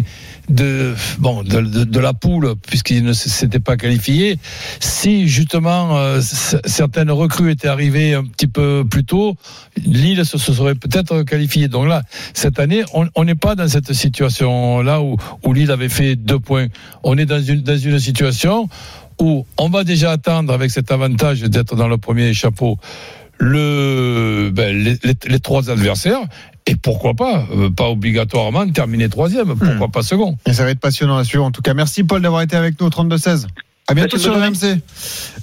de, 0.49 0.93
bon, 1.19 1.41
de, 1.43 1.61
de- 1.61 1.83
de 1.85 1.99
la 1.99 2.13
poule, 2.13 2.53
puisqu'il 2.67 3.03
ne 3.03 3.13
s'était 3.13 3.59
pas 3.61 3.77
qualifié, 3.77 4.37
si 4.79 5.27
justement 5.27 5.97
euh, 5.97 6.19
certaines 6.65 7.11
recrues 7.11 7.51
étaient 7.51 7.69
arrivées 7.69 8.13
un 8.13 8.23
petit 8.25 8.47
peu 8.47 8.83
plus 8.89 9.05
tôt, 9.05 9.35
Lille 9.85 10.25
se, 10.25 10.37
se 10.37 10.53
serait 10.53 10.75
peut-être 10.75 11.23
qualifié. 11.23 11.67
Donc 11.69 11.87
là, 11.87 12.03
cette 12.33 12.59
année, 12.59 12.83
on 13.15 13.23
n'est 13.23 13.35
pas 13.35 13.55
dans 13.55 13.67
cette 13.67 13.93
situation-là 13.93 15.01
où, 15.01 15.17
où 15.43 15.53
Lille 15.53 15.71
avait 15.71 15.89
fait 15.89 16.15
deux 16.15 16.39
points. 16.39 16.67
On 17.03 17.17
est 17.17 17.25
dans 17.25 17.41
une, 17.41 17.61
dans 17.61 17.77
une 17.77 17.99
situation 17.99 18.67
où 19.19 19.45
on 19.57 19.69
va 19.69 19.83
déjà 19.83 20.11
attendre 20.11 20.53
avec 20.53 20.71
cet 20.71 20.91
avantage 20.91 21.41
d'être 21.41 21.75
dans 21.75 21.87
le 21.87 21.97
premier 21.97 22.33
chapeau 22.33 22.77
le, 23.39 24.51
ben, 24.53 24.75
les- 24.77 24.97
les 25.27 25.39
trois 25.39 25.69
adversaires. 25.69 26.21
Et 26.65 26.75
pourquoi 26.75 27.13
pas, 27.13 27.45
euh, 27.51 27.69
pas 27.69 27.89
obligatoirement 27.89 28.67
terminer 28.69 29.09
troisième, 29.09 29.55
pourquoi 29.55 29.89
pas 29.89 30.01
second. 30.01 30.37
Et 30.45 30.53
ça 30.53 30.63
va 30.63 30.71
être 30.71 30.79
passionnant 30.79 31.17
à 31.17 31.23
suivre. 31.23 31.43
En 31.43 31.51
tout 31.51 31.61
cas, 31.61 31.73
merci 31.73 32.03
Paul 32.03 32.21
d'avoir 32.21 32.41
été 32.41 32.55
avec 32.55 32.79
nous 32.79 32.87
au 32.87 32.89
32-16. 32.89 33.47
À 33.89 33.95
bientôt 33.95 34.15
Merci, 34.15 34.23
sur 34.61 34.69
RMC. 34.69 34.79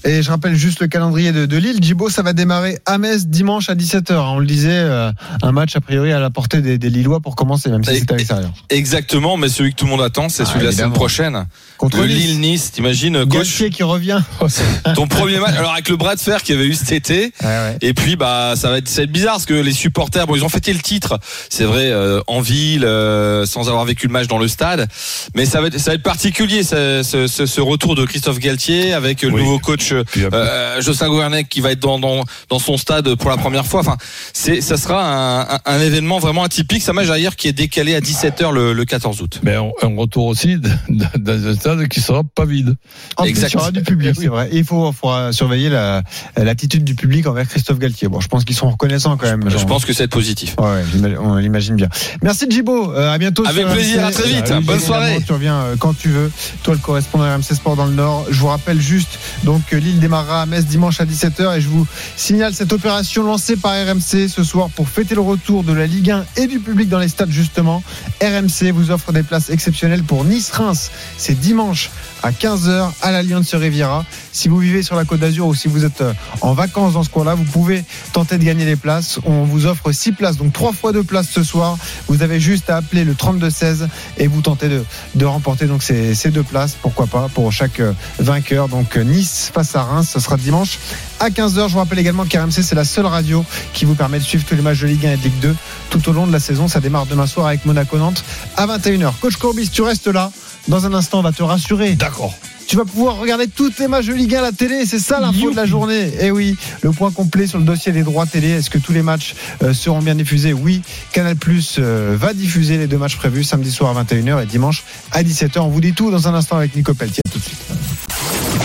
Et 0.05 0.23
je 0.23 0.31
rappelle 0.31 0.55
juste 0.55 0.81
le 0.81 0.87
calendrier 0.87 1.31
de, 1.31 1.45
de 1.45 1.57
Lille. 1.59 1.77
Djibo, 1.83 2.09
ça 2.09 2.23
va 2.23 2.33
démarrer 2.33 2.79
à 2.87 2.97
Metz 2.97 3.27
dimanche 3.27 3.69
à 3.69 3.75
17h. 3.75 4.15
On 4.15 4.39
le 4.39 4.47
disait, 4.47 4.71
euh, 4.73 5.13
un 5.43 5.53
match 5.53 5.77
a 5.77 5.81
priori 5.83 6.11
à 6.11 6.21
la 6.21 6.31
portée 6.31 6.63
des, 6.63 6.79
des 6.79 6.89
Lillois 6.89 7.21
pour 7.21 7.37
commencer, 7.37 7.69
même 7.69 7.85
si 7.85 7.99
c'est 7.99 8.11
à 8.11 8.17
l'extérieur. 8.17 8.51
Exactement, 8.71 9.37
mais 9.37 9.51
celui 9.51 9.73
que 9.73 9.77
tout 9.77 9.85
le 9.85 9.91
monde 9.91 10.01
attend, 10.01 10.31
c'est 10.31 10.45
Ah, 10.45 10.47
celui 10.47 10.61
de 10.61 10.65
la 10.67 10.73
semaine 10.73 10.95
prochaine. 10.95 11.45
Contre 11.77 11.99
Le 11.99 12.07
Nice. 12.07 12.17
Lille-Nice, 12.17 12.73
t'imagines, 12.73 13.25
Galtier 13.25 13.69
qui 13.69 13.83
revient. 13.83 14.21
ton 14.95 15.07
premier 15.07 15.39
match. 15.39 15.57
Alors 15.59 15.73
avec 15.73 15.91
le 15.91 15.97
bras 15.97 16.15
de 16.17 16.21
fer 16.21 16.43
qu'il 16.43 16.55
y 16.55 16.59
avait 16.59 16.67
eu 16.67 16.75
cet 16.75 16.93
été. 16.93 17.33
Ouais, 17.43 17.47
ouais. 17.47 17.77
Et 17.83 17.93
puis 17.93 18.17
bah 18.17 18.55
ça 18.57 18.71
va 18.71 18.79
être, 18.79 18.89
ça 18.89 19.03
va 19.03 19.05
être 19.05 19.13
bizarre 19.13 19.35
parce 19.35 19.47
que 19.47 19.55
les 19.55 19.73
supporters, 19.73 20.27
bon 20.27 20.35
ils 20.37 20.45
ont 20.45 20.49
fêté 20.49 20.73
le 20.73 20.81
titre, 20.81 21.19
c'est 21.51 21.65
vrai 21.65 21.91
euh, 21.91 22.21
en 22.27 22.41
ville, 22.41 22.85
euh, 22.85 23.45
sans 23.45 23.69
avoir 23.69 23.85
vécu 23.85 24.07
le 24.07 24.13
match 24.13 24.29
dans 24.29 24.39
le 24.39 24.49
stade, 24.49 24.89
mais 25.35 25.45
ça 25.47 25.61
va 25.61 25.67
être, 25.69 25.79
ça 25.79 25.91
va 25.91 25.95
être 25.97 26.03
particulier 26.03 26.63
ce, 26.63 27.03
ce, 27.05 27.27
ce- 27.27 27.47
ce 27.47 27.61
retour 27.61 27.95
de 27.95 28.05
Christophe 28.05 28.30
Galtier 28.39 28.93
avec 28.93 29.23
le 29.23 29.31
Oui. 29.31 29.43
nouveau 29.43 29.59
coach 29.59 29.93
euh, 29.93 30.81
Jocelyn 30.81 31.09
Gouvernec 31.09 31.49
qui 31.49 31.61
va 31.61 31.73
être 31.73 31.81
dans, 31.81 31.99
dans, 31.99 32.25
dans 32.49 32.59
son 32.59 32.77
stade 32.77 33.15
pour 33.17 33.31
la 33.31 33.37
première 33.37 33.67
fois. 33.67 33.81
Enfin, 33.81 33.97
c'est, 34.33 34.61
ça 34.61 34.77
sera 34.77 35.03
un, 35.05 35.41
un, 35.57 35.59
un 35.67 35.81
événement 35.81 36.19
vraiment 36.19 36.43
atypique. 36.45 36.83
C'est 36.83 36.91
un 36.91 36.95
match 36.95 37.09
d'ailleurs 37.09 37.37
qui 37.37 37.49
est 37.49 37.53
décalé 37.53 37.95
à 37.95 38.01
17h 38.01 38.53
le, 38.53 38.73
le 38.73 38.85
14 38.85 39.21
août. 39.23 39.41
Mais 39.43 39.55
un, 39.55 39.71
un 39.83 39.97
retour 39.97 40.27
aussi 40.27 40.57
dans 40.59 41.47
un 41.49 41.55
stade 41.55 41.89
qui 41.89 42.01
sera 42.01 42.23
pas 42.25 42.45
vide. 42.45 42.77
En 43.17 43.23
plus, 43.23 43.31
Exact. 43.31 43.49
il 43.53 43.55
y 43.55 43.57
aura 43.59 43.71
du 43.71 43.83
public, 43.83 44.15
c'est 44.19 44.27
vrai. 44.29 44.49
Et 44.53 44.59
il 44.59 44.65
faut, 44.65 44.93
faudra 44.93 45.33
surveiller 45.33 45.69
la- 45.69 46.03
l'attitude 46.37 46.85
du 46.85 46.95
public 46.95 47.27
envers 47.27 47.49
Christophe 47.49 47.79
Galtier. 47.79 48.09
Bon, 48.09 48.21
je 48.21 48.29
pense 48.29 48.45
qu'ils 48.45 48.57
sont 48.57 48.71
reconnaissants 48.71 49.17
quand 49.17 49.27
même. 49.27 49.49
Je 49.51 49.65
pense 49.65 49.85
que 49.85 49.93
ça 49.93 50.01
va 50.01 50.05
être 50.05 50.11
positif. 50.13 50.55
Ouais, 50.59 50.83
on 51.21 51.37
l'imagine 51.37 51.77
bien. 51.77 51.89
Merci 52.23 52.47
Djibo, 52.49 52.93
euh, 52.93 53.13
à 53.13 53.19
bientôt. 53.19 53.47
Avec 53.47 53.65
sur 53.67 53.75
plaisir, 53.75 54.01
RMC. 54.03 54.07
à 54.09 54.13
très 54.13 54.29
vite. 54.29 54.53
Bonne 54.67 54.81
soirée. 54.81 55.19
Tu 55.27 55.33
reviens 55.33 55.55
euh, 55.57 55.77
quand 55.79 55.97
tu 55.97 56.09
veux. 56.09 56.31
Toi, 56.63 56.75
le 56.75 56.81
correspondant 56.81 57.25
RMC 57.35 57.55
Sport 57.55 57.77
dans 57.77 57.87
le 57.87 57.93
Nord. 57.95 58.20
Alors, 58.21 58.33
je 58.33 58.41
vous 58.41 58.49
rappelle 58.49 58.81
juste 58.81 59.19
donc 59.45 59.65
que 59.67 59.77
Lille 59.77 59.99
démarrera 59.99 60.43
à 60.43 60.47
Metz 60.47 60.67
dimanche 60.67 61.01
à 61.01 61.07
17h 61.07 61.57
et 61.57 61.61
je 61.61 61.69
vous 61.69 61.87
signale 62.17 62.53
cette 62.53 62.73
opération 62.73 63.23
lancée 63.23 63.57
par 63.57 63.73
RMC 63.73 64.29
ce 64.29 64.45
soir 64.45 64.69
pour 64.69 64.89
fêter 64.89 65.15
le 65.15 65.23
retour 65.23 65.65
de 65.65 65.73
la 65.73 65.87
Ligue 65.87 66.11
1 66.11 66.27
et 66.37 66.47
du 66.47 66.59
public 66.59 66.89
dans 66.91 66.99
les 66.99 67.09
stades 67.09 67.31
justement. 67.31 67.83
RMC 68.21 68.73
vous 68.73 68.91
offre 68.91 69.13
des 69.13 69.23
places 69.23 69.49
exceptionnelles 69.49 70.03
pour 70.03 70.25
Nice-Reims. 70.25 70.91
C'est 71.17 71.39
dimanche 71.39 71.91
à 72.23 72.33
15h 72.33 72.91
à 73.01 73.11
l'Alliance 73.11 73.55
Riviera. 73.55 74.05
Si 74.33 74.49
vous 74.49 74.59
vivez 74.59 74.83
sur 74.83 74.97
la 74.97 75.05
Côte 75.05 75.21
d'Azur 75.21 75.47
ou 75.47 75.55
si 75.55 75.69
vous 75.69 75.85
êtes 75.85 76.03
euh, 76.03 76.13
en 76.43 76.53
vacances 76.53 76.93
dans 76.93 77.03
ce 77.03 77.09
coin-là, 77.09 77.35
vous 77.35 77.45
pouvez 77.45 77.85
tenter 78.13 78.37
de 78.37 78.45
gagner 78.45 78.67
des 78.67 78.77
places. 78.77 79.19
On 79.25 79.45
vous 79.45 79.67
offre 79.67 79.91
6 79.91 80.13
places, 80.13 80.37
donc 80.37 80.53
3 80.53 80.73
fois 80.73 80.93
2 80.93 81.03
places 81.03 81.29
ce 81.31 81.43
soir. 81.43 81.79
Vous 82.09 82.23
avez 82.23 82.39
juste 82.39 82.69
à 82.69 82.77
appeler 82.77 83.05
le 83.05 83.15
32-16 83.15 83.89
et 84.19 84.27
vous 84.27 84.43
tentez 84.43 84.69
de, 84.69 84.85
de 85.15 85.25
remporter 85.25 85.67
donc 85.67 85.83
ces, 85.83 86.15
ces 86.15 86.31
deux 86.31 86.43
places, 86.43 86.77
pourquoi 86.81 87.07
pas, 87.07 87.29
pour 87.33 87.51
chaque 87.53 87.81
euh, 87.81 87.93
vainqueur. 88.19 88.69
Donc 88.69 88.97
euh, 88.97 89.03
Nice 89.03 89.51
face 89.53 89.75
à 89.77 89.83
Reims, 89.83 90.11
ce 90.13 90.21
sera 90.21 90.37
dimanche 90.37 90.79
à 91.19 91.31
15h. 91.31 91.69
Je 91.69 91.73
vous 91.73 91.79
rappelle 91.79 91.99
également 91.99 92.25
qu'RMC, 92.25 92.63
c'est 92.63 92.75
la 92.75 92.85
seule 92.85 93.07
radio 93.07 93.45
qui 93.73 93.85
vous 93.85 93.95
permet 93.95 94.19
de 94.19 94.25
suivre 94.25 94.45
tous 94.45 94.55
les 94.55 94.63
matchs 94.63 94.81
de 94.81 94.87
Ligue 94.87 95.07
1 95.07 95.13
et 95.13 95.17
de 95.17 95.23
Ligue 95.23 95.41
2 95.41 95.57
tout 95.91 96.09
au 96.09 96.13
long 96.13 96.27
de 96.27 96.33
la 96.33 96.41
saison. 96.41 96.69
Ça 96.69 96.81
démarre 96.81 97.07
demain 97.07 97.27
soir 97.27 97.47
avec 97.47 97.65
Monaco-Nantes 97.65 98.25
à 98.57 98.67
21h. 98.67 99.13
Coach 99.21 99.37
Courbis, 99.37 99.71
tu 99.71 99.83
restes 99.83 100.09
là. 100.09 100.31
Dans 100.69 100.87
un 100.87 100.95
instant, 100.95 101.21
on 101.21 101.23
va 101.23 101.33
te 101.33 101.43
rassurer. 101.43 101.95
D'accord. 101.95 102.35
Tu 102.71 102.77
vas 102.77 102.85
pouvoir 102.85 103.17
regarder 103.17 103.49
toutes 103.49 103.81
les 103.81 103.89
matchs 103.89 104.07
de 104.07 104.13
Ligue 104.13 104.33
1 104.33 104.39
à 104.39 104.43
la 104.43 104.53
télé. 104.53 104.87
C'est 104.87 105.01
ça 105.01 105.19
l'info 105.19 105.51
de 105.51 105.57
la 105.57 105.67
journée. 105.67 106.13
Et 106.21 106.31
oui, 106.31 106.57
le 106.83 106.93
point 106.93 107.11
complet 107.11 107.49
sur 107.49 107.59
le 107.59 107.65
dossier 107.65 107.91
des 107.91 108.05
droits 108.05 108.27
télé. 108.27 108.51
Est-ce 108.51 108.71
que 108.71 108.79
tous 108.79 108.93
les 108.93 109.03
matchs 109.03 109.35
euh, 109.65 109.75
seront 109.75 109.99
bien 109.99 110.15
diffusés? 110.15 110.53
Oui. 110.53 110.81
Canal 111.11 111.35
Plus 111.35 111.79
euh, 111.81 112.17
va 112.17 112.33
diffuser 112.33 112.79
les 112.79 112.87
deux 112.87 112.97
matchs 112.97 113.17
prévus 113.17 113.43
samedi 113.43 113.73
soir 113.73 113.99
à 113.99 114.05
21h 114.05 114.41
et 114.41 114.47
dimanche 114.47 114.85
à 115.11 115.25
17h. 115.25 115.59
On 115.59 115.69
vous 115.69 115.81
dit 115.81 115.95
tout 115.95 116.13
dans 116.13 116.29
un 116.29 116.35
instant 116.35 116.59
avec 116.59 116.77
Nico 116.77 116.95
Pelletier. 116.95 117.23
À 117.27 117.31
tout 117.33 117.41
de 117.41 117.43
suite. 117.43 117.59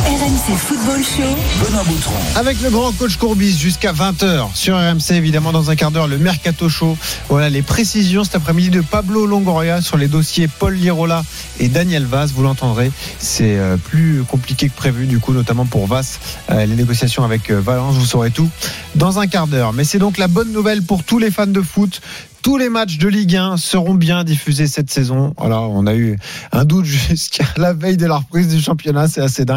RMC 0.05 0.55
Football 0.57 1.03
Show. 1.03 1.65
Benoît 1.65 1.83
Boutron. 1.83 2.13
Avec 2.35 2.61
le 2.61 2.69
grand 2.69 2.91
coach 2.91 3.17
Courbis 3.17 3.57
jusqu'à 3.57 3.91
20h 3.91 4.53
sur 4.53 4.75
RMC, 4.75 5.11
évidemment, 5.11 5.51
dans 5.51 5.71
un 5.71 5.75
quart 5.75 5.89
d'heure, 5.89 6.07
le 6.07 6.17
Mercato 6.17 6.69
Show. 6.69 6.95
Voilà 7.29 7.49
les 7.49 7.63
précisions 7.63 8.23
cet 8.23 8.35
après-midi 8.35 8.69
de 8.69 8.81
Pablo 8.81 9.25
Longoria 9.25 9.81
sur 9.81 9.97
les 9.97 10.07
dossiers 10.07 10.47
Paul 10.47 10.75
Lirola 10.75 11.23
et 11.59 11.69
Daniel 11.69 12.05
Vaz. 12.05 12.33
Vous 12.33 12.43
l'entendrez, 12.43 12.91
c'est 13.17 13.57
euh, 13.57 13.77
plus 13.77 14.23
compliqué 14.27 14.69
que 14.69 14.75
prévu, 14.75 15.07
du 15.07 15.19
coup, 15.19 15.33
notamment 15.33 15.65
pour 15.65 15.87
Vaz. 15.87 16.19
Euh, 16.51 16.65
les 16.65 16.75
négociations 16.75 17.23
avec 17.23 17.49
euh, 17.49 17.59
Valence, 17.59 17.95
vous 17.95 18.05
saurez 18.05 18.31
tout 18.31 18.49
dans 18.93 19.19
un 19.19 19.25
quart 19.25 19.47
d'heure. 19.47 19.73
Mais 19.73 19.83
c'est 19.83 19.99
donc 19.99 20.19
la 20.19 20.27
bonne 20.27 20.51
nouvelle 20.51 20.83
pour 20.83 21.03
tous 21.03 21.17
les 21.17 21.31
fans 21.31 21.47
de 21.47 21.61
foot. 21.61 22.01
Tous 22.45 22.57
les 22.57 22.69
matchs 22.69 22.99
de 22.99 23.07
Ligue 23.07 23.37
1 23.37 23.57
seront 23.57 23.95
bien 23.95 24.23
diffusés 24.23 24.67
cette 24.67 24.91
saison. 24.91 25.33
Alors, 25.41 25.71
on 25.71 25.87
a 25.87 25.95
eu 25.95 26.15
un 26.51 26.63
doute 26.63 26.85
jusqu'à 27.09 27.45
la 27.57 27.73
veille 27.73 27.97
de 27.97 28.05
la 28.05 28.17
reprise 28.17 28.49
du 28.49 28.61
championnat. 28.61 29.07
C'est 29.07 29.21
assez 29.21 29.45
dingue. 29.45 29.54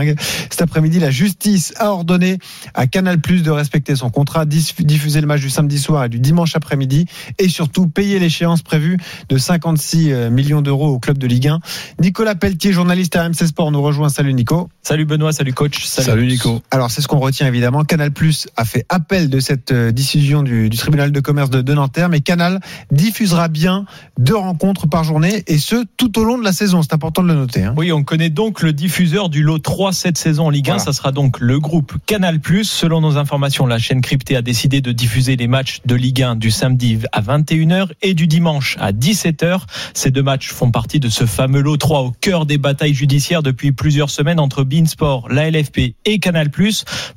Cet 0.51 0.63
après-midi, 0.63 0.99
la 0.99 1.11
justice 1.11 1.73
a 1.79 1.91
ordonné 1.91 2.39
à 2.75 2.87
Canal 2.87 3.21
Plus 3.21 3.43
de 3.43 3.51
respecter 3.51 3.97
son 3.97 4.11
contrat, 4.11 4.45
diffuser 4.47 5.21
le 5.21 5.27
match 5.27 5.41
du 5.41 5.51
samedi 5.51 5.79
soir 5.79 6.05
et 6.05 6.09
du 6.09 6.19
dimanche 6.21 6.55
après-midi 6.57 7.07
et 7.39 7.49
surtout 7.49 7.89
payer 7.89 8.19
l'échéance 8.19 8.63
prévue 8.63 8.99
de 9.29 9.39
56 9.39 10.13
euh, 10.13 10.31
millions 10.31 10.63
d'euros 10.63 10.89
au 10.89 10.99
club 10.99 11.19
de 11.19 11.27
Ligue 11.27 11.49
1. 11.49 11.61
Nicolas 12.01 12.35
Pelletier, 12.35 12.73
journaliste 12.73 13.17
à 13.17 13.25
RMC 13.25 13.47
Sport, 13.47 13.71
nous 13.73 13.83
rejoint. 13.83 14.09
Salut 14.09 14.35
Nico. 14.35 14.69
Salut 14.83 15.05
Benoît, 15.05 15.33
salut 15.33 15.53
coach. 15.53 15.85
Salut, 15.85 16.27
Nico. 16.27 16.63
Alors, 16.71 16.91
c'est 16.91 17.03
ce 17.03 17.09
qu'on 17.09 17.19
retient 17.19 17.47
évidemment. 17.47 17.85
Canal 17.85 18.11
Plus 18.11 18.49
a 18.57 18.65
fait 18.65 18.85
appel 18.89 19.29
de 19.31 19.41
cette 19.41 19.73
euh, 19.73 19.93
décision 19.93 20.43
du, 20.43 20.69
du 20.71 20.77
tribunal 20.77 21.13
de 21.13 21.21
commerce 21.21 21.51
de, 21.51 21.61
de 21.63 21.75
Nanterre, 21.75 22.09
mais 22.09 22.21
Canal 22.21 22.61
diffusera 22.91 23.49
bien 23.49 23.85
deux 24.19 24.37
rencontres 24.37 24.87
par 24.89 25.05
journée 25.05 25.43
et 25.47 25.59
ce 25.59 25.85
tout 25.97 26.19
au 26.19 26.25
long 26.25 26.39
de 26.39 26.45
la 26.45 26.53
saison. 26.53 26.83
C'est 26.83 26.95
important 26.95 27.23
de 27.23 27.29
le 27.29 27.35
noter. 27.35 27.65
hein. 27.65 27.75
Oui, 27.77 27.93
on 27.93 28.03
connaît 28.03 28.31
donc 28.31 28.63
le 28.63 28.73
diffuseur 28.73 29.29
du 29.29 29.43
lot 29.43 29.59
3 29.59 29.88
cette 29.92 30.18
saison 30.18 30.46
en 30.46 30.51
Ligue 30.51 30.70
1. 30.70 30.74
Voilà. 30.74 30.85
Ça 30.85 30.92
sera 30.92 31.12
donc 31.12 31.40
le 31.40 31.59
groupe 31.61 31.94
Canal+. 32.07 32.40
Selon 32.62 33.01
nos 33.01 33.16
informations, 33.16 33.66
la 33.66 33.79
chaîne 33.79 34.01
cryptée 34.01 34.37
a 34.37 34.42
décidé 34.42 34.81
de 34.81 34.92
diffuser 34.92 35.37
les 35.37 35.46
matchs 35.46 35.81
de 35.85 35.94
Ligue 35.94 36.22
1 36.22 36.37
du 36.37 36.51
samedi 36.51 36.98
à 37.12 37.20
21h 37.20 37.88
et 38.03 38.14
du 38.14 38.27
dimanche 38.27 38.77
à 38.81 38.92
17h. 38.92 39.61
Ces 39.94 40.11
deux 40.11 40.22
matchs 40.22 40.48
font 40.51 40.70
partie 40.70 41.01
de 41.01 41.09
ce 41.09 41.24
fameux 41.27 41.61
lot 41.61 41.77
3 41.77 42.01
au 42.01 42.11
cœur 42.11 42.46
des 42.46 42.59
batailles 42.59 42.94
judiciaires 42.94 43.42
depuis 43.42 43.72
plusieurs 43.72 44.11
semaines 44.11 44.40
entre 44.40 44.64
Beansport, 44.64 45.29
la 45.31 45.51
LFP 45.51 45.94
et 46.05 46.18
Canal+. 46.18 46.51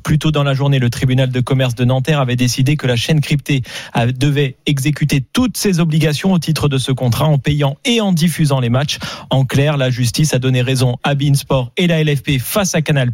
Plus 0.03 0.19
tôt 0.19 0.31
dans 0.31 0.43
la 0.43 0.53
journée, 0.53 0.79
le 0.79 0.89
tribunal 0.89 1.29
de 1.31 1.39
commerce 1.39 1.75
de 1.75 1.86
Nanterre 1.86 2.19
avait 2.19 2.36
décidé 2.36 2.75
que 2.77 2.88
la 2.88 2.95
chaîne 2.95 3.21
cryptée 3.21 3.62
a- 3.93 4.07
devait 4.07 4.55
exécuter 4.65 5.21
toutes 5.34 5.57
ses 5.57 5.79
obligations 5.79 6.34
au 6.34 6.39
titre 6.39 6.69
de 6.69 6.77
ce 6.77 6.91
contrat 6.91 7.25
en 7.27 7.38
payant 7.38 7.77
et 7.86 8.01
en 8.01 8.12
diffusant 8.12 8.60
les 8.60 8.69
matchs. 8.69 8.97
En 9.29 9.45
clair, 9.45 9.77
la 9.77 9.89
justice 9.89 10.34
a 10.34 10.39
donné 10.39 10.62
raison 10.62 10.97
à 11.03 11.15
Beansport 11.15 11.71
et 11.77 11.88
la 11.88 12.03
LFP 12.03 12.39
face 12.52 12.76
à 12.76 12.82
Canal+. 12.82 13.12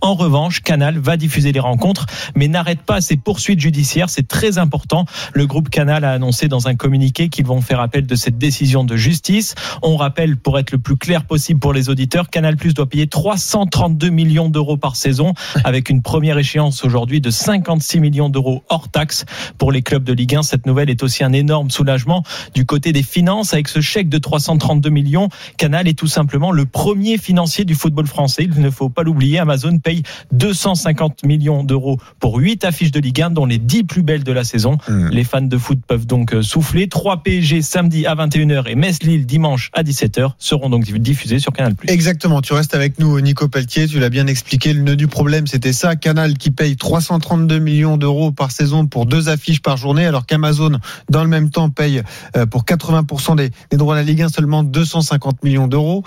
En 0.00 0.14
revanche, 0.14 0.60
Canal 0.60 0.98
va 0.98 1.16
diffuser 1.16 1.52
les 1.52 1.60
rencontres, 1.60 2.06
mais 2.34 2.48
n'arrête 2.48 2.82
pas 2.82 3.00
ses 3.00 3.16
poursuites 3.16 3.60
judiciaires. 3.60 4.10
C'est 4.10 4.26
très 4.26 4.58
important. 4.58 5.06
Le 5.32 5.46
groupe 5.46 5.70
Canal 5.70 6.04
a 6.04 6.10
annoncé 6.10 6.48
dans 6.48 6.66
un 6.66 6.74
communiqué 6.74 7.28
qu'ils 7.28 7.46
vont 7.46 7.60
faire 7.60 7.80
appel 7.80 8.06
de 8.06 8.14
cette 8.16 8.36
décision 8.36 8.84
de 8.84 8.96
justice. 8.96 9.54
On 9.82 9.96
rappelle, 9.96 10.36
pour 10.36 10.58
être 10.58 10.72
le 10.72 10.78
plus 10.78 10.96
clair 10.96 11.24
possible 11.24 11.60
pour 11.60 11.72
les 11.72 11.88
auditeurs, 11.88 12.30
Canal+ 12.30 12.56
doit 12.56 12.88
payer 12.88 13.06
332 13.06 14.08
millions 14.08 14.48
d'euros 14.48 14.76
par 14.76 14.96
saison, 14.96 15.34
avec 15.62 15.88
une 15.88 16.02
première 16.02 16.38
échéance 16.38 16.84
aujourd'hui 16.84 17.20
de 17.20 17.30
56 17.30 18.00
millions 18.00 18.28
d'euros 18.28 18.64
hors 18.68 18.88
taxe 18.88 19.24
pour 19.56 19.70
les 19.70 19.82
clubs 19.82 20.02
de 20.04 20.12
Ligue 20.12 20.34
1. 20.34 20.42
Cette 20.42 20.66
nouvelle 20.66 20.90
est 20.90 21.02
aussi 21.04 21.22
un 21.22 21.32
énorme 21.32 21.70
soulagement 21.70 22.24
du 22.54 22.66
côté 22.66 22.92
des 22.92 23.04
finances. 23.04 23.54
Avec 23.54 23.68
ce 23.68 23.80
chèque 23.80 24.08
de 24.08 24.18
332 24.18 24.90
millions, 24.90 25.28
Canal 25.58 25.86
est 25.86 25.98
tout 25.98 26.08
simplement 26.08 26.50
le 26.50 26.66
premier 26.66 27.18
financier 27.18 27.64
du 27.64 27.76
football 27.76 28.06
français. 28.06 28.48
Ne 28.64 28.70
faut 28.70 28.88
pas 28.88 29.02
l'oublier. 29.02 29.38
Amazon 29.38 29.78
paye 29.78 30.02
250 30.32 31.24
millions 31.24 31.64
d'euros 31.64 31.98
pour 32.18 32.36
8 32.36 32.64
affiches 32.64 32.90
de 32.90 33.00
Ligue 33.00 33.22
1, 33.22 33.30
dont 33.30 33.46
les 33.46 33.58
10 33.58 33.84
plus 33.84 34.02
belles 34.02 34.24
de 34.24 34.32
la 34.32 34.44
saison. 34.44 34.78
Mmh. 34.88 35.08
Les 35.08 35.24
fans 35.24 35.40
de 35.42 35.58
foot 35.58 35.78
peuvent 35.86 36.06
donc 36.06 36.34
euh, 36.34 36.42
souffler. 36.42 36.88
3 36.88 37.22
PSG 37.22 37.62
samedi 37.62 38.06
à 38.06 38.14
21h 38.14 38.68
et 38.68 38.74
Metz-Lille 38.74 39.26
dimanche 39.26 39.70
à 39.72 39.82
17h 39.82 40.32
seront 40.38 40.70
donc 40.70 40.84
diffusés 40.84 41.38
sur 41.38 41.52
Canal+. 41.52 41.74
Exactement, 41.88 42.40
tu 42.40 42.52
restes 42.52 42.74
avec 42.74 42.98
nous 42.98 43.20
Nico 43.20 43.48
Pelletier, 43.48 43.86
tu 43.86 43.98
l'as 43.98 44.10
bien 44.10 44.26
expliqué, 44.26 44.72
le 44.72 44.82
nœud 44.82 44.96
du 44.96 45.08
problème 45.08 45.46
c'était 45.46 45.72
ça, 45.72 45.96
Canal 45.96 46.36
qui 46.38 46.50
paye 46.50 46.76
332 46.76 47.58
millions 47.58 47.96
d'euros 47.96 48.32
par 48.32 48.50
saison 48.50 48.86
pour 48.86 49.06
deux 49.06 49.28
affiches 49.28 49.62
par 49.62 49.76
journée, 49.76 50.06
alors 50.06 50.26
qu'Amazon 50.26 50.78
dans 51.10 51.22
le 51.22 51.28
même 51.28 51.50
temps 51.50 51.70
paye 51.70 52.02
euh, 52.36 52.46
pour 52.46 52.64
80% 52.64 53.36
des, 53.36 53.50
des 53.70 53.76
droits 53.76 53.94
de 53.94 54.00
la 54.00 54.06
Ligue 54.06 54.22
1 54.22 54.28
seulement 54.28 54.62
250 54.62 55.42
millions 55.42 55.68
d'euros. 55.68 56.04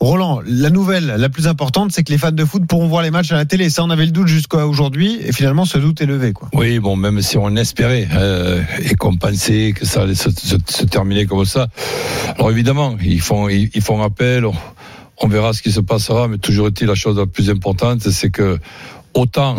Roland, 0.00 0.40
la 0.46 0.70
nouvelle 0.70 1.14
la 1.18 1.28
plus 1.28 1.46
importante, 1.46 1.92
c'est 1.92 2.02
que 2.02 2.10
les 2.10 2.16
fans 2.16 2.32
de 2.32 2.44
foot 2.46 2.66
pourront 2.66 2.88
voir 2.88 3.02
les 3.02 3.10
matchs 3.10 3.32
à 3.32 3.34
la 3.34 3.44
télé. 3.44 3.68
Ça, 3.68 3.84
on 3.84 3.90
avait 3.90 4.06
le 4.06 4.12
doute 4.12 4.28
jusqu'à 4.28 4.66
aujourd'hui, 4.66 5.18
et 5.22 5.30
finalement, 5.30 5.66
ce 5.66 5.76
doute 5.76 6.00
est 6.00 6.06
levé. 6.06 6.32
Quoi. 6.32 6.48
Oui, 6.54 6.78
bon, 6.78 6.96
même 6.96 7.20
si 7.20 7.36
on 7.36 7.54
espérait 7.54 8.08
euh, 8.14 8.62
et 8.82 8.94
qu'on 8.94 9.18
pensait 9.18 9.74
que 9.76 9.84
ça 9.84 10.02
allait 10.02 10.14
se, 10.14 10.30
se- 10.30 10.56
se 10.66 10.84
terminer 10.86 11.26
comme 11.26 11.44
ça. 11.44 11.68
Alors 12.36 12.50
évidemment, 12.50 12.96
ils 13.02 13.20
font, 13.20 13.50
ils, 13.50 13.82
font 13.82 14.00
appel. 14.02 14.46
On, 15.18 15.28
verra 15.28 15.52
ce 15.52 15.60
qui 15.60 15.70
se 15.70 15.80
passera, 15.80 16.28
mais 16.28 16.38
toujours 16.38 16.68
est-il 16.68 16.86
la 16.86 16.94
chose 16.94 17.18
la 17.18 17.26
plus 17.26 17.50
importante, 17.50 18.00
c'est 18.00 18.30
que 18.30 18.58
autant 19.12 19.56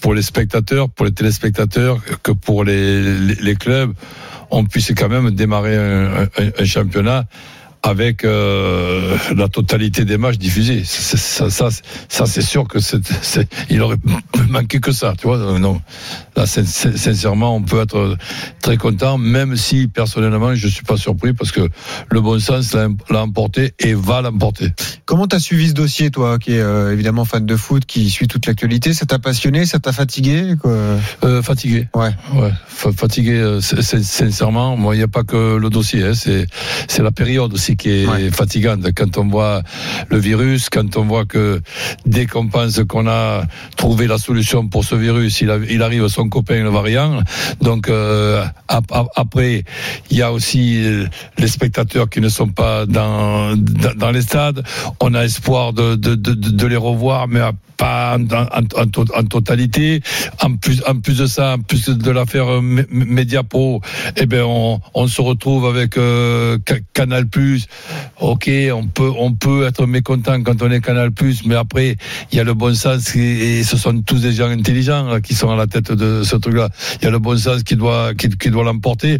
pour 0.00 0.12
les 0.12 0.22
spectateurs, 0.22 0.90
pour 0.90 1.06
les 1.06 1.12
téléspectateurs, 1.12 2.00
que 2.24 2.32
pour 2.32 2.64
les, 2.64 3.56
clubs, 3.60 3.92
on 4.50 4.64
puisse 4.64 4.92
quand 4.96 5.08
même 5.08 5.30
démarrer 5.30 5.76
un 5.76 6.64
championnat 6.64 7.26
avec 7.86 8.24
euh, 8.24 9.16
la 9.36 9.48
totalité 9.48 10.06
des 10.06 10.16
matchs 10.16 10.38
diffusés. 10.38 10.82
Ça, 10.84 11.50
ça, 11.50 11.68
ça 12.08 12.26
c'est 12.26 12.40
sûr 12.42 12.66
que 12.66 12.78
c'est, 12.80 12.98
il 13.68 13.82
aurait 13.82 13.98
manqué 14.48 14.80
que 14.80 14.90
ça, 14.90 15.12
tu 15.18 15.26
vois. 15.26 15.36
Non, 15.58 15.80
là, 16.34 16.46
sin- 16.46 16.64
sin- 16.64 16.96
sincèrement, 16.96 17.54
on 17.54 17.60
peut 17.62 17.80
être 17.82 18.16
très 18.62 18.78
content, 18.78 19.18
même 19.18 19.56
si 19.56 19.86
personnellement, 19.86 20.54
je 20.54 20.66
suis 20.66 20.82
pas 20.82 20.96
surpris 20.96 21.34
parce 21.34 21.52
que 21.52 21.68
le 22.08 22.20
bon 22.22 22.40
sens 22.40 22.74
l'a 22.74 23.20
emporté 23.22 23.74
et 23.78 23.92
va 23.92 24.22
l'emporter. 24.22 24.70
Comment 25.04 25.26
t'as 25.26 25.38
suivi 25.38 25.68
ce 25.68 25.74
dossier, 25.74 26.10
toi, 26.10 26.38
qui 26.38 26.52
est 26.54 26.60
euh, 26.60 26.90
évidemment 26.92 27.26
fan 27.26 27.44
de 27.44 27.56
foot, 27.56 27.84
qui 27.84 28.08
suit 28.08 28.28
toute 28.28 28.46
l'actualité? 28.46 28.94
Ça 28.94 29.04
t'a 29.04 29.18
passionné? 29.18 29.66
Ça 29.66 29.78
t'a 29.78 29.92
fatigué 29.92 30.54
quoi? 30.60 30.70
Euh, 31.24 31.42
fatigué. 31.42 31.88
Ouais. 31.94 32.10
Ouais, 32.34 32.52
fa- 32.66 32.92
fatigué, 32.92 33.58
sin- 33.60 33.82
sin- 33.82 34.02
sincèrement. 34.02 34.74
Moi, 34.78 34.94
il 34.94 34.98
n'y 34.98 35.04
a 35.04 35.08
pas 35.08 35.22
que 35.22 35.56
le 35.56 35.68
dossier, 35.68 36.02
hein, 36.02 36.14
c'est 36.14 36.46
c'est 36.88 37.02
la 37.02 37.12
période 37.12 37.52
aussi 37.52 37.73
qui 37.76 37.90
est 37.90 38.06
Ouais. 38.06 38.30
fatigante. 38.30 38.80
Quand 38.94 39.16
on 39.18 39.28
voit 39.28 39.62
le 40.08 40.18
virus, 40.18 40.68
quand 40.70 40.96
on 40.96 41.04
voit 41.04 41.24
que 41.24 41.60
dès 42.06 42.26
qu'on 42.26 42.48
pense 42.48 42.80
qu'on 42.88 43.06
a 43.06 43.44
trouvé 43.76 44.06
la 44.06 44.18
solution 44.18 44.68
pour 44.68 44.84
ce 44.84 44.94
virus, 44.94 45.40
il, 45.40 45.50
a- 45.50 45.58
il 45.70 45.82
arrive 45.82 46.08
son 46.08 46.28
copain 46.28 46.62
le 46.62 46.70
variant. 46.70 47.20
Donc 47.60 47.88
euh, 47.88 48.44
ap- 48.68 48.90
ap- 48.92 49.08
après, 49.16 49.64
il 50.10 50.16
y 50.16 50.22
a 50.22 50.32
aussi 50.32 50.84
euh, 50.84 51.06
les 51.38 51.48
spectateurs 51.48 52.08
qui 52.08 52.20
ne 52.20 52.28
sont 52.28 52.48
pas 52.48 52.86
dans 52.86 53.56
dans, 53.56 53.94
dans 53.96 54.10
les 54.10 54.22
stades. 54.22 54.62
On 55.00 55.14
a 55.14 55.24
espoir 55.24 55.72
de 55.72 55.94
de, 55.96 56.14
de, 56.14 56.32
de 56.34 56.66
les 56.66 56.76
revoir, 56.76 57.28
mais 57.28 57.40
pas 57.76 58.16
en, 58.16 58.22
en- 58.32 58.82
en 58.82 58.86
to- 58.86 59.04
en 59.16 59.24
totalité. 59.24 60.00
En 60.40 60.56
plus, 60.56 60.80
en 60.86 61.00
plus 61.00 61.18
de 61.18 61.26
ça, 61.26 61.54
en 61.54 61.58
plus 61.58 61.88
de 61.88 62.10
l'affaire 62.10 62.46
Mediapro, 62.62 63.80
eh 64.16 64.26
ben 64.26 64.42
on, 64.46 64.80
on 64.94 65.06
se 65.08 65.20
retrouve 65.20 65.66
avec 65.66 65.96
euh, 65.98 66.56
Ca- 66.68 66.78
Canal 66.92 67.26
Plus 67.26 67.63
Ok, 68.20 68.50
on 68.72 68.86
peut, 68.86 69.10
on 69.18 69.32
peut 69.32 69.66
être 69.66 69.86
mécontent 69.86 70.42
quand 70.42 70.62
on 70.62 70.70
est 70.70 70.80
Canal 70.80 71.10
Plus, 71.10 71.44
mais 71.46 71.54
après, 71.54 71.96
il 72.32 72.38
y 72.38 72.40
a 72.40 72.44
le 72.44 72.54
bon 72.54 72.74
sens 72.74 73.14
et, 73.16 73.62
ce 73.64 73.76
sont 73.76 74.02
tous 74.02 74.20
des 74.22 74.32
gens 74.32 74.48
intelligents 74.48 75.04
là, 75.04 75.20
qui 75.20 75.34
sont 75.34 75.50
à 75.50 75.56
la 75.56 75.66
tête 75.66 75.92
de 75.92 76.22
ce 76.22 76.36
truc-là. 76.36 76.68
Il 77.00 77.04
y 77.04 77.08
a 77.08 77.10
le 77.10 77.18
bon 77.18 77.36
sens 77.36 77.62
qui 77.62 77.76
doit, 77.76 78.14
qui, 78.14 78.28
qui 78.28 78.50
doit 78.50 78.64
l'emporter. 78.64 79.18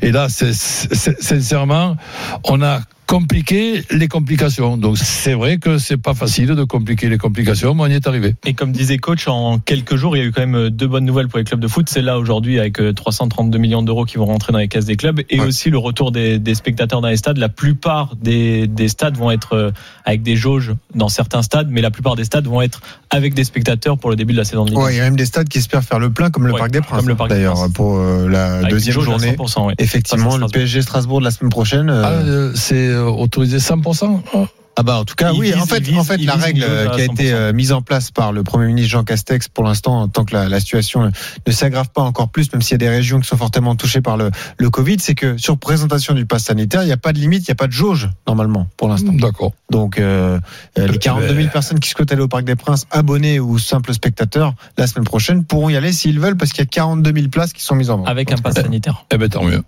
Et 0.00 0.12
là, 0.12 0.28
sincèrement, 0.28 1.96
on 2.44 2.62
a 2.62 2.80
compliqué 3.16 3.84
les 3.90 4.08
complications. 4.08 4.78
Donc 4.78 4.96
c'est 4.96 5.34
vrai 5.34 5.58
que 5.58 5.76
c'est 5.76 5.98
pas 5.98 6.14
facile 6.14 6.46
de 6.54 6.64
compliquer 6.64 7.10
les 7.10 7.18
complications, 7.18 7.74
mais 7.74 7.82
on 7.82 7.86
y 7.88 7.92
est 7.92 8.06
arrivé. 8.06 8.34
Et 8.46 8.54
comme 8.54 8.72
disait 8.72 8.96
coach, 8.96 9.28
en 9.28 9.58
quelques 9.58 9.96
jours, 9.96 10.16
il 10.16 10.20
y 10.20 10.22
a 10.22 10.24
eu 10.24 10.32
quand 10.32 10.46
même 10.46 10.70
deux 10.70 10.86
bonnes 10.86 11.04
nouvelles 11.04 11.28
pour 11.28 11.38
les 11.38 11.44
clubs 11.44 11.60
de 11.60 11.68
foot. 11.68 11.90
C'est 11.90 12.00
là 12.00 12.18
aujourd'hui 12.18 12.58
avec 12.58 12.80
euh, 12.80 12.94
332 12.94 13.58
millions 13.58 13.82
d'euros 13.82 14.06
qui 14.06 14.16
vont 14.16 14.24
rentrer 14.24 14.54
dans 14.54 14.58
les 14.60 14.68
caisses 14.68 14.86
des 14.86 14.96
clubs 14.96 15.20
et 15.28 15.40
Ouais. 15.40 15.46
aussi 15.46 15.68
le 15.68 15.76
retour 15.76 16.10
des, 16.10 16.38
des 16.38 16.54
spectateurs 16.54 17.02
dans 17.02 17.08
les 17.08 17.18
stades. 17.18 17.36
La 17.36 17.50
plupart 17.50 18.16
des, 18.16 18.66
des 18.66 18.88
stades 18.88 19.18
vont 19.18 19.30
être 19.30 19.52
euh, 19.56 19.70
avec 20.06 20.22
des 20.22 20.34
jauges 20.36 20.72
dans 20.94 21.10
certains 21.10 21.42
stades, 21.42 21.68
mais 21.70 21.82
la 21.82 21.90
plupart 21.90 22.16
des 22.16 22.24
stades 22.24 22.46
vont 22.46 22.62
être 22.62 22.80
avec 23.10 23.34
des 23.34 23.44
spectateurs 23.44 23.98
pour 23.98 24.08
le 24.08 24.16
début 24.16 24.32
de 24.32 24.38
la 24.38 24.44
saison 24.44 24.64
de 24.64 24.70
Ligue. 24.70 24.78
Ouais, 24.78 24.94
il 24.94 24.96
y 24.96 25.00
a 25.00 25.04
même 25.04 25.16
des 25.16 25.26
stades 25.26 25.50
qui 25.50 25.58
espèrent 25.58 25.84
faire 25.84 25.98
le 25.98 26.08
plein, 26.10 26.30
comme 26.30 26.46
le 26.46 26.54
Ouais, 26.54 26.58
Parc 26.60 26.70
des 26.70 26.80
Princes. 26.80 27.00
comme 27.00 27.08
le 27.08 27.14
Parc 27.14 27.28
des 27.28 27.34
D'ailleurs, 27.36 27.54
Princes. 27.56 27.72
pour 27.74 27.98
euh, 27.98 28.26
la 28.30 28.54
Avec 28.58 28.70
deuxième 28.70 29.00
journée. 29.02 29.36
100%, 29.36 29.66
ouais. 29.66 29.74
Effectivement, 29.76 30.38
le. 30.38 30.46
PSG 30.46 30.80
Strasbourg 30.80 31.18
de 31.20 31.24
la 31.24 31.30
semaine 31.30 31.50
prochaine. 31.50 31.90
euh, 31.90 32.02
Ah, 32.04 32.10
euh, 32.12 32.52
c'est 32.54 32.88
euh, 32.88 33.01
autorisé 33.06 33.58
100% 33.58 34.20
hein 34.34 34.46
Ah 34.76 34.82
bah 34.82 34.96
en 34.98 35.04
tout 35.04 35.14
cas 35.14 35.32
Il 35.34 35.38
oui 35.40 35.52
vise- 35.52 35.60
en 35.62 35.66
fait 35.66 35.78
il 35.78 35.82
vise- 35.84 35.98
en 35.98 36.04
fait 36.04 36.16
il 36.16 36.24
la 36.26 36.34
règle 36.34 36.64
euh, 36.66 36.88
qui 36.90 37.00
a 37.02 37.04
été 37.04 37.30
100%. 37.30 37.34
euh, 37.34 37.52
mise 37.52 37.72
en 37.72 37.82
place 37.82 38.10
par 38.10 38.32
le 38.32 38.42
premier 38.42 38.66
ministre 38.68 38.90
Jean 38.90 39.04
Castex 39.04 39.48
pour 39.48 39.64
l'instant 39.64 40.08
tant 40.08 40.24
que 40.24 40.34
la, 40.34 40.48
la 40.48 40.60
situation 40.60 41.10
ne, 41.46 41.52
s'aggrave 41.52 41.90
pas 41.90 42.00
encore 42.00 42.30
plus 42.30 42.50
même 42.54 42.62
s'il 42.62 42.72
y 42.72 42.74
a 42.76 42.78
des 42.78 42.88
régions 42.88 43.20
qui 43.20 43.28
sont 43.28 43.36
fortement 43.36 43.76
touchées 43.76 44.00
par 44.00 44.16
le, 44.16 44.30
le 44.56 44.70
Covid 44.70 44.96
c'est 44.98 45.14
que 45.14 45.36
sur 45.36 45.58
présentation 45.58 46.14
du 46.14 46.24
pass 46.24 46.44
sanitaire 46.44 46.82
il 46.82 46.86
n'y 46.86 46.92
a 46.92 46.96
pas 46.96 47.12
de 47.12 47.18
limite 47.18 47.40
il 47.46 47.50
n'y 47.50 47.52
a 47.52 47.56
pas 47.56 47.66
de 47.66 47.72
jauge 47.72 48.08
normalement 48.26 48.66
pour 48.78 48.88
l'instant 48.88 49.12
D'accord. 49.12 49.52
donc 49.70 49.98
euh, 49.98 50.40
euh, 50.78 50.86
les 50.86 50.96
42 50.98 51.26
000 51.28 51.38
mais- 51.38 51.48
personnes 51.48 51.78
qui 51.78 51.90
souhaitent 51.90 52.10
aller 52.12 52.22
au 52.22 52.28
Parc 52.28 52.44
des 52.44 52.56
Princes 52.56 52.86
abonnés 52.90 53.40
ou 53.40 53.58
simples 53.58 53.92
spectateurs 53.92 54.54
la 54.78 54.86
semaine 54.86 55.04
prochaine 55.04 55.44
pourront 55.44 55.68
y 55.68 55.76
aller 55.76 55.92
s'ils 55.92 56.18
veulent 56.18 56.36
parce 56.38 56.52
qu'il 56.52 56.60
y 56.64 56.66
a 56.66 56.70
42 56.70 57.12
000 57.12 57.28
places 57.28 57.52
qui 57.52 57.62
sont 57.62 57.74
mises 57.74 57.90
en 57.90 57.98
vente 57.98 58.08
Avec 58.08 58.32
un 58.32 58.36
pass 58.38 58.54
sanitaire. 58.54 59.04
Eh 59.12 59.18
ben 59.18 59.28
tant 59.28 59.44
mieux. 59.44 59.62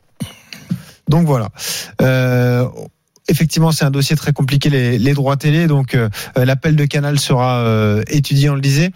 donc 1.09 1.27
voilà. 1.27 1.51
Euh, 2.01 2.67
Effectivement, 3.29 3.73
c'est 3.73 3.85
un 3.85 3.91
dossier 3.91 4.17
très 4.17 4.33
compliqué, 4.33 4.69
les, 4.69 5.15
droits 5.15 5.37
télé. 5.37 5.67
Donc, 5.67 5.95
euh, 5.95 6.09
l'appel 6.37 6.77
de 6.77 6.85
Canal 6.85 7.19
sera 7.19 7.61
euh, 7.61 8.03
étudié, 8.09 8.51
on 8.51 8.55
le 8.55 8.61
disait. 8.61 8.91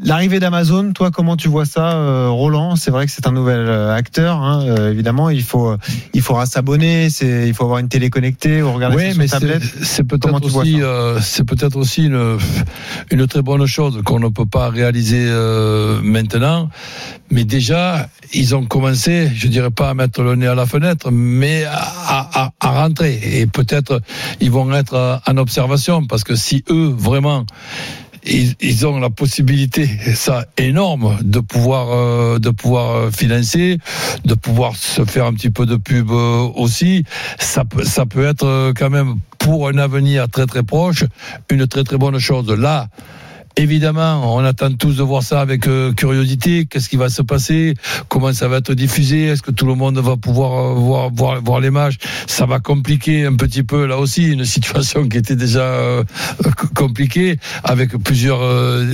L'arrivée 0.00 0.38
d'Amazon, 0.38 0.92
toi, 0.92 1.10
comment 1.10 1.36
tu 1.36 1.48
vois 1.48 1.64
ça, 1.64 1.94
euh, 1.94 2.28
Roland? 2.30 2.76
C'est 2.76 2.92
vrai 2.92 3.06
que 3.06 3.10
c'est 3.10 3.26
un 3.26 3.32
nouvel 3.32 3.66
euh, 3.68 3.92
acteur. 3.92 4.36
Hein, 4.36 4.64
euh, 4.64 4.92
évidemment, 4.92 5.28
il 5.28 5.42
faut, 5.42 5.74
il 6.14 6.22
faudra 6.22 6.46
s'abonner. 6.46 7.10
C'est, 7.10 7.48
il 7.48 7.52
faut 7.54 7.64
avoir 7.64 7.80
une 7.80 7.88
télé 7.88 8.08
connectée 8.08 8.62
ou 8.62 8.72
regarder 8.72 8.96
Oui, 8.96 9.10
sur 9.10 9.18
mais 9.18 9.26
c'est 9.26 9.40
tablette. 9.40 9.62
c'est 9.82 10.04
peut-être 10.04 10.44
aussi, 10.44 10.80
euh, 10.80 11.18
c'est 11.20 11.42
peut-être 11.44 11.74
aussi 11.76 12.04
une, 12.04 12.38
une 13.10 13.26
très 13.26 13.42
bonne 13.42 13.66
chose 13.66 14.00
qu'on 14.04 14.20
ne 14.20 14.28
peut 14.28 14.46
pas 14.46 14.68
réaliser 14.68 15.26
euh, 15.28 16.00
maintenant. 16.00 16.68
Mais 17.32 17.42
déjà, 17.44 18.08
ils 18.32 18.54
ont 18.54 18.64
commencé, 18.66 19.30
je 19.34 19.48
dirais 19.48 19.70
pas 19.70 19.90
à 19.90 19.94
mettre 19.94 20.22
le 20.22 20.36
nez 20.36 20.46
à 20.46 20.54
la 20.54 20.66
fenêtre, 20.66 21.10
mais 21.10 21.64
à, 21.64 21.72
à, 22.06 22.52
à 22.60 22.70
rentrer. 22.82 23.18
Et 23.40 23.46
peut-être 23.48 24.00
ils 24.40 24.50
vont 24.52 24.72
être 24.72 25.20
en 25.26 25.36
observation 25.38 26.06
parce 26.06 26.22
que 26.22 26.36
si 26.36 26.62
eux 26.70 26.94
vraiment 26.96 27.44
ils, 28.28 28.54
ils 28.60 28.86
ont 28.86 28.98
la 28.98 29.10
possibilité, 29.10 29.88
ça 30.14 30.46
énorme, 30.56 31.18
de 31.22 31.40
pouvoir 31.40 31.88
euh, 31.90 32.38
de 32.38 32.50
pouvoir 32.50 32.96
euh, 32.96 33.10
financer, 33.10 33.78
de 34.24 34.34
pouvoir 34.34 34.76
se 34.76 35.04
faire 35.04 35.26
un 35.26 35.32
petit 35.32 35.50
peu 35.50 35.66
de 35.66 35.76
pub 35.76 36.10
euh, 36.10 36.48
aussi. 36.54 37.04
Ça 37.38 37.64
peut 37.64 37.84
ça 37.84 38.06
peut 38.06 38.24
être 38.24 38.46
euh, 38.46 38.72
quand 38.76 38.90
même 38.90 39.16
pour 39.38 39.68
un 39.68 39.78
avenir 39.78 40.28
très 40.28 40.46
très 40.46 40.62
proche 40.62 41.04
une 41.50 41.66
très 41.66 41.84
très 41.84 41.96
bonne 41.96 42.18
chose. 42.18 42.48
Là. 42.50 42.88
Évidemment, 43.58 44.36
on 44.36 44.44
attend 44.44 44.72
tous 44.72 44.94
de 44.98 45.02
voir 45.02 45.24
ça 45.24 45.40
avec 45.40 45.66
euh, 45.66 45.92
curiosité. 45.92 46.66
Qu'est-ce 46.66 46.88
qui 46.88 46.96
va 46.96 47.08
se 47.08 47.22
passer? 47.22 47.74
Comment 48.08 48.32
ça 48.32 48.46
va 48.46 48.58
être 48.58 48.72
diffusé? 48.72 49.24
Est-ce 49.24 49.42
que 49.42 49.50
tout 49.50 49.66
le 49.66 49.74
monde 49.74 49.98
va 49.98 50.16
pouvoir 50.16 50.52
euh, 50.52 50.74
voir, 51.10 51.40
voir, 51.42 51.58
les 51.58 51.70
matchs 51.70 51.96
Ça 52.28 52.46
va 52.46 52.60
compliquer 52.60 53.26
un 53.26 53.34
petit 53.34 53.64
peu 53.64 53.84
là 53.86 53.98
aussi 53.98 54.30
une 54.30 54.44
situation 54.54 55.08
qui 55.08 55.18
était 55.18 55.34
déjà 55.34 55.62
euh, 55.62 56.04
compliquée 56.76 57.36
avec 57.64 57.96
plusieurs 57.98 58.38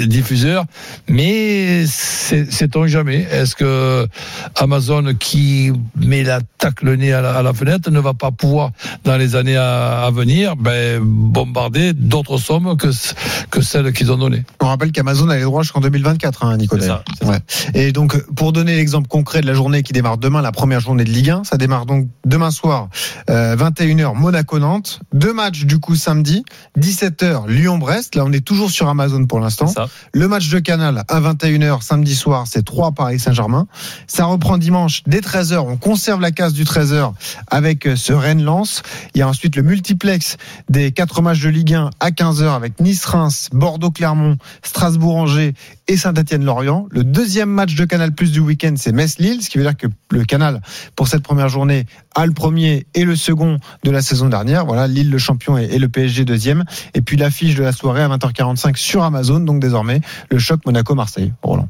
diffuseurs. 0.06 0.64
Mais 1.10 1.84
c'est- 1.86 2.50
sait-on 2.50 2.86
jamais. 2.86 3.26
Est-ce 3.30 3.54
que 3.56 4.08
Amazon 4.54 5.12
qui 5.20 5.72
met 5.94 6.22
la 6.22 6.40
tacle 6.56 6.86
le 6.86 6.96
nez 6.96 7.12
à 7.12 7.42
la, 7.42 7.52
fenêtre 7.52 7.90
ne 7.90 8.00
va 8.00 8.14
pas 8.14 8.30
pouvoir 8.30 8.70
dans 9.04 9.18
les 9.18 9.36
années 9.36 9.58
à, 9.58 10.08
venir 10.10 10.56
ben, 10.56 11.02
bombarder 11.02 11.92
d'autres 11.92 12.38
sommes 12.38 12.78
que 12.78 13.60
celles 13.60 13.92
qu'ils 13.92 14.10
ont 14.10 14.16
données? 14.16 14.42
On 14.60 14.66
rappelle 14.66 14.92
qu'Amazon 14.92 15.28
a 15.28 15.36
les 15.36 15.42
droits 15.42 15.62
jusqu'en 15.62 15.80
2024, 15.80 16.44
hein, 16.44 16.56
Nico. 16.56 16.76
C'est 16.76 16.82
d'ailleurs. 16.82 17.04
ça, 17.06 17.14
c'est 17.20 17.28
Ouais. 17.28 17.38
Et 17.74 17.92
donc, 17.92 18.16
pour 18.34 18.52
donner 18.52 18.76
l'exemple 18.76 19.08
concret 19.08 19.40
de 19.40 19.46
la 19.46 19.54
journée 19.54 19.82
qui 19.82 19.92
démarre 19.92 20.18
demain, 20.18 20.42
la 20.42 20.52
première 20.52 20.80
journée 20.80 21.04
de 21.04 21.10
Ligue 21.10 21.30
1, 21.30 21.44
ça 21.44 21.56
démarre 21.56 21.86
donc 21.86 22.08
demain 22.24 22.50
soir, 22.50 22.88
euh, 23.30 23.56
21h, 23.56 24.14
Monaco-Nantes. 24.14 25.00
Deux 25.12 25.32
matchs 25.32 25.64
du 25.64 25.78
coup 25.78 25.96
samedi, 25.96 26.44
17h, 26.78 27.48
Lyon-Brest. 27.48 28.14
Là, 28.14 28.24
on 28.26 28.32
est 28.32 28.44
toujours 28.44 28.70
sur 28.70 28.88
Amazon 28.88 29.26
pour 29.26 29.40
l'instant. 29.40 29.72
Le 30.12 30.28
match 30.28 30.48
de 30.48 30.58
Canal 30.58 31.04
à 31.08 31.20
21h 31.20 31.82
samedi 31.82 32.14
soir, 32.14 32.44
c'est 32.46 32.64
3 32.64 32.92
Paris 32.92 33.18
Saint-Germain. 33.18 33.66
Ça 34.06 34.24
reprend 34.24 34.58
dimanche 34.58 35.02
dès 35.06 35.20
13h. 35.20 35.58
On 35.58 35.76
conserve 35.76 36.20
la 36.20 36.30
case 36.30 36.52
du 36.52 36.64
13h 36.64 37.12
avec 37.48 37.86
euh, 37.86 37.96
ce 37.96 38.12
Rennes-Lens. 38.12 38.82
Il 39.14 39.18
y 39.18 39.22
a 39.22 39.28
ensuite 39.28 39.56
le 39.56 39.62
multiplex 39.62 40.36
des 40.68 40.92
quatre 40.92 41.22
matchs 41.22 41.40
de 41.40 41.48
Ligue 41.48 41.74
1 41.74 41.90
à 42.00 42.10
15h 42.10 42.54
avec 42.54 42.80
Nice-Reims, 42.80 43.48
Bordeaux-Clermont, 43.52 44.33
Strasbourg-Angers 44.62 45.54
et 45.88 45.96
Saint-Etienne-Lorient. 45.96 46.86
Le 46.90 47.04
deuxième 47.04 47.50
match 47.50 47.74
de 47.74 47.84
Canal 47.84 48.12
Plus 48.12 48.32
du 48.32 48.40
week-end, 48.40 48.74
c'est 48.76 48.92
Metz-Lille, 48.92 49.42
ce 49.42 49.50
qui 49.50 49.58
veut 49.58 49.64
dire 49.64 49.76
que 49.76 49.86
le 50.10 50.24
Canal, 50.24 50.60
pour 50.96 51.08
cette 51.08 51.22
première 51.22 51.48
journée, 51.48 51.86
a 52.14 52.26
le 52.26 52.32
premier 52.32 52.86
et 52.94 53.04
le 53.04 53.16
second 53.16 53.58
de 53.82 53.90
la 53.90 54.02
saison 54.02 54.28
dernière. 54.28 54.66
Voilà, 54.66 54.86
Lille 54.86 55.10
le 55.10 55.18
champion 55.18 55.58
et 55.58 55.78
le 55.78 55.88
PSG 55.88 56.24
deuxième. 56.24 56.64
Et 56.94 57.02
puis 57.02 57.16
l'affiche 57.16 57.54
de 57.54 57.62
la 57.62 57.72
soirée 57.72 58.02
à 58.02 58.08
20h45 58.08 58.76
sur 58.76 59.02
Amazon, 59.02 59.40
donc 59.40 59.60
désormais 59.60 60.00
le 60.30 60.38
choc 60.38 60.60
Monaco-Marseille. 60.66 61.32
Roland. 61.42 61.68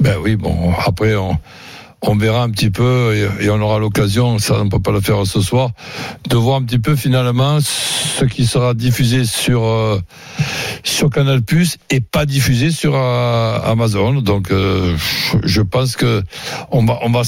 Ben 0.00 0.16
oui, 0.22 0.36
bon, 0.36 0.72
après, 0.86 1.16
on, 1.16 1.36
on 2.02 2.16
verra 2.16 2.42
un 2.42 2.50
petit 2.50 2.70
peu 2.70 3.14
et, 3.40 3.50
on 3.50 3.60
aura 3.60 3.78
l'occasion, 3.78 4.38
ça 4.38 4.60
on 4.60 4.64
ne 4.66 4.70
peut 4.70 4.78
pas 4.78 4.92
le 4.92 5.00
faire 5.00 5.26
ce 5.26 5.40
soir, 5.40 5.70
de 6.28 6.36
voir 6.36 6.56
un 6.56 6.62
petit 6.62 6.78
peu 6.78 6.94
finalement 6.94 7.58
ce 7.60 8.24
qui 8.24 8.46
sera 8.46 8.74
diffusé 8.74 9.24
sur, 9.24 9.64
euh, 9.64 10.00
sur 10.84 11.10
Canal 11.10 11.42
Plus 11.42 11.76
et 11.90 12.00
pas 12.00 12.26
diffusé 12.26 12.70
sur 12.70 12.94
euh, 12.94 13.58
Amazon. 13.64 14.14
Donc, 14.20 14.50
euh, 14.50 14.96
je- 15.44 15.62
pense 15.68 15.96
que 15.96 16.22
on 16.70 16.84
va, 16.84 16.98
on 17.02 17.10
va, 17.10 17.22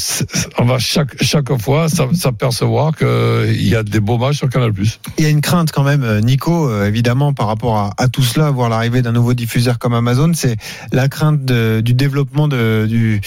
on 0.58 0.64
va 0.64 0.78
chaque, 0.78 1.22
chaque 1.22 1.54
fois 1.60 1.88
s'apercevoir 1.88 2.96
qu'il 2.96 3.68
y 3.68 3.76
a 3.76 3.82
des 3.82 4.00
beaux 4.00 4.16
matchs 4.16 4.38
sur 4.38 4.48
Canal 4.48 4.72
Plus. 4.72 4.98
Il 5.18 5.24
y 5.24 5.26
a 5.26 5.30
une 5.30 5.42
crainte 5.42 5.72
quand 5.72 5.82
même, 5.82 6.20
Nico, 6.20 6.82
évidemment, 6.84 7.34
par 7.34 7.48
rapport 7.48 7.92
à, 7.98 8.08
tout 8.08 8.22
cela, 8.22 8.50
voir 8.50 8.70
l'arrivée 8.70 9.02
d'un 9.02 9.12
nouveau 9.12 9.34
diffuseur 9.34 9.78
comme 9.78 9.92
Amazon, 9.92 10.32
c'est 10.34 10.56
la 10.90 11.08
crainte 11.08 11.44
du 11.44 11.92
développement 11.94 12.48
du 12.48 13.20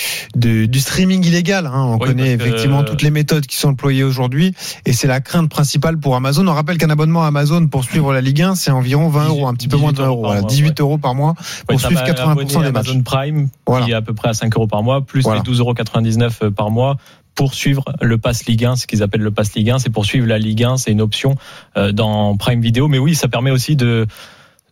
streaming 0.75 1.23
hein. 1.41 1.71
On 1.73 1.93
Oui, 1.93 2.07
connaît 2.07 2.37
que- 2.37 2.43
effectivement 2.43 2.83
toutes 2.83 3.01
les 3.01 3.09
méthodes 3.11 3.45
qui 3.45 3.55
sont 3.57 3.69
employées 3.69 4.03
aujourd'hui, 4.03 4.53
et 4.85 4.93
c'est 4.93 5.07
la 5.07 5.19
crainte 5.21 5.49
principale 5.49 5.97
pour 5.99 6.15
Amazon. 6.15 6.47
On 6.47 6.53
rappelle 6.53 6.77
qu'un 6.77 6.89
abonnement 6.89 7.23
à 7.23 7.27
Amazon 7.27 7.67
pour 7.67 7.83
suivre 7.83 8.13
la 8.13 8.21
Ligue 8.21 8.41
1, 8.41 8.55
c'est 8.55 8.71
environ 8.71 9.09
20 9.09 9.27
euros, 9.27 9.47
un 9.47 9.53
petit 9.53 9.67
peu 9.67 9.77
moins 9.77 9.91
de 9.91 9.97
20 9.97 10.07
euros, 10.07 10.21
par 10.21 10.29
voilà, 10.31 10.41
mois, 10.41 10.49
18 10.49 10.79
euros 10.81 10.97
par 10.97 11.15
mois 11.15 11.33
pour 11.67 11.75
être 11.75 11.85
suivre 11.85 12.01
ab- 12.01 12.07
80% 12.07 12.31
abonné 12.31 12.45
des 12.67 12.71
matchs. 12.71 12.87
Amazon 12.89 13.01
Prime, 13.01 13.47
Voilà. 13.65 13.85
qui 13.85 13.91
est 13.91 13.95
à 13.95 14.01
peu 14.01 14.13
près 14.13 14.29
à 14.29 14.33
5 14.33 14.55
euros 14.55 14.67
par 14.67 14.83
mois, 14.83 15.01
plus 15.01 15.21
Voilà. 15.23 15.39
les 15.39 15.43
12,99 15.43 16.39
euros 16.41 16.51
par 16.51 16.69
mois 16.71 16.97
pour 17.35 17.55
suivre 17.55 17.83
le 17.99 18.19
pass 18.19 18.45
Ligue 18.45 18.63
1, 18.65 18.75
ce 18.75 18.85
qu'ils 18.85 19.01
appellent 19.01 19.21
le 19.21 19.31
pass 19.31 19.55
Ligue 19.55 19.71
1, 19.71 19.79
c'est 19.79 19.89
pour 19.89 20.05
suivre 20.05 20.27
la 20.27 20.37
Ligue 20.37 20.63
1, 20.63 20.77
c'est 20.77 20.91
une 20.91 21.01
option 21.01 21.35
euh, 21.77 21.91
dans 21.91 22.37
Prime 22.37 22.61
Video. 22.61 22.87
Mais 22.87 22.99
oui, 22.99 23.15
ça 23.15 23.27
permet 23.27 23.49
aussi 23.49 23.75
de 23.75 24.05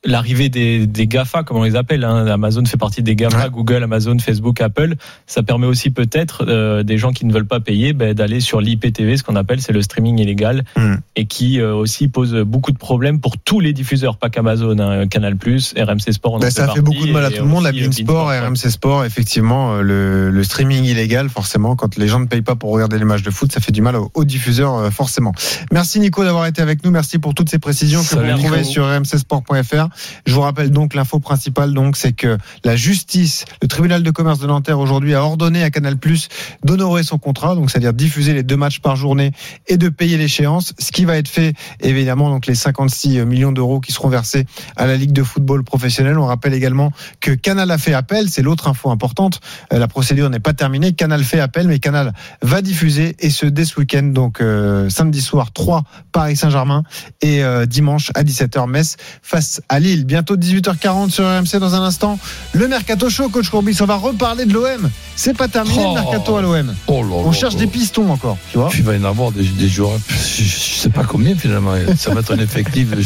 l'arrivée 0.04 0.50
des, 0.50 0.88
des 0.88 1.06
GAFA, 1.08 1.44
comme 1.44 1.58
on 1.58 1.64
les 1.64 1.76
appelle. 1.76 2.04
hein. 2.04 2.26
Amazon 2.28 2.66
fait 2.66 2.78
partie 2.78 3.04
des 3.04 3.16
GAFA, 3.16 3.44
Ouais. 3.46 3.50
Google, 3.52 3.84
Amazon, 3.84 4.18
Facebook, 4.20 4.60
Apple. 4.62 4.96
Ça 5.28 5.44
permet 5.44 5.68
aussi 5.68 5.90
peut-être 5.92 6.44
euh, 6.48 6.82
des 6.84 6.98
gens 6.98 7.12
qui 7.12 7.26
ne 7.26 7.34
veulent 7.34 7.46
pas 7.46 7.60
payer 7.60 7.94
ben, 7.94 8.14
d'aller 8.14 8.40
sur 8.40 8.62
l'IPTV, 8.62 9.18
ce 9.18 9.24
qu'on 9.24 9.36
appelle, 9.36 9.62
c'est 9.62 9.74
le 9.74 9.82
streaming 9.82 10.18
illégal, 10.20 10.64
Mm. 10.76 10.96
et 11.16 11.26
qui 11.26 11.60
euh, 11.60 11.74
aussi 11.76 12.08
pose 12.08 12.34
beaucoup 12.46 12.72
de 12.72 12.78
problèmes 12.78 13.20
pour 13.20 13.38
tous 13.38 13.60
les 13.60 13.74
diffuseurs, 13.74 14.18
pas 14.18 14.30
qu'Amazon, 14.30 14.78
hein. 14.80 15.08
Canal+, 15.08 15.36
RMC 15.36 16.12
Sport. 16.14 16.34
on 16.34 16.36
en 16.38 16.40
Ben, 16.40 16.50
ça 16.50 16.62
fait 16.64 16.66
partie, 16.68 16.82
beaucoup 16.82 17.06
de 17.06 17.12
mal 17.12 17.26
à 17.26 17.30
tout 17.32 17.44
le 17.44 17.50
monde. 17.50 17.64
La 17.64 17.70
euh, 17.70 17.74
Bein 17.74 17.92
Sport. 17.92 18.28
RMC 18.30 18.56
Sport, 18.72 19.06
effectivement, 19.06 19.74
euh, 19.76 19.82
le, 19.82 20.30
le 20.32 20.44
streaming 20.44 20.84
illégal, 20.84 21.30
forcément, 21.30 21.76
quand 21.76 21.96
les 21.98 22.08
gens 22.08 22.20
ne 22.20 22.26
payent 22.26 22.42
pas 22.42 22.56
pour 22.56 22.72
regarder 22.72 22.98
les 22.98 23.06
matchs 23.06 23.24
de 23.24 23.30
foot, 23.32 23.52
ça 23.52 23.60
fait 23.60 23.72
du 23.72 23.82
mal 23.82 23.96
aux, 23.96 24.10
aux 24.16 24.26
diffuseurs, 24.26 24.76
euh, 24.76 24.90
forcément. 24.90 25.34
Merci 25.72 26.00
Nico 26.00 26.24
d'avoir 26.24 26.46
été 26.48 26.62
avec 26.62 26.84
nous. 26.84 26.92
Merci 26.92 27.20
pour 27.20 27.34
toutes 27.36 27.50
ces 27.50 27.60
précisions 27.60 28.02
que 28.02 28.16
vous 28.16 28.22
retrouvez 28.34 28.62
Nico. 28.62 28.72
sur 28.72 28.86
rmcsport.fr. 28.88 29.90
Je 30.26 30.34
vous 30.34 30.42
rappelle 30.42 30.72
donc 30.72 30.94
l'info 30.94 31.20
principale, 31.20 31.74
donc, 31.74 31.98
c'est 31.98 32.14
que 32.14 32.38
la 32.64 32.76
justice, 32.76 33.46
le 33.62 33.68
tribunal 33.68 34.04
de 34.04 34.12
commerce 34.12 34.40
de 34.40 34.48
Nanterre 34.48 34.80
aujourd'hui 34.80 35.16
a 35.16 35.24
ordonné 35.24 35.64
à 35.64 35.70
Canal 35.70 35.98
Plus 35.98 36.30
d'honorer 36.64 37.04
son 37.04 37.18
contrat, 37.18 37.56
donc 37.56 37.72
c'est-à-dire 37.72 37.94
diffuser 37.94 38.34
les 38.34 38.44
deux 38.44 38.58
matchs 38.58 38.80
par 38.80 38.96
journée 38.96 39.32
et 39.68 39.78
de 39.78 39.90
payer 39.90 40.18
l'échéance, 40.18 40.74
ce 40.80 40.92
qui 40.92 41.06
va 41.06 41.18
être 41.18 41.28
fait 41.28 41.54
évidemment 41.82 42.30
donc 42.30 42.46
les 42.46 42.56
56 42.56 43.26
millions 43.26 43.52
d'euros 43.52 43.80
qui 43.80 43.92
seront 43.92 44.10
versés 44.10 44.46
à 44.76 44.86
la 44.86 44.96
Ligue 44.96 45.14
de 45.14 45.24
football 45.24 45.64
professionnel. 45.64 46.18
On 46.18 46.26
rappelle 46.26 46.54
également 46.54 46.92
que 47.20 47.32
Canal 47.32 47.72
a 47.72 47.78
fait 47.78 47.94
appel, 47.94 48.30
c'est 48.30 48.42
l'autre 48.42 48.68
info 48.68 48.90
importante. 48.90 49.40
Euh, 49.74 49.80
La 49.80 49.88
procédure 49.88 50.30
n'est 50.30 50.40
pas 50.40 50.54
terminée. 50.54 50.94
Canal 50.94 51.24
fait 51.24 51.40
appel, 51.40 51.68
mais 51.68 51.80
Canal 51.80 52.14
va 52.42 52.62
diffuser 52.62 53.16
et 53.20 53.30
ce 53.30 53.46
dès 53.46 53.66
ce 53.66 53.80
week-end, 53.80 54.04
donc 54.04 54.42
euh, 54.42 54.90
samedi 54.90 55.22
soir 55.22 55.52
3 55.52 55.84
Paris 56.12 56.36
Saint-Germain 56.36 56.84
et 57.22 57.44
euh, 57.44 57.66
dimanche 57.66 58.12
à 58.16 58.24
17h 58.24 58.70
Metz 58.70 58.98
face 59.22 59.62
à 59.70 59.80
Lille. 59.82 60.06
Bientôt 60.06 60.38
18h40 60.38 61.10
sur 61.10 61.26
RMC 61.26 61.60
dans 61.60 61.76
un 61.76 61.82
instant. 61.84 62.18
Le 62.54 62.68
mercato 62.68 63.10
chaud, 63.10 63.30
coach 63.30 63.50
Courbis, 63.50 63.78
on 63.82 63.86
va 63.86 63.96
reparler 63.96 64.46
de 64.46 64.54
l'OM. 64.54 64.90
C'est 65.16 65.36
pas 65.36 65.48
terminé 65.48 65.84
Oh. 65.86 65.94
le 65.96 66.02
mercato 66.02 66.38
à 66.38 66.42
l'OM. 66.42 66.74
Oh 66.88 67.04
On 67.26 67.32
cherche 67.32 67.56
des 67.56 67.68
pistons 67.68 68.10
encore, 68.12 68.38
tu 68.52 68.58
vois. 68.58 68.70
Puis 68.70 68.80
il 68.80 68.86
va 68.86 68.96
y 68.96 69.00
en 69.00 69.04
avoir 69.06 69.32
des, 69.32 69.44
des 69.44 69.68
joueurs, 69.70 69.98
je, 70.10 70.44
je 70.44 70.80
sais 70.80 70.90
pas 70.90 71.04
combien 71.04 71.36
finalement. 71.36 71.74
Ça 71.98 72.14
va 72.14 72.22
être 72.22 72.34
un 72.34 72.40
effectif 72.40 72.90
de 72.92 73.04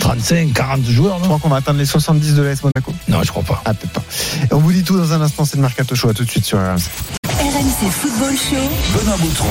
35, 0.00 0.52
40 0.52 0.84
joueurs, 0.86 1.18
Je 1.20 1.24
crois 1.24 1.38
qu'on 1.38 1.48
va 1.48 1.56
atteindre 1.56 1.78
les 1.78 1.86
70 1.86 2.34
de 2.34 2.42
l'AS 2.42 2.62
Monaco? 2.62 2.92
Non, 3.08 3.22
je 3.22 3.28
crois 3.30 3.42
pas. 3.42 3.62
Ah, 3.64 3.74
peut-être 3.74 3.92
pas. 3.92 4.02
Et 4.50 4.54
on 4.54 4.58
vous 4.58 4.72
dit 4.72 4.82
tout 4.82 4.96
dans 4.96 5.12
un 5.12 5.20
instant, 5.20 5.44
c'est 5.44 5.56
le 5.56 5.62
mercato 5.62 5.94
chaud. 5.94 6.08
À 6.08 6.14
tout 6.14 6.24
de 6.24 6.30
suite 6.30 6.44
sur 6.44 6.58
RMC. 6.58 6.80
RMC 7.28 7.90
Football 7.90 8.34
Show. 8.36 8.98
Benoît 8.98 9.16
Boutron. 9.18 9.48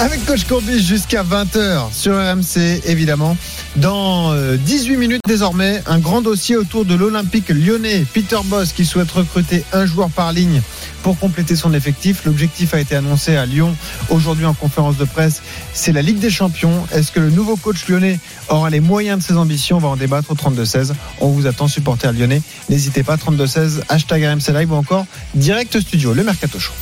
Avec 0.00 0.24
Coach 0.26 0.44
Courbis 0.44 0.82
jusqu'à 0.84 1.22
20h 1.22 1.92
sur 1.92 2.14
RMC, 2.14 2.82
évidemment. 2.84 3.36
Dans 3.76 4.32
euh, 4.32 4.56
18 4.56 4.96
minutes 4.96 5.20
désormais, 5.26 5.82
un 5.86 5.98
grand 5.98 6.20
dossier 6.20 6.56
autour 6.56 6.84
de 6.84 6.94
l'Olympique 6.94 7.48
lyonnais. 7.48 8.06
Peter 8.12 8.38
Boss 8.44 8.72
qui 8.72 8.84
souhaite 8.84 9.10
recruter 9.10 9.64
un 9.72 9.84
joueur 9.84 10.10
par 10.10 10.32
ligne 10.32 10.62
pour 11.02 11.18
compléter 11.18 11.56
son 11.56 11.74
effectif. 11.74 12.24
L'objectif 12.24 12.72
a 12.72 12.78
été 12.78 12.94
annoncé 12.94 13.36
à 13.36 13.46
Lyon 13.46 13.74
aujourd'hui 14.10 14.46
en 14.46 14.54
conférence 14.54 14.96
de 14.96 15.04
presse. 15.04 15.42
C'est 15.72 15.90
la 15.90 16.02
Ligue 16.02 16.20
des 16.20 16.30
Champions. 16.30 16.86
Est-ce 16.92 17.10
que 17.10 17.18
le 17.18 17.30
nouveau 17.30 17.56
coach 17.56 17.88
lyonnais 17.88 18.20
aura 18.48 18.70
les 18.70 18.80
moyens 18.80 19.18
de 19.18 19.24
ses 19.24 19.36
ambitions? 19.36 19.78
On 19.78 19.80
va 19.80 19.88
en 19.88 19.96
débattre 19.96 20.30
au 20.30 20.34
32-16. 20.34 20.92
On 21.20 21.28
vous 21.28 21.46
attend, 21.48 21.66
supporter 21.66 22.12
lyonnais. 22.12 22.42
N'hésitez 22.68 23.02
pas, 23.02 23.16
32-16, 23.16 23.80
hashtag 23.88 24.24
RMC 24.24 24.54
Live 24.54 24.72
ou 24.72 24.76
encore 24.76 25.04
direct 25.34 25.80
studio, 25.80 26.14
le 26.14 26.22
Mercato 26.22 26.60
Show. 26.60 26.72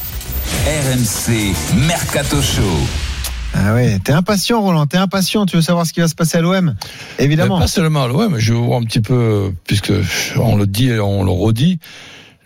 RMC 0.66 1.54
Mercato 1.86 2.42
Show. 2.42 3.11
Ah 3.54 3.74
ouais, 3.74 3.98
t'es 4.02 4.12
impatient 4.12 4.60
Roland, 4.60 4.86
t'es 4.86 4.96
impatient, 4.96 5.46
tu 5.46 5.56
veux 5.56 5.62
savoir 5.62 5.86
ce 5.86 5.92
qui 5.92 6.00
va 6.00 6.08
se 6.08 6.14
passer 6.14 6.38
à 6.38 6.40
l'OM 6.40 6.74
Évidemment. 7.18 7.58
Pas 7.58 7.66
seulement 7.66 8.04
à 8.04 8.08
l'OM, 8.08 8.38
je 8.38 8.54
veux 8.54 8.58
voir 8.58 8.80
un 8.80 8.84
petit 8.84 9.00
peu, 9.00 9.52
puisque 9.66 9.92
on 10.38 10.56
le 10.56 10.66
dit 10.66 10.88
et 10.88 11.00
on 11.00 11.22
le 11.22 11.30
redit, 11.30 11.78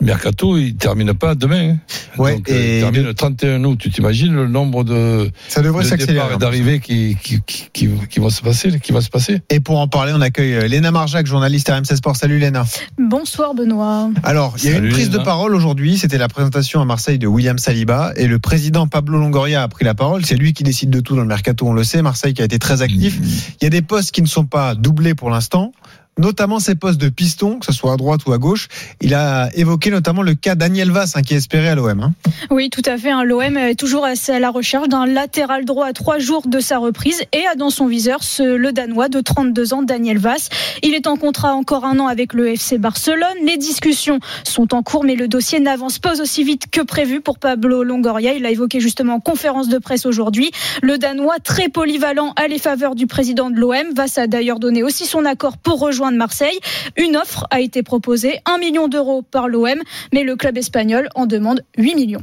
mercato, 0.00 0.56
il 0.58 0.76
termine 0.76 1.14
pas 1.14 1.34
demain. 1.34 1.70
hein. 1.70 1.78
Ouais, 2.18 2.36
Donc, 2.36 2.48
euh, 2.50 2.54
et 2.54 2.76
il 2.76 2.80
termine 2.80 3.02
le 3.02 3.14
31 3.14 3.64
août. 3.64 3.78
Tu 3.80 3.90
t'imagines 3.90 4.34
le 4.34 4.46
nombre 4.46 4.84
de, 4.84 5.30
ça 5.48 5.62
devrait 5.62 5.84
de 5.84 5.96
départs 5.96 6.32
et 6.32 6.36
d'arrivées 6.38 6.80
qui, 6.80 7.16
qui, 7.22 7.40
qui, 7.46 7.68
qui, 7.72 7.88
qui 8.08 8.20
vont 8.20 8.30
se 8.30 8.42
passer, 8.42 8.78
qui 8.80 8.92
va 8.92 9.00
se 9.00 9.08
passer? 9.10 9.40
Et 9.50 9.60
pour 9.60 9.78
en 9.80 9.88
parler, 9.88 10.12
on 10.14 10.20
accueille 10.20 10.54
euh, 10.54 10.68
Léna 10.68 10.90
Marjac, 10.90 11.26
journaliste 11.26 11.68
à 11.70 11.76
RMC 11.76 11.96
Sport. 11.96 12.16
Salut 12.16 12.38
Léna. 12.38 12.64
Bonsoir 12.98 13.54
Benoît. 13.54 14.10
Alors, 14.22 14.54
il 14.58 14.64
y 14.64 14.68
a 14.68 14.70
eu 14.70 14.74
Salut, 14.74 14.86
une 14.88 14.92
prise 14.92 15.10
de 15.10 15.18
parole 15.18 15.54
aujourd'hui, 15.54 15.98
c'était 15.98 16.18
la 16.18 16.28
présentation 16.28 16.80
à 16.80 16.84
Marseille 16.84 17.18
de 17.18 17.26
William 17.26 17.58
Saliba 17.58 18.12
et 18.16 18.26
le 18.26 18.38
président 18.38 18.86
Pablo 18.86 19.18
Longoria 19.18 19.62
a 19.62 19.68
pris 19.68 19.84
la 19.84 19.94
parole. 19.94 20.24
C'est 20.24 20.36
lui 20.36 20.52
qui 20.52 20.62
décide 20.62 20.90
de 20.90 21.00
tout 21.00 21.14
dans 21.16 21.22
le 21.22 21.28
mercato, 21.28 21.66
on 21.66 21.72
le 21.72 21.84
sait. 21.84 22.02
Marseille 22.02 22.34
qui 22.34 22.42
a 22.42 22.44
été 22.44 22.58
très 22.58 22.82
actif. 22.82 23.18
Il 23.60 23.64
y 23.64 23.66
a 23.66 23.70
des 23.70 23.82
postes 23.82 24.10
qui 24.12 24.22
ne 24.22 24.26
sont 24.26 24.44
pas 24.46 24.74
doublés 24.74 25.14
pour 25.14 25.30
l'instant. 25.30 25.72
Notamment 26.18 26.60
ces 26.60 26.74
postes 26.74 26.98
de 26.98 27.10
piston, 27.10 27.58
que 27.58 27.66
ce 27.66 27.72
soit 27.72 27.92
à 27.92 27.96
droite 27.98 28.22
ou 28.26 28.32
à 28.32 28.38
gauche. 28.38 28.68
Il 29.02 29.12
a 29.12 29.50
évoqué 29.54 29.90
notamment 29.90 30.22
le 30.22 30.34
cas 30.34 30.54
Daniel 30.54 30.90
Vass, 30.90 31.14
hein, 31.14 31.20
qui 31.20 31.34
est 31.34 31.36
espéré 31.36 31.68
à 31.68 31.74
l'OM. 31.74 32.00
hein. 32.00 32.12
Oui, 32.50 32.70
tout 32.70 32.80
à 32.86 32.96
fait. 32.96 33.10
hein. 33.10 33.22
L'OM 33.22 33.56
est 33.58 33.74
toujours 33.74 34.06
à 34.06 34.14
la 34.38 34.48
recherche 34.50 34.88
d'un 34.88 35.04
latéral 35.04 35.66
droit 35.66 35.86
à 35.86 35.92
trois 35.92 36.18
jours 36.18 36.46
de 36.46 36.58
sa 36.58 36.78
reprise 36.78 37.20
et 37.34 37.46
a 37.46 37.54
dans 37.54 37.68
son 37.68 37.86
viseur 37.86 38.20
le 38.38 38.70
Danois 38.72 39.10
de 39.10 39.20
32 39.20 39.74
ans, 39.74 39.82
Daniel 39.82 40.16
Vass. 40.16 40.48
Il 40.82 40.94
est 40.94 41.06
en 41.06 41.16
contrat 41.16 41.52
encore 41.52 41.84
un 41.84 41.98
an 41.98 42.06
avec 42.06 42.32
le 42.32 42.48
FC 42.48 42.78
Barcelone. 42.78 43.26
Les 43.44 43.58
discussions 43.58 44.18
sont 44.44 44.72
en 44.74 44.82
cours, 44.82 45.04
mais 45.04 45.16
le 45.16 45.28
dossier 45.28 45.60
n'avance 45.60 45.98
pas 45.98 46.22
aussi 46.22 46.44
vite 46.44 46.70
que 46.70 46.80
prévu 46.80 47.20
pour 47.20 47.38
Pablo 47.38 47.82
Longoria. 47.82 48.32
Il 48.32 48.46
a 48.46 48.50
évoqué 48.50 48.80
justement 48.80 49.16
en 49.16 49.20
conférence 49.20 49.68
de 49.68 49.76
presse 49.76 50.06
aujourd'hui. 50.06 50.50
Le 50.82 50.96
Danois, 50.96 51.36
très 51.44 51.68
polyvalent 51.68 52.32
à 52.36 52.48
les 52.48 52.58
faveurs 52.58 52.94
du 52.94 53.06
président 53.06 53.50
de 53.50 53.56
l'OM. 53.56 53.92
Vass 53.94 54.16
a 54.16 54.26
d'ailleurs 54.26 54.60
donné 54.60 54.82
aussi 54.82 55.04
son 55.04 55.26
accord 55.26 55.58
pour 55.58 55.78
rejoindre 55.78 56.05
Marseille. 56.14 56.58
Une 56.96 57.16
offre 57.16 57.46
a 57.50 57.60
été 57.60 57.82
proposée, 57.82 58.38
1 58.46 58.58
million 58.58 58.86
d'euros 58.86 59.22
par 59.22 59.48
l'OM, 59.48 59.78
mais 60.12 60.22
le 60.22 60.36
club 60.36 60.56
espagnol 60.56 61.08
en 61.16 61.26
demande 61.26 61.62
8 61.76 61.94
millions. 61.96 62.22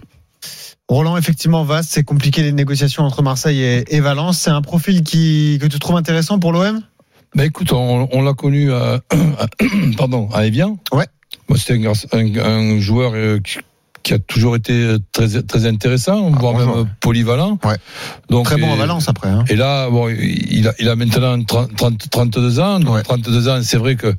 Roland, 0.87 1.17
effectivement, 1.17 1.63
Vass, 1.63 1.87
c'est 1.89 2.03
compliqué 2.03 2.41
les 2.43 2.51
négociations 2.51 3.03
entre 3.03 3.21
Marseille 3.21 3.61
et, 3.61 3.95
et 3.95 3.99
Valence. 3.99 4.39
C'est 4.39 4.49
un 4.51 4.61
profil 4.61 5.03
qui, 5.03 5.57
que 5.61 5.67
tu 5.67 5.79
trouves 5.79 5.95
intéressant 5.97 6.39
pour 6.39 6.51
l'OM 6.51 6.81
Ben 7.35 7.43
écoute, 7.45 7.71
on, 7.73 8.07
on 8.11 8.21
l'a 8.21 8.33
connu 8.33 8.71
à, 8.71 9.01
à- 9.11 9.47
pardon, 9.97 10.29
à 10.33 10.45
Evian. 10.45 10.77
Ouais. 10.91 11.07
Moi, 11.49 11.57
c'était 11.57 11.85
un, 11.85 11.93
un, 12.17 12.39
un 12.39 12.79
joueur 12.79 13.13
euh, 13.15 13.39
qui, 14.03 14.13
a 14.13 14.19
toujours 14.19 14.55
été 14.55 14.97
très, 15.11 15.41
très 15.43 15.65
intéressant, 15.65 16.31
Ah, 16.33 16.37
voire 16.39 16.53
même 16.57 16.87
polyvalent. 16.99 17.57
Ouais. 17.63 17.75
Donc, 18.29 18.45
Très 18.45 18.57
bon 18.57 18.71
à 18.71 18.75
et- 18.75 18.77
Valence 18.79 19.07
après. 19.09 19.29
hein. 19.29 19.45
Et 19.49 19.55
là, 19.55 19.89
bon, 19.89 20.09
il 20.09 20.67
a, 20.67 20.73
il 20.79 20.89
a 20.89 20.95
maintenant 20.95 21.41
30, 21.43 21.75
30 21.75 22.09
32 22.09 22.59
ans. 22.59 22.79
Donc 22.79 22.95
Ouais. 22.95 23.03
32 23.03 23.47
ans, 23.49 23.59
c'est 23.63 23.77
vrai 23.77 23.95
que 23.95 24.13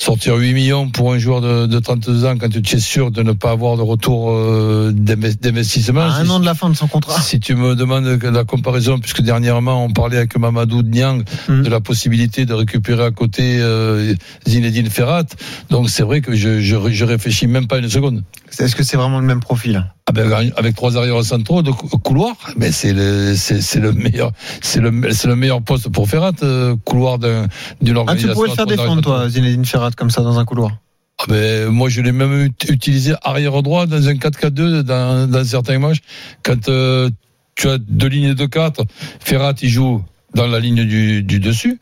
sortir 0.00 0.36
8 0.36 0.54
millions 0.54 0.88
pour 0.88 1.12
un 1.12 1.18
joueur 1.18 1.40
de, 1.42 1.66
de 1.66 1.78
32 1.78 2.24
ans 2.24 2.34
quand 2.38 2.48
tu 2.48 2.76
es 2.76 2.80
sûr 2.80 3.10
de 3.10 3.22
ne 3.22 3.32
pas 3.32 3.50
avoir 3.50 3.76
de 3.76 3.82
retour 3.82 4.30
euh, 4.30 4.92
d'inve- 4.94 5.38
d'investissement. 5.38 6.00
À 6.00 6.04
un 6.20 6.24
si- 6.24 6.30
an 6.30 6.40
de 6.40 6.46
la 6.46 6.54
fin 6.54 6.70
de 6.70 6.74
son 6.74 6.88
contrat. 6.88 7.20
si 7.20 7.38
tu 7.38 7.54
me 7.54 7.74
demandes 7.76 8.06
la 8.22 8.44
comparaison, 8.44 8.98
puisque 8.98 9.20
dernièrement 9.20 9.84
on 9.84 9.90
parlait 9.90 10.16
avec 10.16 10.38
Mamadou 10.38 10.82
Niang 10.82 11.22
Mhm. 11.48 11.62
de 11.64 11.68
la 11.68 11.80
possibilité 11.80 12.46
de 12.46 12.54
récupérer 12.54 13.04
à 13.04 13.10
côté 13.10 13.58
euh, 13.60 14.14
Zinedine 14.48 14.88
Ferrat, 14.88 15.24
donc 15.68 15.90
c'est 15.90 16.02
vrai 16.02 16.22
que 16.22 16.34
je, 16.34 16.60
je, 16.60 16.76
je 16.90 17.04
réfléchis 17.04 17.46
même 17.46 17.66
pas 17.66 17.78
une 17.78 17.90
seconde. 17.90 18.22
Est-ce 18.58 18.74
que 18.74 18.82
c'est 18.82 18.96
vraiment 18.96 19.20
le 19.20 19.26
même 19.26 19.40
profil? 19.40 19.84
Ah 20.10 20.12
ben, 20.12 20.50
avec 20.56 20.74
trois 20.74 20.96
arrières 20.96 21.22
centraux 21.22 21.62
de 21.62 21.70
cou- 21.70 21.86
couloir, 21.98 22.34
mais 22.56 22.72
c'est 22.72 22.92
le 22.92 23.36
c'est 23.36 23.78
le 23.78 23.92
meilleur 23.92 24.32
c'est 24.60 24.80
le 24.80 24.90
c'est 25.12 25.28
le 25.28 25.36
meilleur 25.36 25.62
poste 25.62 25.88
pour 25.88 26.08
Ferrat, 26.08 26.32
euh, 26.42 26.74
couloir 26.84 27.20
d'un- 27.20 27.46
d'une 27.80 27.96
Ah, 27.96 28.00
organisation. 28.00 28.28
tu 28.30 28.34
pourrais 28.34 28.48
le 28.48 28.54
faire 28.54 28.66
défendre, 28.66 29.02
toi, 29.02 29.28
Zinedine 29.28 29.64
Ferrat, 29.64 29.92
comme 29.92 30.10
ça, 30.10 30.22
dans 30.22 30.36
un 30.40 30.44
couloir? 30.44 30.72
ah 31.20 31.24
ben, 31.28 31.68
moi, 31.68 31.88
je 31.88 32.00
l'ai 32.00 32.10
même 32.10 32.46
ut- 32.46 32.68
utilisé 32.72 33.14
arrière 33.22 33.62
droit 33.62 33.86
dans 33.86 34.08
un 34.08 34.14
4-4-2 34.16 34.82
dans, 34.82 35.30
dans 35.30 35.44
certains 35.44 35.78
matchs. 35.78 36.00
Quand 36.42 36.68
euh, 36.68 37.08
tu 37.54 37.68
as 37.68 37.78
deux 37.78 38.08
lignes 38.08 38.34
de 38.34 38.46
4, 38.46 38.82
Ferrat, 39.20 39.54
il 39.62 39.68
joue 39.68 40.02
dans 40.34 40.46
la 40.46 40.60
ligne 40.60 40.84
du, 40.84 41.22
du 41.22 41.40
dessus, 41.40 41.80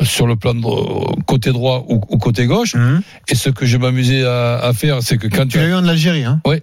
sur 0.00 0.26
le 0.26 0.36
plan 0.36 0.54
de, 0.54 1.22
côté 1.24 1.52
droit 1.52 1.84
ou, 1.88 2.00
ou 2.08 2.18
côté 2.18 2.46
gauche. 2.46 2.74
Mhm. 2.74 3.02
Et 3.28 3.34
ce 3.34 3.50
que 3.50 3.66
je 3.66 3.76
m'amusais 3.76 4.24
à, 4.24 4.56
à 4.58 4.72
faire, 4.72 5.02
c'est 5.02 5.18
que 5.18 5.26
quand 5.26 5.42
Tu 5.42 5.48
tu 5.48 5.58
l'as 5.58 5.68
eu 5.68 5.74
en 5.74 5.86
Algérie, 5.86 6.24
hein 6.24 6.40
Ouais. 6.46 6.62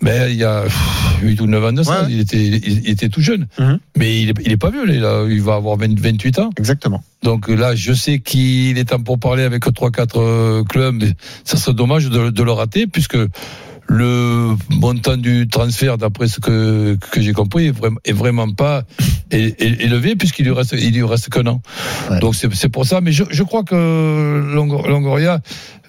mais 0.00 0.30
il 0.32 0.36
y 0.38 0.44
a 0.44 0.62
pff, 0.62 1.18
8 1.22 1.40
ou 1.42 1.46
9 1.46 1.64
ans 1.64 1.72
de 1.72 1.82
ça, 1.82 2.02
Ouais. 2.02 2.06
il, 2.10 2.20
était, 2.20 2.38
il, 2.42 2.54
il 2.84 2.88
était 2.90 3.08
tout 3.08 3.20
jeune. 3.20 3.46
Mhm. 3.58 3.78
Mais 3.96 4.22
il 4.22 4.30
est, 4.30 4.34
il 4.44 4.52
est 4.52 4.56
pas 4.56 4.70
vieux, 4.70 4.86
là, 4.86 5.24
il, 5.28 5.42
va 5.42 5.54
avoir 5.56 5.76
20 5.76 5.98
28 6.00 6.38
ans. 6.38 6.50
Exactement. 6.58 7.02
Donc 7.22 7.48
là, 7.48 7.74
je 7.74 7.92
sais 7.92 8.20
qu'il 8.20 8.78
est 8.78 8.84
temps 8.86 9.00
pour 9.02 9.18
parler 9.18 9.42
avec 9.42 9.64
3-4 9.66 10.12
euh, 10.16 10.64
clubs, 10.64 10.94
mais 11.00 11.12
ça 11.44 11.56
serait 11.56 11.74
dommage 11.74 12.08
de, 12.08 12.30
de 12.30 12.42
le 12.42 12.52
rater, 12.52 12.86
puisque 12.86 13.18
le 13.90 14.54
montant 14.70 15.16
du 15.16 15.48
transfert, 15.48 15.96
d'après 15.96 16.28
ce 16.28 16.40
que, 16.40 16.96
que 17.10 17.20
j'ai 17.22 17.32
compris, 17.32 17.66
est 17.68 17.70
vraiment, 17.70 17.98
est 18.04 18.12
vraiment 18.12 18.50
pas 18.52 18.84
élevé, 19.30 20.14
puisqu'il 20.14 20.44
lui 20.44 20.52
reste, 20.52 20.74
il 20.78 20.92
lui 20.94 21.02
reste 21.04 21.30
qu'un 21.30 21.46
an. 21.46 21.62
Ouais. 22.10 22.20
Donc 22.20 22.34
c'est 22.34 22.52
c'est 22.54 22.68
pour 22.68 22.84
ça, 22.86 23.00
mais 23.00 23.12
je, 23.12 23.24
je 23.30 23.42
crois 23.42 23.64
que 23.64 23.74
Longo- 24.54 24.86
Longoria, 24.86 25.40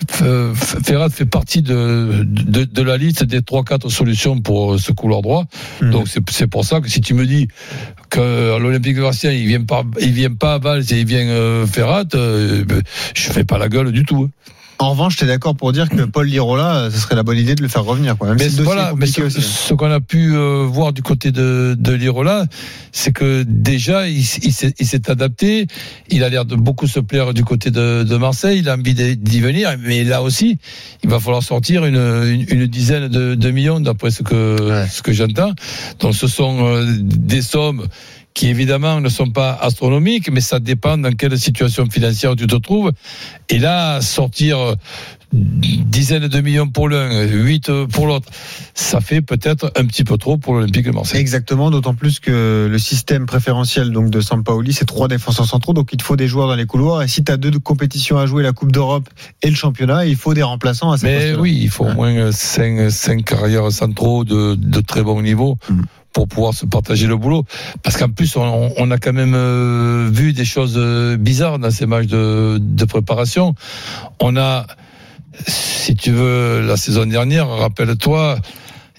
Ferrat 0.07 1.09
fait 1.09 1.25
partie 1.25 1.61
de, 1.61 2.23
de, 2.25 2.63
de 2.65 2.81
la 2.81 2.97
liste 2.97 3.23
des 3.23 3.41
3-4 3.41 3.89
solutions 3.89 4.39
pour 4.39 4.79
ce 4.79 4.91
couloir 4.91 5.21
droit. 5.21 5.43
Mhm. 5.81 5.91
Donc 5.91 6.07
c'est 6.07 6.21
c'est 6.29 6.47
pour 6.47 6.63
ça 6.65 6.79
que 6.81 6.89
si 6.89 7.01
tu 7.01 7.13
me 7.13 7.25
dis 7.25 7.47
que 8.09 8.57
l'Olympique 8.59 8.95
de 8.95 9.01
Marseille 9.01 9.41
il 9.41 9.47
vient 9.47 9.63
pas 9.63 9.83
il 10.01 10.11
vient 10.13 10.33
pas 10.33 10.55
à 10.55 10.57
Valls 10.59 10.83
et 10.91 10.99
il 11.01 11.05
vient 11.05 11.27
euh, 11.27 11.65
Ferrat, 11.67 12.05
euh, 12.15 12.63
ben, 12.65 12.81
je 13.15 13.29
fais 13.31 13.43
pas 13.43 13.57
la 13.57 13.67
gueule 13.69 13.91
du 13.91 14.03
tout. 14.05 14.29
hein. 14.29 14.51
En 14.81 14.91
revanche, 14.91 15.17
tu 15.17 15.25
es 15.25 15.27
d'accord 15.27 15.55
pour 15.57 15.73
dire 15.73 15.89
que 15.89 16.03
Paul 16.03 16.25
Lirola, 16.25 16.75
euh, 16.75 16.89
ce 16.89 16.97
serait 16.99 17.15
la 17.15 17.23
bonne 17.23 17.37
idée 17.37 17.53
de 17.53 17.61
le 17.61 17.67
faire 17.67 17.83
revenir. 17.83 18.17
Quoi. 18.17 18.29
Même 18.29 18.37
Mais 18.39 18.49
si 18.49 18.61
voilà, 18.61 18.93
mais 18.95 19.07
ce, 19.07 19.23
hein. 19.23 19.27
ce 19.29 19.73
qu'on 19.73 19.91
a 19.91 19.99
pu 19.99 20.33
euh, 20.33 20.63
voir 20.65 20.93
du 20.93 21.01
côté 21.01 21.31
de, 21.33 21.75
de 21.77 21.91
Lirola, 21.91 22.45
c'est 22.93 23.11
que 23.11 23.43
déjà 23.45 24.07
il, 24.07 24.19
il 24.21 24.85
s'est 24.87 25.11
adapté. 25.11 25.67
Il 26.09 26.23
a 26.23 26.29
l'air 26.29 26.45
de 26.45 26.55
beaucoup 26.55 26.87
se 26.87 27.01
plaire 27.01 27.33
du 27.33 27.43
côté 27.43 27.71
de, 27.71 28.03
de 28.03 28.15
Marseille. 28.15 28.59
Il 28.59 28.69
a 28.69 28.75
envie 28.75 28.93
d'y 28.93 29.17
d'y 29.17 29.41
venir, 29.41 29.75
mais 29.85 30.05
là 30.05 30.21
aussi, 30.23 30.57
il 31.03 31.09
va 31.09 31.19
falloir 31.19 31.43
sortir 31.43 31.83
une, 31.85 31.95
une, 31.97 32.45
une 32.47 32.65
dizaine 32.67 33.09
de, 33.09 33.35
de 33.35 33.51
millions 33.51 33.81
d'après 33.81 34.11
ce 34.11 34.23
que 34.23 34.61
Ouais. 34.61 34.87
ce 34.89 35.01
que 35.01 35.11
j'entends. 35.11 35.51
Donc 35.99 36.15
ce 36.15 36.27
sont 36.27 36.65
euh, 36.65 36.85
des 36.99 37.41
sommes 37.41 37.85
qui 38.33 38.47
évidemment 38.47 39.01
ne 39.01 39.09
sont 39.09 39.29
pas 39.29 39.53
astronomiques, 39.53 40.29
mais 40.31 40.41
ça 40.41 40.59
dépend 40.59 40.97
dans 40.97 41.11
quelle 41.11 41.37
situation 41.37 41.85
financière 41.89 42.35
tu 42.35 42.47
te 42.47 42.55
trouves. 42.55 42.91
Et 43.49 43.59
là, 43.59 44.01
sortir 44.01 44.75
dizaines 45.31 46.27
de 46.27 46.41
millions 46.41 46.69
pour 46.69 46.89
l'un, 46.89 47.23
8 47.27 47.85
pour 47.91 48.07
l'autre, 48.07 48.27
ça 48.73 48.99
fait 48.99 49.21
peut-être 49.21 49.71
un 49.75 49.85
petit 49.85 50.03
peu 50.03 50.17
trop 50.17 50.37
pour 50.37 50.55
l'Olympique 50.55 50.85
de 50.85 50.91
Marseille. 50.91 51.21
Exactement, 51.21 51.69
d'autant 51.69 51.93
plus 51.93 52.19
que 52.19 52.67
le 52.69 52.79
système 52.79 53.25
préférentiel 53.25 53.91
donc 53.91 54.09
de 54.09 54.21
Sampaoli, 54.21 54.73
c'est 54.73 54.85
trois 54.85 55.07
défenseurs 55.07 55.45
centraux, 55.45 55.73
donc 55.73 55.89
il 55.93 55.97
te 55.97 56.03
faut 56.03 56.15
des 56.15 56.27
joueurs 56.27 56.47
dans 56.47 56.55
les 56.55 56.65
couloirs. 56.65 57.03
Et 57.03 57.07
si 57.07 57.23
tu 57.23 57.31
as 57.31 57.37
deux 57.37 57.51
compétitions 57.59 58.17
à 58.17 58.25
jouer, 58.25 58.43
la 58.43 58.53
Coupe 58.53 58.71
d'Europe 58.71 59.07
et 59.43 59.49
le 59.49 59.55
championnat, 59.55 60.05
il 60.05 60.15
faut 60.15 60.33
des 60.33 60.43
remplaçants 60.43 60.91
à 60.91 60.97
ces 60.97 61.05
Mais 61.05 61.35
oui, 61.35 61.57
il 61.61 61.69
faut 61.69 61.85
au 61.85 61.93
moins 61.93 62.31
5, 62.31 62.89
cinq 62.89 63.25
carrières 63.25 63.71
centraux 63.71 64.23
de, 64.23 64.55
de 64.55 64.81
très 64.81 65.03
bon 65.03 65.21
niveau. 65.21 65.57
Mm. 65.69 65.81
Pour 66.11 66.27
pouvoir 66.27 66.55
se 66.55 66.65
partager 66.65 67.05
le 67.05 67.15
boulot, 67.17 67.45
parce 67.83 67.95
qu'en 67.95 68.09
plus 68.09 68.35
on, 68.35 68.73
on 68.75 68.91
a 68.91 68.97
quand 68.97 69.13
même 69.13 69.35
euh, 69.35 70.09
vu 70.11 70.33
des 70.33 70.43
choses 70.43 70.73
euh, 70.75 71.17
bizarres 71.17 71.59
dans 71.59 71.69
ces 71.69 71.85
matchs 71.85 72.07
de, 72.07 72.57
de 72.59 72.85
préparation. 72.85 73.53
On 74.19 74.35
a, 74.35 74.65
si 75.47 75.95
tu 75.95 76.11
veux, 76.11 76.61
la 76.65 76.77
saison 76.77 77.05
dernière, 77.05 77.47
rappelle-toi, 77.47 78.39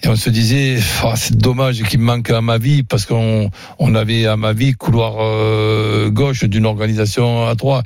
et 0.03 0.07
on 0.07 0.15
se 0.15 0.29
disait, 0.29 0.77
Ah, 1.03 1.13
c'est 1.15 1.37
dommage 1.37 1.83
qu'il 1.83 1.99
manque 1.99 2.29
à 2.31 2.41
ma 2.41 2.57
vie 2.57 2.83
parce 2.83 3.05
qu'on 3.05 3.49
on 3.79 3.95
avait 3.95 4.25
à 4.25 4.35
ma 4.37 4.53
vie 4.53 4.73
couloir 4.73 5.15
euh, 5.19 6.09
gauche 6.09 6.43
d'une 6.45 6.65
organisation 6.65 7.47
à 7.47 7.55
trois. 7.55 7.83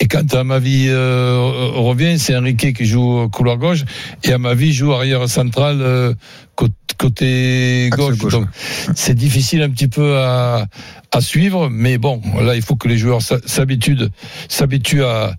Et 0.00 0.08
quand 0.08 0.34
à 0.34 0.42
ma 0.42 0.58
vie 0.58 0.86
euh, 0.88 1.38
revient, 1.76 2.18
c'est 2.18 2.36
Enrique 2.36 2.76
qui 2.76 2.84
joue 2.84 3.28
couloir 3.28 3.56
gauche 3.58 3.84
et 4.24 4.32
à 4.32 4.38
ma 4.38 4.52
vie 4.54 4.72
joue 4.72 4.92
arrière 4.92 5.28
central 5.28 5.78
euh, 5.80 6.12
cô- 6.56 6.66
côté 6.98 7.90
gauche. 7.92 8.18
gauche, 8.18 8.32
Donc 8.32 8.48
c'est 8.96 9.14
difficile 9.14 9.62
un 9.62 9.70
petit 9.70 9.86
peu 9.86 10.18
à, 10.18 10.66
à 11.12 11.20
suivre, 11.20 11.68
mais 11.70 11.98
bon, 11.98 12.20
là 12.42 12.56
il 12.56 12.62
faut 12.62 12.74
que 12.74 12.88
les 12.88 12.98
joueurs 12.98 13.22
s'habituent 13.22 14.08
s'habituent 14.48 15.04
à, 15.04 15.36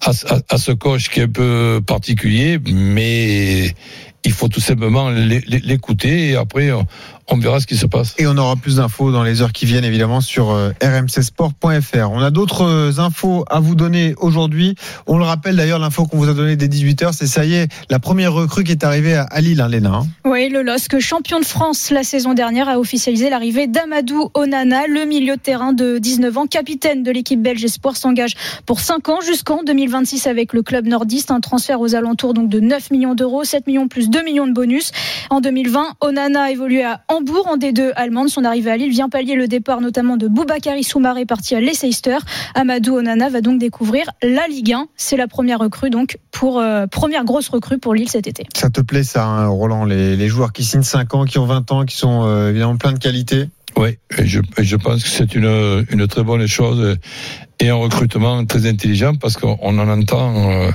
à, 0.00 0.58
ce 0.58 0.72
coach 0.72 1.08
qui 1.08 1.20
est 1.20 1.24
un 1.24 1.28
peu 1.28 1.80
particulier, 1.86 2.58
mais 2.72 3.74
il 4.24 4.32
faut 4.32 4.48
tout 4.48 4.60
simplement 4.60 5.10
l'é- 5.10 5.42
l'é- 5.46 5.60
l'écouter 5.62 6.30
et 6.30 6.36
après 6.36 6.70
on, 7.30 7.38
verra 7.38 7.60
ce 7.60 7.66
qui 7.66 7.76
se 7.76 7.86
passe. 7.86 8.14
Et 8.18 8.26
on 8.26 8.36
aura 8.36 8.56
plus 8.56 8.76
d'infos 8.76 9.12
dans 9.12 9.22
les 9.22 9.42
heures 9.42 9.52
qui 9.52 9.66
viennent, 9.66 9.84
évidemment, 9.84 10.20
sur 10.20 10.50
euh, 10.50 10.70
rmcsport.fr. 10.82 12.10
On 12.10 12.20
a 12.20 12.30
d'autres 12.30 12.62
euh, 12.62 12.98
infos 12.98 13.44
à 13.48 13.60
vous 13.60 13.74
donner 13.74 14.14
aujourd'hui. 14.18 14.74
On 15.06 15.18
le 15.18 15.24
rappelle 15.24 15.56
d'ailleurs, 15.56 15.78
l'info 15.78 16.06
qu'on 16.06 16.18
vous 16.18 16.28
a 16.28 16.34
donnée 16.34 16.56
dès 16.56 16.68
18h, 16.68 17.12
c'est 17.12 17.26
ça 17.26 17.44
y 17.44 17.54
est, 17.54 17.68
la 17.90 17.98
première 17.98 18.32
recrue 18.32 18.64
qui 18.64 18.72
est 18.72 18.84
arrivée 18.84 19.14
à 19.14 19.40
Lille, 19.40 19.60
hein, 19.60 19.68
Léna. 19.68 19.90
hein. 19.90 20.06
Oui, 20.24 20.48
le 20.48 20.62
LOSC, 20.62 20.98
champion 20.98 21.40
de 21.40 21.44
France 21.44 21.90
la 21.90 22.02
saison 22.02 22.34
dernière, 22.34 22.68
a 22.68 22.78
officialisé 22.78 23.30
l'arrivée 23.30 23.66
d'Amadou 23.66 24.30
Onana, 24.34 24.86
le 24.86 25.04
milieu 25.04 25.36
de 25.36 25.40
terrain 25.40 25.72
de 25.72 25.98
19 25.98 26.38
ans, 26.38 26.46
capitaine 26.46 27.02
de 27.02 27.10
l'équipe 27.10 27.40
belge 27.40 27.64
Espoir, 27.64 27.96
s'engage 27.96 28.34
pour 28.66 28.80
5 28.80 29.08
ans 29.08 29.20
jusqu'en 29.20 29.62
2026 29.62 30.26
avec 30.26 30.52
le 30.52 30.62
club 30.62 30.86
nordiste. 30.86 31.30
Un 31.30 31.40
transfert 31.40 31.80
aux 31.80 31.94
alentours 31.94 32.34
donc 32.34 32.48
de 32.48 32.60
9 32.60 32.90
millions 32.90 33.14
d'euros, 33.14 33.44
7 33.44 33.66
millions 33.66 33.88
plus 33.88 34.10
2 34.10 34.22
millions 34.22 34.46
de 34.46 34.52
bonus. 34.52 34.92
En 35.30 35.40
2020, 35.40 35.94
Onana 36.00 36.44
a 36.44 36.50
évolué 36.50 36.84
à 36.84 37.02
Hambourg 37.18 37.48
en 37.48 37.56
D2 37.56 37.92
allemande. 37.96 38.28
Son 38.28 38.44
arrivée 38.44 38.70
à 38.70 38.76
Lille 38.76 38.92
vient 38.92 39.08
pallier 39.08 39.34
le 39.34 39.48
départ 39.48 39.80
notamment 39.80 40.16
de 40.16 40.28
Boubakari 40.28 40.84
Soumaré 40.84 41.26
parti 41.26 41.56
à 41.56 41.60
Leicester. 41.60 42.18
Amadou 42.54 42.96
Onana 42.96 43.28
va 43.28 43.40
donc 43.40 43.58
découvrir 43.58 44.08
la 44.22 44.46
Ligue 44.46 44.72
1. 44.72 44.86
C'est 44.96 45.16
la 45.16 45.26
première 45.26 45.58
recrue 45.58 45.90
donc 45.90 46.18
pour 46.30 46.60
euh, 46.60 46.86
première 46.86 47.24
grosse 47.24 47.48
recrue 47.48 47.78
pour 47.78 47.94
Lille 47.94 48.08
cet 48.08 48.28
été. 48.28 48.46
Ça 48.54 48.70
te 48.70 48.80
plaît 48.80 49.02
ça, 49.02 49.24
hein, 49.24 49.48
Roland, 49.48 49.84
les, 49.84 50.14
les 50.16 50.28
joueurs 50.28 50.52
qui 50.52 50.62
signent 50.62 50.82
5 50.82 51.14
ans, 51.14 51.24
qui 51.24 51.38
ont 51.38 51.46
20 51.46 51.72
ans, 51.72 51.84
qui 51.84 51.96
sont 51.96 52.24
euh, 52.24 52.50
évidemment 52.50 52.76
plein 52.76 52.92
de 52.92 53.00
qualité? 53.00 53.46
Oui, 53.76 53.98
et 54.16 54.26
je, 54.26 54.40
et 54.56 54.64
je 54.64 54.76
pense 54.76 55.02
que 55.02 55.08
c'est 55.08 55.34
une, 55.34 55.84
une 55.90 56.06
très 56.06 56.22
bonne 56.22 56.46
chose 56.46 56.98
et 57.60 57.68
un 57.68 57.74
recrutement 57.74 58.44
très 58.44 58.66
intelligent 58.66 59.14
parce 59.14 59.36
qu'on 59.36 59.56
en 59.60 59.88
entend 59.88 60.50
euh, 60.50 60.70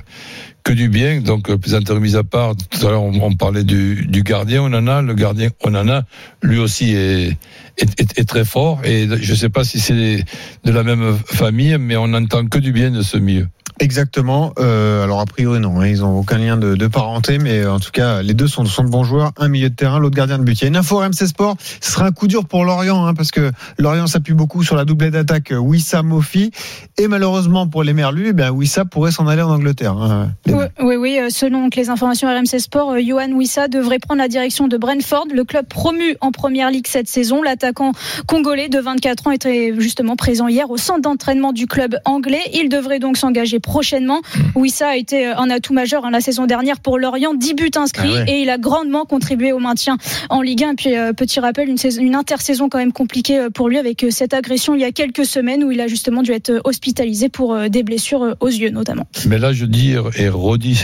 que 0.64 0.74
du 0.74 0.90
bien. 0.90 1.22
Donc, 1.22 1.50
euh, 1.50 1.58
plaisanterie 1.58 2.00
mise 2.00 2.16
à 2.16 2.24
part, 2.24 2.56
tout 2.56 2.88
à 2.88 2.92
l'heure 2.92 3.04
on, 3.04 3.36
parlait 3.36 3.64
du, 3.64 4.06
du 4.08 4.24
gardien 4.24 4.64
Onana. 4.64 5.02
Le 5.02 5.14
gardien 5.14 5.50
Onana, 5.64 6.06
lui 6.42 6.60
aussi, 6.60 6.94
est, 6.94 7.38
est, 7.78 8.00
est- 8.00 8.20
est 8.20 8.26
très 8.28 8.46
fort. 8.46 8.80
Et 8.84 9.08
je 9.22 9.32
ne 9.32 9.38
sais 9.38 9.50
pas 9.50 9.64
si 9.64 9.80
c'est 9.80 10.26
de 10.64 10.72
la 10.72 10.84
même 10.84 11.18
famille, 11.26 11.78
mais 11.80 11.96
on 11.98 12.08
n'entend 12.10 12.46
que 12.48 12.58
du 12.60 12.72
bien 12.72 12.92
de 12.92 13.02
ce 13.02 13.18
milieu. 13.18 13.48
Exactement. 13.80 14.54
Euh, 14.60 15.04
alors 15.04 15.20
a 15.20 15.26
priori 15.26 15.60
non, 15.60 15.82
hein, 15.82 15.88
ils 15.88 16.00
n'ont 16.02 16.20
aucun 16.20 16.38
lien 16.38 16.58
de, 16.58 16.76
de 16.76 16.88
parenté, 16.88 17.40
mais 17.40 17.60
euh, 17.62 17.74
en 17.74 17.80
tout 17.80 17.90
cas 17.92 18.22
les 18.22 18.36
deux 18.36 18.48
sont, 18.48 18.64
sont 18.66 18.84
de 18.84 18.90
bons 18.90 19.04
joueurs, 19.04 19.32
un 19.38 19.48
milieu 19.48 19.70
de 19.72 19.76
terrain, 19.76 20.00
l'autre 20.00 20.16
gardien 20.16 20.38
de 20.38 20.44
but. 20.44 20.54
Il 20.60 20.62
y 20.62 20.66
a 20.66 20.68
une 20.68 20.76
info 20.78 20.98
RMC 21.00 21.26
Sport, 21.28 21.58
ce 21.82 21.92
sera 21.92 22.06
un 22.06 22.12
coup 22.12 22.28
dur 22.28 22.46
pour 22.46 22.66
Lorient, 22.66 23.06
hein, 23.06 23.16
parce 23.16 23.32
que 23.32 23.52
Lorient 23.80 24.06
s'appuie 24.06 24.36
beaucoup 24.36 24.64
sur 24.64 24.76
la 24.76 24.86
doublée 24.86 25.10
d'attaque 25.10 25.52
euh, 25.52 25.58
Wissa 25.58 26.04
Mofi, 26.04 26.52
et 26.98 27.08
malheureusement 27.08 27.68
pour 27.68 27.84
les 27.84 27.94
Merlus, 27.94 28.28
eh 28.30 28.34
bien 28.34 28.52
Wissa 28.52 28.86
pourrait 28.86 29.12
s'en 29.12 29.28
aller 29.28 29.42
en 29.42 29.50
Angleterre. 29.50 29.94
hein. 29.98 30.30
Oui, 30.48 30.54
oui, 30.80 30.96
oui, 30.96 31.20
selon 31.32 31.68
les 31.76 31.90
informations 31.90 32.28
RMC 32.30 32.60
Sport, 32.60 32.94
Johan 33.04 33.32
Wissa 33.32 33.68
devrait 33.68 34.00
prendre 34.00 34.22
la 34.22 34.28
direction 34.28 34.68
de 34.68 34.78
Brentford, 34.78 35.26
le 35.34 35.44
club 35.46 35.66
promu 35.68 36.16
en 36.22 36.32
première 36.32 36.70
ligue 36.70 36.88
cette 36.88 37.10
saison. 37.10 37.42
L'attaquant 37.64 37.94
congolais 38.28 38.68
de 38.68 38.78
24 38.78 39.28
ans 39.28 39.32
était 39.32 39.74
justement 39.78 40.18
présent 40.18 40.50
hier 40.50 40.70
au 40.70 40.76
centre 40.76 41.00
d'entraînement 41.00 41.54
du 41.54 41.66
club 41.66 41.96
anglais. 42.04 42.42
Il 42.54 42.68
devrait 42.68 43.00
donc 43.00 43.16
s'engager 43.16 43.62
prochainement. 43.62 44.20
Wissa 44.56 44.90
a 44.90 44.96
été 44.98 45.28
euh, 45.28 45.38
un 45.38 45.50
atout 45.50 45.74
majeur 45.74 46.04
hein, 46.04 46.12
la 46.12 46.20
saison 46.20 46.46
dernière 46.46 46.82
pour 46.82 47.00
Lorient, 47.00 47.34
10 47.34 47.54
buts 47.54 47.72
inscrits 47.78 48.10
Ah 48.12 48.24
ouais. 48.26 48.26
et 48.28 48.42
il 48.42 48.50
a 48.50 48.58
grandement 48.58 49.06
contribué 49.06 49.54
au 49.54 49.60
maintien 49.60 49.98
en 50.30 50.42
Ligue 50.42 50.66
1. 50.66 50.72
Et 50.72 50.76
puis, 50.76 50.98
euh, 50.98 51.14
petit 51.14 51.40
rappel, 51.40 51.70
une, 51.70 51.78
saison, 51.78 52.02
une 52.02 52.16
intersaison 52.16 52.68
quand 52.68 52.80
même 52.80 52.92
compliquée 52.92 53.40
euh, 53.40 53.50
pour 53.50 53.70
lui 53.70 53.78
avec 53.78 54.06
cette 54.10 54.34
agression 54.34 54.76
il 54.76 54.82
y 54.82 54.86
a 54.86 54.92
quelques 54.92 55.26
semaines 55.26 55.64
où 55.64 55.72
il 55.72 55.80
a 55.80 55.88
justement 55.88 56.22
dû 56.22 56.34
être 56.34 56.60
hospitalisé 56.66 57.30
pour 57.30 57.58
des 57.70 57.84
blessures 57.84 58.36
aux 58.42 58.48
yeux 58.48 58.72
notamment. 58.72 59.08
Mais 59.26 59.38
là, 59.38 59.54
je 59.54 59.64
dis 59.64 59.96
et 60.18 60.28
redis 60.28 60.84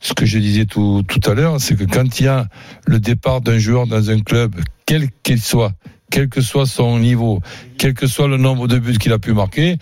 ce 0.00 0.14
que 0.14 0.24
je 0.24 0.38
disais 0.38 0.64
tout, 0.64 1.02
tout 1.06 1.30
à 1.30 1.34
l'heure, 1.34 1.60
c'est 1.60 1.76
que 1.76 1.84
quand 1.84 2.18
il 2.18 2.24
y 2.24 2.28
a 2.28 2.46
le 2.86 2.98
départ 2.98 3.42
d'un 3.42 3.58
joueur 3.58 3.86
dans 3.86 4.10
un 4.10 4.20
club, 4.20 4.54
quel 4.86 5.08
qu'il 5.22 5.40
soit, 5.40 5.72
quel 6.14 6.28
que 6.28 6.40
soit 6.40 6.66
son 6.66 7.00
niveau, 7.00 7.40
quel 7.76 7.92
que 7.92 8.06
soit 8.06 8.28
le 8.28 8.36
nombre 8.36 8.68
de 8.68 8.78
buts 8.78 8.98
qu'il 8.98 9.12
a 9.12 9.18
pu 9.18 9.32
marquer, 9.32 9.78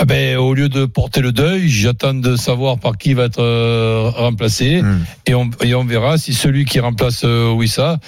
eh 0.00 0.04
ben, 0.04 0.36
au 0.36 0.54
lieu 0.54 0.68
de 0.68 0.84
porter 0.84 1.20
le 1.20 1.32
deuil, 1.32 1.68
j'attends 1.68 2.14
de 2.14 2.36
savoir 2.36 2.78
par 2.78 2.96
qui 2.96 3.14
va 3.14 3.24
être 3.24 3.42
euh, 3.42 4.08
remplacé 4.14 4.80
Hmm. 4.80 5.04
et, 5.26 5.34
on, 5.34 5.50
et 5.64 5.74
on 5.74 5.84
verra 5.84 6.18
si 6.18 6.34
celui 6.34 6.66
qui 6.66 6.78
remplace 6.78 7.22
euh, 7.24 7.50
Wissa, 7.50 7.98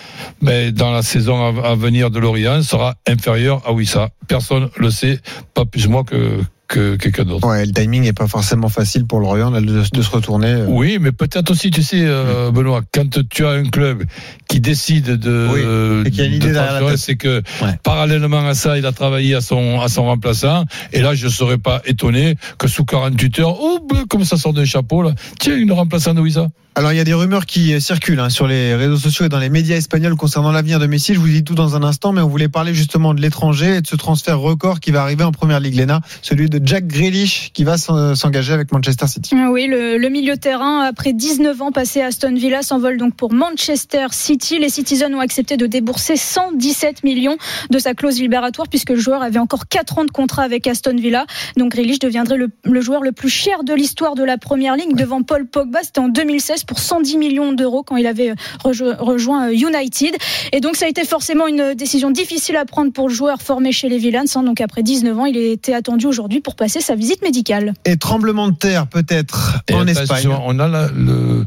ben, 0.41 0.71
dans 0.71 0.93
la 0.93 1.03
saison 1.03 1.37
à, 1.45 1.71
à 1.71 1.75
venir 1.75 2.13
de 2.13 2.21
Lorient, 2.21 2.63
sera 2.63 2.95
inférieur 3.09 3.61
à 3.67 3.73
Wissa. 3.73 4.11
Personne 4.29 4.71
le 4.77 4.91
sait, 4.93 5.19
pas 5.53 5.65
plus 5.65 5.89
moi 5.89 6.05
que, 6.05 6.39
que 6.69 6.97
quelqu'un 6.97 7.25
d'autre. 7.25 7.49
Ouais, 7.49 7.64
le 7.64 7.73
timing 7.73 8.03
n'est 8.03 8.12
pas 8.12 8.27
forcément 8.29 8.69
facile 8.69 9.07
pour 9.07 9.21
Lorient 9.21 9.51
là, 9.51 9.61
de, 9.61 9.83
de 9.91 10.03
se 10.03 10.11
retourner. 10.11 10.49
euh. 10.53 10.66
Oui, 10.69 10.99
mais 11.01 11.12
peut-être 11.12 11.51
aussi, 11.51 11.71
tu 11.71 11.83
sais, 11.83 12.03
euh, 12.03 12.51
Benoît, 12.51 12.83
quand 12.93 13.09
tu 13.31 13.45
as 13.47 13.51
un 13.51 13.64
club 13.64 14.05
qui 14.49 14.61
décide 14.61 15.16
de, 15.16 15.49
Oui, 15.51 16.07
et 16.07 16.11
qu'il 16.11 16.21
y 16.21 16.23
a 16.23 16.25
une 16.27 16.33
de 16.33 16.37
idée 16.37 16.53
derrière 16.53 16.81
la 16.83 16.91
tête. 16.91 16.99
c'est 16.99 17.16
que 17.16 17.43
Ouais. 17.62 17.73
parallèlement 17.83 18.47
à 18.47 18.55
ça, 18.55 18.77
il 18.79 18.85
a 18.87 18.93
travaillé 18.93 19.35
à 19.35 19.41
son 19.41 19.81
à 19.81 19.89
son 19.89 20.05
remplaçant. 20.05 20.64
Et 20.93 21.01
là, 21.01 21.14
je 21.14 21.27
ne 21.27 21.31
serais 21.33 21.59
pas 21.59 21.81
étonné 21.87 22.37
que 22.59 22.69
sous 22.69 22.85
48 22.85 23.39
heures, 23.41 23.57
oh, 23.61 23.79
ben, 23.91 24.05
comme 24.09 24.25
ça 24.25 24.37
sort 24.37 24.53
d'un 24.53 24.64
chapeau 24.66 25.03
là, 25.03 25.12
tiens, 25.41 25.57
une 25.57 25.73
remplaçant 25.73 26.12
de 26.14 26.21
Wissa. 26.21 26.49
Alors 26.79 26.93
il 26.93 26.97
y 26.97 27.01
a 27.01 27.05
des 27.05 27.12
rumeurs 27.12 27.45
qui 27.45 27.74
euh, 27.74 27.81
circulent 27.81 28.20
hein, 28.20 28.31
sur 28.31 28.47
les 28.47 28.72
réseaux 28.76 28.99
sociaux 28.99 29.24
et 29.24 29.29
dans 29.29 29.41
les 29.41 29.49
médias 29.49 29.74
espagnols 29.74 30.14
concernant 30.14 30.53
l'avenir 30.53 30.79
de 30.79 30.87
Messi. 30.87 31.12
Je 31.12 31.18
vous 31.18 31.26
dis 31.26 31.43
tout 31.43 31.57
dans 31.57 31.74
un 31.74 31.83
instant, 31.83 32.12
mais 32.12 32.20
on 32.20 32.29
voulait 32.29 32.47
parler 32.47 32.72
justement 32.72 33.14
de 33.14 33.20
l'étranger 33.20 33.74
et 33.79 33.81
de 33.81 33.87
ce 33.89 33.97
transfert 33.97 34.39
record 34.39 34.79
qui 34.79 34.93
va 34.93 35.03
arriver 35.03 35.24
en 35.24 35.33
première 35.33 35.59
ligue, 35.59 35.74
Léna, 35.74 36.03
celui 36.22 36.49
de 36.49 36.64
Jack 36.64 36.87
Grealish 36.87 37.51
qui 37.53 37.64
va 37.64 37.79
s'en- 37.79 38.14
s'engager 38.14 38.53
avec 38.53 38.70
Manchester 38.70 39.09
City. 39.09 39.35
Ah 39.37 39.51
Oui, 39.51 39.66
le, 39.66 39.99
le 39.99 40.09
milieu 40.09 40.37
de 40.37 40.39
terrain, 40.41 40.83
après 40.83 41.12
19 41.12 41.61
ans 41.62 41.72
passés 41.72 42.01
à 42.01 42.07
Aston 42.07 42.33
Villa, 42.37 42.62
s'envole 42.62 42.97
donc 42.97 43.16
pour 43.16 43.33
Manchester 43.33 44.07
City. 44.12 44.61
Les 44.61 44.68
Citizens 44.68 45.12
ont 45.12 45.18
accepté 45.20 45.57
de 45.57 45.66
débourser 45.66 46.16
117 46.16 47.03
millions 47.03 47.39
de 47.70 47.79
sa 47.81 47.95
clause 47.95 48.20
libératoire 48.20 48.68
puisque 48.68 48.91
le 48.91 49.01
joueur 49.01 49.24
avait 49.24 49.41
encore 49.41 49.66
4 49.66 49.99
ans 49.99 50.05
de 50.05 50.12
contrat 50.12 50.45
avec 50.45 50.64
Aston 50.68 50.95
Villa. 50.95 51.26
Donc 51.57 51.72
Grealish 51.72 51.99
deviendrait 51.99 52.37
le, 52.37 52.51
le 52.62 52.81
joueur 52.81 53.03
le 53.03 53.11
plus 53.11 53.31
cher 53.31 53.64
de 53.64 53.74
l'histoire 53.74 54.14
de 54.14 54.22
la 54.22 54.39
première 54.39 54.76
ligue 54.76 54.95
devant 54.95 55.24
Paul 55.24 55.45
Pogba. 55.45 55.81
C'était 55.83 55.99
en 55.99 56.09
2016 56.09 56.66
pour 56.69 56.79
110 56.79 57.16
millions 57.19 57.53
d'euros 57.53 57.83
quand 57.83 57.97
il 57.97 58.07
avait 58.07 58.33
rejo- 58.62 58.97
rejoint 58.99 59.49
euh, 59.49 59.53
United. 59.53 60.14
Et 60.53 60.61
donc 60.61 60.77
ça 60.77 60.85
a 60.87 60.89
été 60.89 61.05
forcément 61.05 61.49
une 61.49 61.75
décision 61.75 62.11
difficile 62.12 62.55
à 62.57 62.64
prendre 62.64 62.93
pour 62.93 63.09
le 63.09 63.14
joueur 63.14 63.43
formé 63.43 63.73
chez 63.73 63.89
les 63.89 63.99
Villains. 63.99 64.25
hein. 64.37 64.43
Donc 64.45 64.61
après 64.61 64.83
19 64.85 65.19
ans, 65.19 65.25
il 65.27 65.37
était 65.37 65.75
attendu 65.75 66.07
aujourd'hui 66.07 66.41
pour 66.41 66.55
passer 66.55 66.81
sa 66.81 66.95
visite 66.95 67.23
médicale. 67.23 67.75
Et 67.85 67.97
tremblement 67.97 68.49
de 68.49 68.55
terre 68.55 68.87
peut-être 68.87 69.59
en 69.73 69.87
Espagne. 69.87 70.29
On 70.47 70.59
a 70.61 70.69
la, 70.69 70.89
le, 70.89 71.45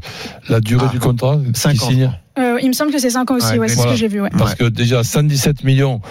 la 0.50 0.60
durée 0.60 0.88
Ah, 0.90 0.92
du 0.92 1.00
contrat 1.00 1.38
qui 1.54 1.60
50. 1.60 1.90
signe. 1.92 2.12
Euh, 2.40 2.58
il 2.62 2.68
me 2.70 2.74
semble 2.74 2.92
que 2.92 2.98
c'est 3.00 3.10
5 3.12 3.30
ans 3.30 3.36
aussi, 3.36 3.46
Ouais, 3.54 3.60
ouais, 3.60 3.68
c'est 3.68 3.76
voilà. 3.76 3.92
ce 3.92 3.96
que 3.96 4.00
j'ai 4.00 4.08
vu. 4.08 4.22
Ouais. 4.22 4.30
Parce 4.38 4.56
que 4.56 4.64
déjà 4.64 5.04
117 5.04 5.64
millions 5.64 6.02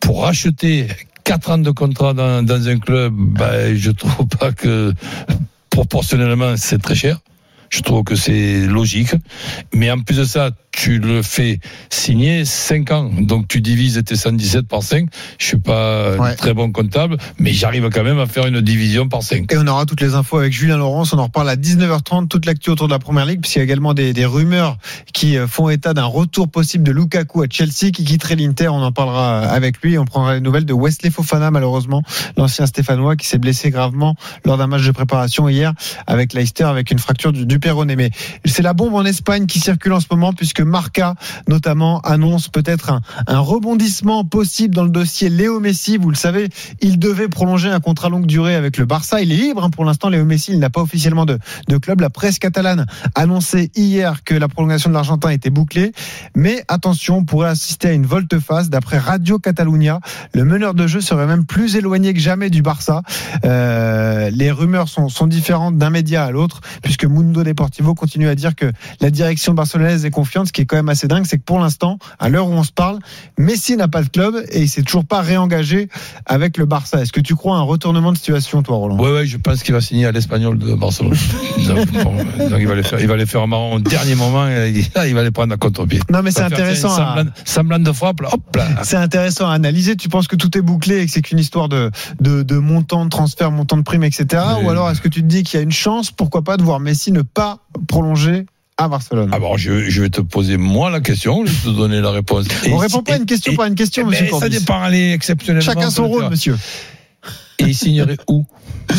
pour 0.00 0.24
acheter 0.26 0.86
4 1.24 1.50
ans 1.50 1.58
de 1.58 1.70
contrat 1.70 2.14
dans, 2.14 2.42
dans 2.42 2.68
un 2.68 2.78
club, 2.78 3.12
ben, 3.14 3.76
je 3.76 3.90
trouve 3.90 4.26
pas 4.26 4.52
que 4.52 4.94
proportionnellement 5.70 6.54
c'est 6.56 6.78
très 6.80 6.94
cher. 6.94 7.18
Je 7.70 7.80
trouve 7.82 8.04
que 8.04 8.14
c'est 8.14 8.66
logique. 8.66 9.10
Mais 9.74 9.90
en 9.90 10.00
plus 10.00 10.16
de 10.16 10.24
ça, 10.24 10.50
tu 10.80 11.00
le 11.00 11.22
fais 11.22 11.58
signer 11.90 12.44
5 12.44 12.90
ans. 12.92 13.10
Donc 13.20 13.48
tu 13.48 13.60
divises 13.60 14.00
tes 14.04 14.14
117 14.14 14.68
par 14.68 14.82
5. 14.84 15.08
Je 15.38 15.44
suis 15.46 15.58
pas 15.58 16.16
Ouais. 16.16 16.36
très 16.36 16.54
bon 16.54 16.70
comptable, 16.70 17.16
mais 17.40 17.52
j'arrive 17.52 17.88
quand 17.90 18.04
même 18.04 18.20
à 18.20 18.26
faire 18.26 18.46
une 18.46 18.60
division 18.60 19.08
par 19.08 19.24
5. 19.24 19.52
Et 19.52 19.58
on 19.58 19.66
aura 19.66 19.86
toutes 19.86 20.00
les 20.00 20.14
infos 20.14 20.38
avec 20.38 20.52
Julien 20.52 20.76
Laurence. 20.76 21.12
On 21.12 21.18
en 21.18 21.24
reparle 21.24 21.48
à 21.50 21.56
19h30, 21.56 22.28
toute 22.28 22.46
l'actu 22.46 22.70
autour 22.70 22.86
de 22.86 22.92
la 22.92 23.00
première 23.00 23.26
ligue, 23.26 23.40
puisqu'il 23.40 23.58
y 23.58 23.62
a 23.62 23.64
également 23.64 23.92
des, 23.92 24.12
des 24.12 24.24
rumeurs 24.24 24.78
qui 25.12 25.36
euh, 25.36 25.48
font 25.48 25.68
état 25.68 25.94
d'un 25.94 26.04
retour 26.04 26.48
possible 26.48 26.84
de 26.84 26.92
Lukaku 26.92 27.42
à 27.42 27.46
Chelsea, 27.50 27.90
qui 27.92 28.04
quitterait 28.04 28.36
l'Inter. 28.36 28.68
On 28.68 28.80
en 28.82 28.92
parlera 28.92 29.40
avec 29.40 29.82
lui. 29.82 29.98
On 29.98 30.04
prendra 30.04 30.34
les 30.34 30.40
nouvelles 30.40 30.64
de 30.64 30.72
Wesley 30.74 31.10
Fofana, 31.10 31.50
malheureusement, 31.50 32.02
l'ancien 32.36 32.66
Stéphanois 32.66 33.16
qui 33.16 33.26
s'est 33.26 33.38
blessé 33.38 33.70
gravement 33.70 34.14
lors 34.44 34.56
d'un 34.56 34.68
match 34.68 34.84
de 34.86 34.92
préparation 34.92 35.48
hier 35.48 35.72
avec 36.06 36.34
Leicester, 36.34 36.64
avec 36.64 36.92
une 36.92 37.00
fracture 37.00 37.32
du, 37.32 37.46
du 37.46 37.58
péroné. 37.58 37.96
Mais 37.96 38.10
c'est 38.44 38.62
la 38.62 38.74
bombe 38.74 38.94
en 38.94 39.04
Espagne 39.04 39.46
qui 39.46 39.58
circule 39.58 39.92
en 39.92 40.00
ce 40.00 40.06
moment, 40.10 40.32
puisque 40.32 40.60
Marca, 40.68 41.14
notamment, 41.48 42.00
annonce 42.00 42.48
peut-être 42.48 42.92
un, 43.26 43.38
rebondissement 43.38 44.24
possible 44.24 44.74
dans 44.74 44.84
le 44.84 44.90
dossier 44.90 45.28
Léo 45.28 45.60
Messi. 45.60 45.96
Vous 45.96 46.10
le 46.10 46.16
savez, 46.16 46.48
il 46.80 46.98
devait 46.98 47.28
prolonger 47.28 47.68
un 47.70 47.80
contrat 47.80 48.08
longue 48.08 48.26
durée 48.26 48.54
avec 48.54 48.76
le 48.76 48.84
Barça. 48.84 49.20
Il 49.20 49.32
est 49.32 49.36
libre 49.36 49.64
hein, 49.64 49.70
pour 49.70 49.84
l'instant, 49.84 50.08
Léo 50.08 50.24
Messi. 50.24 50.56
N'a 50.56 50.70
pas 50.70 50.80
officiellement 50.80 51.26
de, 51.26 51.38
club. 51.80 52.00
La 52.00 52.10
presse 52.10 52.38
catalane 52.38 52.86
a 53.14 53.20
annoncé 53.20 53.70
hier 53.74 54.24
que 54.24 54.34
la 54.34 54.48
prolongation 54.48 54.90
de 54.90 54.94
l'Argentin 54.94 55.30
était 55.30 55.50
bouclée. 55.50 55.92
Mais 56.34 56.64
attention, 56.68 57.18
on 57.18 57.24
pourrait 57.24 57.50
assister 57.50 57.88
à 57.88 57.92
une 57.92 58.06
volte-face. 58.06 58.70
D'après 58.70 58.98
Radio 58.98 59.38
Catalunya, 59.38 60.00
le 60.34 60.44
meneur 60.44 60.74
de 60.74 60.86
jeu 60.86 61.00
serait 61.00 61.26
même 61.26 61.44
plus 61.44 61.76
éloigné 61.76 62.14
que 62.14 62.20
jamais 62.20 62.50
du 62.50 62.62
Barça. 62.62 63.02
Euh, 63.44 64.30
les 64.30 64.50
rumeurs 64.50 64.88
sont, 64.88 65.08
sont 65.08 65.26
différentes 65.26 65.78
d'un 65.78 65.90
média 65.90 66.24
à 66.24 66.30
l'autre, 66.30 66.60
puisque 66.82 67.04
Mundo 67.04 67.42
Deportivo 67.42 67.94
continue 67.94 68.28
à 68.28 68.34
dire 68.34 68.54
que 68.54 68.72
la 69.00 69.10
direction 69.10 69.54
barcelonaise 69.54 70.04
est 70.04 70.10
confiante. 70.10 70.52
Qui 70.58 70.62
est 70.62 70.66
quand 70.66 70.74
même 70.74 70.88
assez 70.88 71.06
dingue, 71.06 71.24
c'est 71.24 71.38
que 71.38 71.44
pour 71.44 71.60
l'instant, 71.60 72.00
à 72.18 72.28
l'heure 72.28 72.48
où 72.48 72.52
on 72.52 72.64
se 72.64 72.72
parle, 72.72 72.98
Messi 73.38 73.76
n'a 73.76 73.86
pas 73.86 74.02
de 74.02 74.08
club 74.08 74.34
et 74.50 74.62
il 74.62 74.68
s'est 74.68 74.82
toujours 74.82 75.04
pas 75.04 75.20
réengagé 75.20 75.88
avec 76.26 76.56
le 76.56 76.66
Barça. 76.66 77.00
Est-ce 77.00 77.12
que 77.12 77.20
tu 77.20 77.36
crois 77.36 77.58
à 77.58 77.60
un 77.60 77.62
retournement 77.62 78.10
de 78.10 78.16
situation, 78.16 78.64
toi, 78.64 78.76
Roland? 78.76 78.98
Ouais, 78.98 79.12
ouais, 79.12 79.24
je 79.24 79.36
pense 79.36 79.62
qu'il 79.62 79.72
va 79.72 79.80
signer 79.80 80.06
à 80.06 80.10
l'Espagnol 80.10 80.58
de 80.58 80.74
Barcelone. 80.74 81.14
donc, 81.68 82.58
il 82.58 82.66
va 82.66 82.74
les 82.74 82.82
faire, 82.82 83.00
il 83.00 83.06
va 83.06 83.16
les 83.16 83.24
faire 83.26 83.46
marron 83.46 83.74
au 83.74 83.78
dernier 83.78 84.16
moment. 84.16 84.48
et 84.48 84.70
il, 84.74 84.90
il 85.08 85.14
va 85.14 85.22
les 85.22 85.30
prendre 85.30 85.54
à 85.54 85.56
contre-pied. 85.56 86.00
Non, 86.10 86.22
mais 86.22 86.32
c'est 86.32 86.42
intéressant. 86.42 86.90
à- 86.96 87.22
semblant 87.44 87.78
de 87.78 87.92
frappe, 87.92 88.20
là, 88.22 88.30
hop 88.32 88.56
là. 88.56 88.66
C'est 88.82 88.96
intéressant 88.96 89.48
à 89.48 89.52
analyser. 89.54 89.94
Tu 89.94 90.08
penses 90.08 90.26
que 90.26 90.34
tout 90.34 90.58
est 90.58 90.62
bouclé 90.62 91.02
et 91.02 91.06
que 91.06 91.12
c'est 91.12 91.22
qu'une 91.22 91.38
histoire 91.38 91.68
de, 91.68 91.92
de, 92.20 92.42
de 92.42 92.56
montant 92.58 93.04
de 93.04 93.10
transfert, 93.10 93.52
montant 93.52 93.76
de 93.76 93.82
prime, 93.82 94.02
etc. 94.02 94.26
Mais- 94.58 94.64
Ou 94.66 94.70
alors 94.70 94.90
est-ce 94.90 95.00
que 95.00 95.08
tu 95.08 95.20
te 95.22 95.26
dis 95.28 95.44
qu'il 95.44 95.58
y 95.58 95.60
a 95.60 95.62
une 95.62 95.70
chance, 95.70 96.10
pourquoi 96.10 96.42
pas, 96.42 96.56
de 96.56 96.64
voir 96.64 96.80
Messi 96.80 97.12
ne 97.12 97.22
pas 97.22 97.58
prolonger 97.86 98.46
à 98.78 98.88
Barcelone 98.88 99.30
Ah 99.32 99.38
bon, 99.40 99.56
je, 99.56 99.90
je 99.90 100.02
vais 100.02 100.08
te 100.08 100.20
poser 100.20 100.56
moi 100.56 100.88
la 100.88 101.00
question, 101.00 101.44
je 101.44 101.50
vais 101.50 101.72
te 101.72 101.76
donner 101.76 102.00
la 102.00 102.10
réponse. 102.12 102.46
On 102.64 102.68
Et 102.68 102.76
répond 102.78 103.02
pas 103.02 103.14
à 103.14 103.16
une 103.16 103.26
question 103.26 103.54
par 103.54 103.66
une 103.66 103.74
question, 103.74 104.04
eh 104.06 104.10
monsieur 104.10 104.24
ben, 104.26 104.30
Ça 104.32 104.38
Courbis. 104.38 104.58
dépend, 104.58 104.80
allez, 104.80 105.12
exceptionnellement. 105.12 105.64
Chacun 105.74 105.90
son 105.90 106.08
rôle, 106.08 106.30
monsieur. 106.30 106.56
Et 107.58 107.64
il 107.64 107.74
signerait 107.74 108.16
où? 108.28 108.46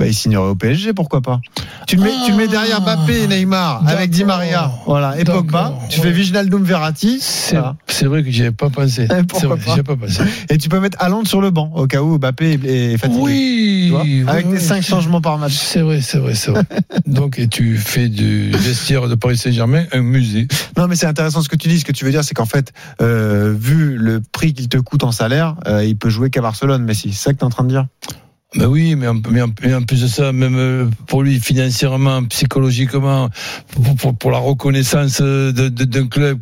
Bah, 0.00 0.06
il 0.06 0.14
signerait 0.14 0.48
au 0.48 0.54
PSG, 0.54 0.94
pourquoi 0.94 1.20
pas 1.20 1.42
tu 1.86 1.96
le, 1.96 2.02
mets, 2.02 2.12
tu 2.24 2.30
le 2.30 2.38
mets 2.38 2.48
derrière 2.48 2.80
Mbappé 2.80 3.24
et 3.24 3.26
Neymar 3.26 3.86
avec 3.86 4.08
Di 4.08 4.24
Maria, 4.24 4.72
voilà, 4.86 5.18
et 5.20 5.24
Pogba. 5.24 5.74
Tu 5.90 6.00
fais 6.00 6.10
Viginaldum 6.10 6.62
Verratti, 6.64 7.18
C'est 7.20 7.56
voilà. 7.56 7.76
vrai 8.04 8.22
que 8.22 8.30
j'y 8.30 8.40
avais 8.40 8.50
pas 8.50 8.70
pensé. 8.70 9.06
Eh, 9.10 9.46
vrai, 9.46 9.82
pas 9.82 9.96
pensé. 9.96 10.22
et 10.48 10.56
tu 10.56 10.70
peux 10.70 10.80
mettre 10.80 10.96
Haaland 11.02 11.26
sur 11.26 11.42
le 11.42 11.50
banc 11.50 11.70
au 11.74 11.86
cas 11.86 12.00
où 12.00 12.16
Mbappé 12.16 12.58
est 12.64 12.96
fatigué. 12.96 13.20
Oui, 13.20 13.82
Tu 13.86 13.90
vois, 13.90 14.02
oui, 14.02 14.24
avec 14.26 14.46
oui. 14.46 14.52
des 14.52 14.58
cinq 14.60 14.82
changements 14.82 15.20
par 15.20 15.36
match. 15.36 15.52
C'est 15.52 15.82
vrai, 15.82 16.00
c'est 16.00 16.16
vrai, 16.18 16.34
c'est 16.34 16.50
vrai. 16.50 16.62
Donc, 17.06 17.38
et 17.38 17.48
tu 17.48 17.76
fais 17.76 18.08
du 18.08 18.52
vestiaire 18.52 19.06
de 19.06 19.14
Paris 19.16 19.36
Saint-Germain 19.36 19.84
un 19.92 20.00
musée. 20.00 20.48
Non, 20.78 20.86
mais 20.88 20.96
c'est 20.96 21.06
intéressant 21.06 21.42
ce 21.42 21.50
que 21.50 21.56
tu 21.56 21.68
dis. 21.68 21.78
Ce 21.78 21.84
que 21.84 21.92
tu 21.92 22.06
veux 22.06 22.10
dire, 22.10 22.24
c'est 22.24 22.34
qu'en 22.34 22.46
fait, 22.46 22.72
euh, 23.02 23.54
vu 23.58 23.98
le 23.98 24.22
prix 24.32 24.54
qu'il 24.54 24.70
te 24.70 24.78
coûte 24.78 25.04
en 25.04 25.12
salaire, 25.12 25.56
euh, 25.66 25.84
il 25.84 25.98
peut 25.98 26.08
jouer 26.08 26.30
qu'à 26.30 26.40
Barcelone, 26.40 26.84
Messi. 26.84 27.12
C'est 27.12 27.24
ça 27.24 27.32
que 27.34 27.38
tu 27.38 27.42
es 27.42 27.46
en 27.46 27.50
train 27.50 27.64
de 27.64 27.68
dire? 27.68 27.86
Ben 28.56 28.66
oui, 28.66 28.96
mais 28.96 29.06
en, 29.06 29.20
plus 29.20 30.02
de 30.02 30.08
ça, 30.08 30.32
même 30.32 30.56
euh, 30.56 30.86
pour 31.06 31.22
lui, 31.22 31.38
financièrement, 31.38 32.24
psychologiquement, 32.24 33.30
pour, 34.18 34.32
la 34.32 34.38
reconnaissance 34.38 35.22
d'un 35.22 36.08
club 36.08 36.40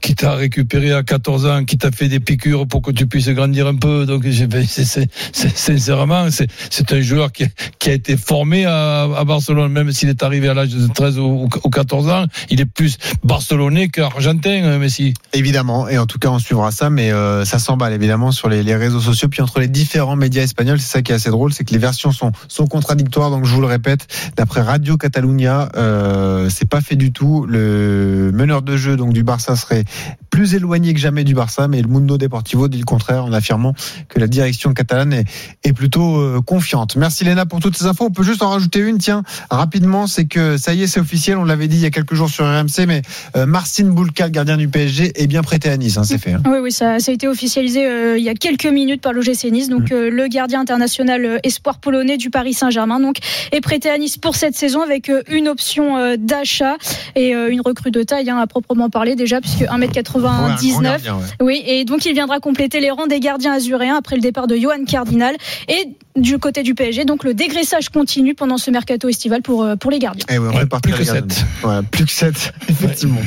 qui, 0.00 0.14
t'a 0.14 0.32
récupéré 0.32 0.92
à 0.92 1.02
14 1.02 1.44
ans, 1.44 1.64
qui 1.66 1.76
t'a 1.76 1.90
fait 1.90 2.08
des 2.08 2.18
piqûres 2.18 2.66
pour 2.66 2.80
que 2.80 2.92
tu 2.92 3.06
puisses 3.06 3.28
grandir 3.28 3.66
un 3.66 3.74
peu. 3.74 4.06
Donc, 4.06 4.22
ben, 4.22 4.64
sincèrement, 4.64 6.28
c'est 6.30 6.92
un 6.92 7.00
joueur 7.02 7.30
qui, 7.30 7.44
a 7.44 7.92
été 7.92 8.16
formé 8.16 8.64
à, 8.64 9.22
Barcelone, 9.26 9.70
même 9.70 9.92
s'il 9.92 10.08
est 10.08 10.22
arrivé 10.22 10.48
à 10.48 10.54
l'âge 10.54 10.70
de 10.70 10.86
13 10.86 11.18
ou, 11.18 11.46
ou 11.62 11.68
14 11.68 12.08
ans. 12.08 12.24
Il 12.48 12.62
est 12.62 12.66
plus 12.66 12.96
barcelonais 13.22 13.88
qu'argentin, 13.88 14.64
hein, 14.64 14.78
Messi. 14.78 15.12
Évidemment, 15.34 15.90
et 15.90 15.98
en 15.98 16.06
tout 16.06 16.18
cas, 16.18 16.30
on 16.30 16.38
suivra 16.38 16.70
ça, 16.70 16.88
mais 16.88 17.12
euh, 17.12 17.44
ça 17.44 17.58
s'emballe 17.58 17.92
évidemment 17.92 18.32
sur 18.32 18.48
les, 18.48 18.62
les 18.62 18.76
réseaux 18.76 19.00
sociaux, 19.00 19.28
puis 19.28 19.42
entre 19.42 19.60
les 19.60 19.68
différents 19.68 20.16
médias 20.16 20.42
espagnols. 20.42 20.80
C'est 20.80 20.90
ça 20.90 21.02
qui 21.02 21.12
est 21.12 21.17
assez 21.18 21.30
drôle, 21.30 21.52
c'est 21.52 21.64
que 21.64 21.72
les 21.72 21.78
versions 21.78 22.12
sont, 22.12 22.32
sont 22.48 22.66
contradictoires. 22.66 23.30
Donc, 23.30 23.44
je 23.44 23.54
vous 23.54 23.60
le 23.60 23.66
répète, 23.66 24.06
d'après 24.36 24.60
Radio 24.60 24.96
Catalunya, 24.96 25.68
euh, 25.76 26.48
c'est 26.48 26.68
pas 26.68 26.80
fait 26.80 26.96
du 26.96 27.12
tout. 27.12 27.46
Le 27.46 28.30
meneur 28.32 28.62
de 28.62 28.76
jeu 28.76 28.96
donc 28.96 29.12
du 29.12 29.22
Barça 29.22 29.56
serait 29.56 29.84
plus 30.30 30.54
éloigné 30.54 30.94
que 30.94 31.00
jamais 31.00 31.24
du 31.24 31.34
Barça, 31.34 31.68
mais 31.68 31.82
le 31.82 31.88
Mundo 31.88 32.18
Deportivo 32.18 32.68
dit 32.68 32.78
le 32.78 32.84
contraire 32.84 33.24
en 33.24 33.32
affirmant 33.32 33.74
que 34.08 34.18
la 34.18 34.26
direction 34.26 34.72
catalane 34.72 35.24
est, 35.64 35.72
plutôt 35.72 36.18
euh, 36.18 36.40
confiante. 36.44 36.96
Merci 36.96 37.24
Léna 37.24 37.46
pour 37.46 37.60
toutes 37.60 37.76
ces 37.76 37.86
infos. 37.86 38.06
On 38.06 38.10
peut 38.10 38.22
juste 38.22 38.42
en 38.42 38.50
rajouter 38.50 38.80
une, 38.80 38.98
tiens, 38.98 39.22
rapidement, 39.50 40.06
c'est 40.06 40.24
que 40.24 40.56
ça 40.56 40.74
y 40.74 40.82
est, 40.82 40.86
c'est 40.86 41.00
officiel, 41.00 41.38
on 41.38 41.44
l'avait 41.44 41.68
dit 41.68 41.76
il 41.76 41.82
y 41.82 41.86
a 41.86 41.90
quelques 41.90 42.14
jours 42.14 42.28
sur 42.28 42.44
RMC, 42.44 42.86
mais 42.86 43.02
euh, 43.36 43.46
Marcin 43.46 43.84
Boulka, 43.84 44.24
le 44.24 44.30
gardien 44.30 44.56
du 44.56 44.68
PSG, 44.68 45.12
est 45.14 45.26
bien 45.26 45.42
prêté 45.42 45.68
à 45.68 45.76
Nice, 45.76 45.98
hein, 45.98 46.04
c'est 46.04 46.18
fait. 46.18 46.32
Hein. 46.32 46.42
Oui, 46.46 46.58
oui, 46.62 46.72
ça, 46.72 46.94
a 46.94 47.10
été 47.10 47.28
officialisé 47.28 47.86
euh, 47.86 48.18
il 48.18 48.24
y 48.24 48.28
a 48.28 48.34
quelques 48.34 48.66
minutes 48.66 49.00
par 49.00 49.12
l'OGC 49.12 49.44
Nice, 49.52 49.68
donc 49.68 49.90
mm. 49.90 49.94
euh, 49.94 50.10
le 50.10 50.28
gardien 50.28 50.60
international 50.60 51.40
espoir 51.44 51.78
polonais 51.78 52.16
du 52.16 52.30
Paris 52.30 52.54
Saint-Germain, 52.54 53.00
donc 53.00 53.18
est 53.52 53.60
prêté 53.60 53.90
à 53.90 53.98
Nice 53.98 54.16
pour 54.16 54.34
cette 54.34 54.56
saison 54.56 54.82
avec 54.82 55.10
une 55.28 55.48
option 55.48 56.16
d'achat 56.16 56.76
et 57.14 57.32
une 57.32 57.60
recrue 57.60 57.90
de 57.90 58.02
taille 58.02 58.30
hein, 58.30 58.38
à 58.38 58.46
proprement 58.46 58.90
parler 58.90 59.14
déjà, 59.14 59.40
puisque 59.40 59.62
1m80 59.62 60.17
99. 60.20 61.02
Ouais, 61.02 61.10
oui, 61.40 61.62
et 61.66 61.84
donc 61.84 62.04
il 62.04 62.12
viendra 62.12 62.40
compléter 62.40 62.80
les 62.80 62.90
rangs 62.90 63.06
des 63.06 63.20
gardiens 63.20 63.52
azuréens 63.52 63.96
après 63.96 64.16
le 64.16 64.22
départ 64.22 64.46
de 64.46 64.56
Johan 64.56 64.84
Cardinal. 64.86 65.36
Et 65.68 65.96
du 66.16 66.38
côté 66.38 66.62
du 66.62 66.74
PSG, 66.74 67.04
donc 67.04 67.24
le 67.24 67.34
dégraissage 67.34 67.90
continue 67.90 68.34
pendant 68.34 68.58
ce 68.58 68.70
mercato 68.70 69.08
estival 69.08 69.42
pour, 69.42 69.62
euh, 69.62 69.76
pour 69.76 69.90
les 69.90 69.98
gardiens. 69.98 70.24
Eh 70.28 70.34
et 70.34 70.36
eh, 70.36 70.38
ouais, 70.38 70.64
on 70.72 70.80
plus, 70.80 70.92
que 70.92 70.98
les 70.98 71.04
7. 71.04 71.44
Plus 71.90 72.04
que 72.04 72.10
7. 72.10 72.52
effectivement. 72.68 73.20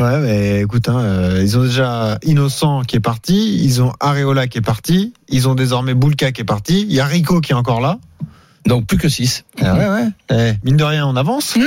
ouais, 0.00 0.18
mais 0.20 0.60
écoute, 0.60 0.88
hein, 0.88 0.98
euh, 0.98 1.40
ils 1.42 1.58
ont 1.58 1.62
déjà 1.62 2.18
Innocent 2.22 2.82
qui 2.82 2.96
est 2.96 3.00
parti, 3.00 3.62
ils 3.62 3.82
ont 3.82 3.92
Areola 4.00 4.46
qui 4.46 4.58
est 4.58 4.62
parti, 4.62 5.14
ils 5.28 5.48
ont 5.48 5.54
désormais 5.54 5.94
Boulka 5.94 6.32
qui 6.32 6.42
est 6.42 6.44
parti, 6.44 6.82
il 6.82 6.92
y 6.92 7.00
a 7.00 7.06
Rico 7.06 7.40
qui 7.40 7.52
est 7.52 7.56
encore 7.56 7.80
là. 7.80 7.98
Donc 8.66 8.86
plus 8.86 8.98
que 8.98 9.08
6. 9.08 9.44
Ah 9.60 9.74
ouais, 9.74 9.88
ouais. 9.88 10.08
Eh, 10.30 10.52
mine 10.64 10.76
de 10.76 10.84
rien, 10.84 11.06
on 11.06 11.16
avance. 11.16 11.58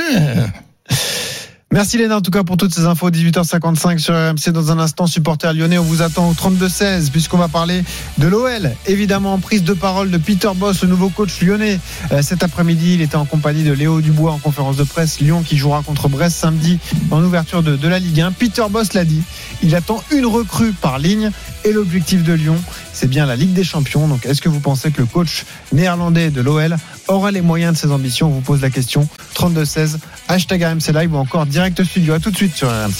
Merci 1.74 1.97
Léna 1.97 2.15
en 2.15 2.22
tout 2.22 2.32
cas 2.32 2.45
pour 2.45 2.55
toutes 2.55 2.74
ces 2.74 2.86
infos. 2.86 3.09
18h55 3.09 3.97
sur 3.97 4.13
RMC. 4.13 4.53
Dans 4.53 4.72
un 4.72 4.80
instant, 4.80 5.05
supporter 5.05 5.53
lyonnais, 5.53 5.78
on 5.78 5.84
vous 5.84 6.01
attend 6.01 6.30
au 6.30 6.34
32-16 6.34 7.11
puisqu'on 7.11 7.38
va 7.38 7.49
parler 7.49 7.84
de 8.18 8.28
l'OL. 8.28 8.72
Évidemment, 8.86 9.34
en 9.34 9.39
prise 9.39 9.63
de 9.63 9.74
parole 9.74 10.09
de 10.09 10.18
Peter 10.18 10.49
Boss, 10.55 10.82
le 10.84 10.88
nouveau 10.88 11.09
coach 11.09 11.41
lyonnais. 11.41 11.78
Euh, 12.13 12.22
cet 12.22 12.41
après-midi, 12.41 12.93
il 12.93 13.01
était 13.01 13.18
en 13.18 13.26
compagnie 13.26 13.65
de 13.65 13.74
Léo 13.74 13.99
Dubois 13.99 14.32
en 14.32 14.38
conférence 14.38 14.78
de 14.78 14.86
presse. 14.86 15.20
Lyon 15.20 15.43
qui 15.43 15.57
jouera 15.57 15.84
contre 15.84 16.07
Brest 16.07 16.38
samedi 16.38 16.80
en 17.11 17.22
ouverture 17.22 17.61
de, 17.63 17.76
de 17.76 17.88
la 17.89 17.99
Ligue 17.99 18.22
1. 18.22 18.32
Peter 18.32 18.63
Boss 18.70 18.93
l'a 18.93 19.03
dit. 19.03 19.22
Il 19.61 19.76
attend 19.76 20.01
une 20.11 20.26
recrue 20.26 20.72
par 20.72 20.99
ligne 20.99 21.32
et 21.65 21.74
l'objectif 21.74 22.24
de 22.24 22.32
Lyon, 22.32 22.57
c'est 22.97 23.07
bien 23.07 23.27
la 23.27 23.35
Ligue 23.35 23.53
des 23.53 23.63
Champions. 23.63 24.07
Donc, 24.07 24.25
est-ce 24.25 24.41
que 24.41 24.49
vous 24.49 24.59
pensez 24.59 24.89
que 24.89 25.01
le 25.01 25.05
coach 25.05 25.45
néerlandais 25.71 26.31
de 26.31 26.41
l'OL 26.41 26.75
aura 27.07 27.29
les 27.29 27.41
moyens 27.41 27.73
de 27.73 27.77
ses 27.77 27.91
ambitions? 27.91 28.27
On 28.27 28.31
vous 28.31 28.41
pose 28.41 28.61
la 28.61 28.71
question. 28.71 29.07
32-16, 29.35 29.97
hashtag 30.27 30.63
RMC 30.63 30.93
Live 30.93 31.13
ou 31.13 31.17
encore 31.17 31.45
direct 31.45 31.83
studio. 31.83 32.15
À 32.15 32.19
tout 32.19 32.31
de 32.31 32.35
suite 32.35 32.55
sur 32.55 32.69
RMC. 32.69 32.93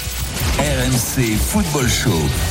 RMC 0.60 1.38
Football 1.38 1.90
Show. 1.90 2.30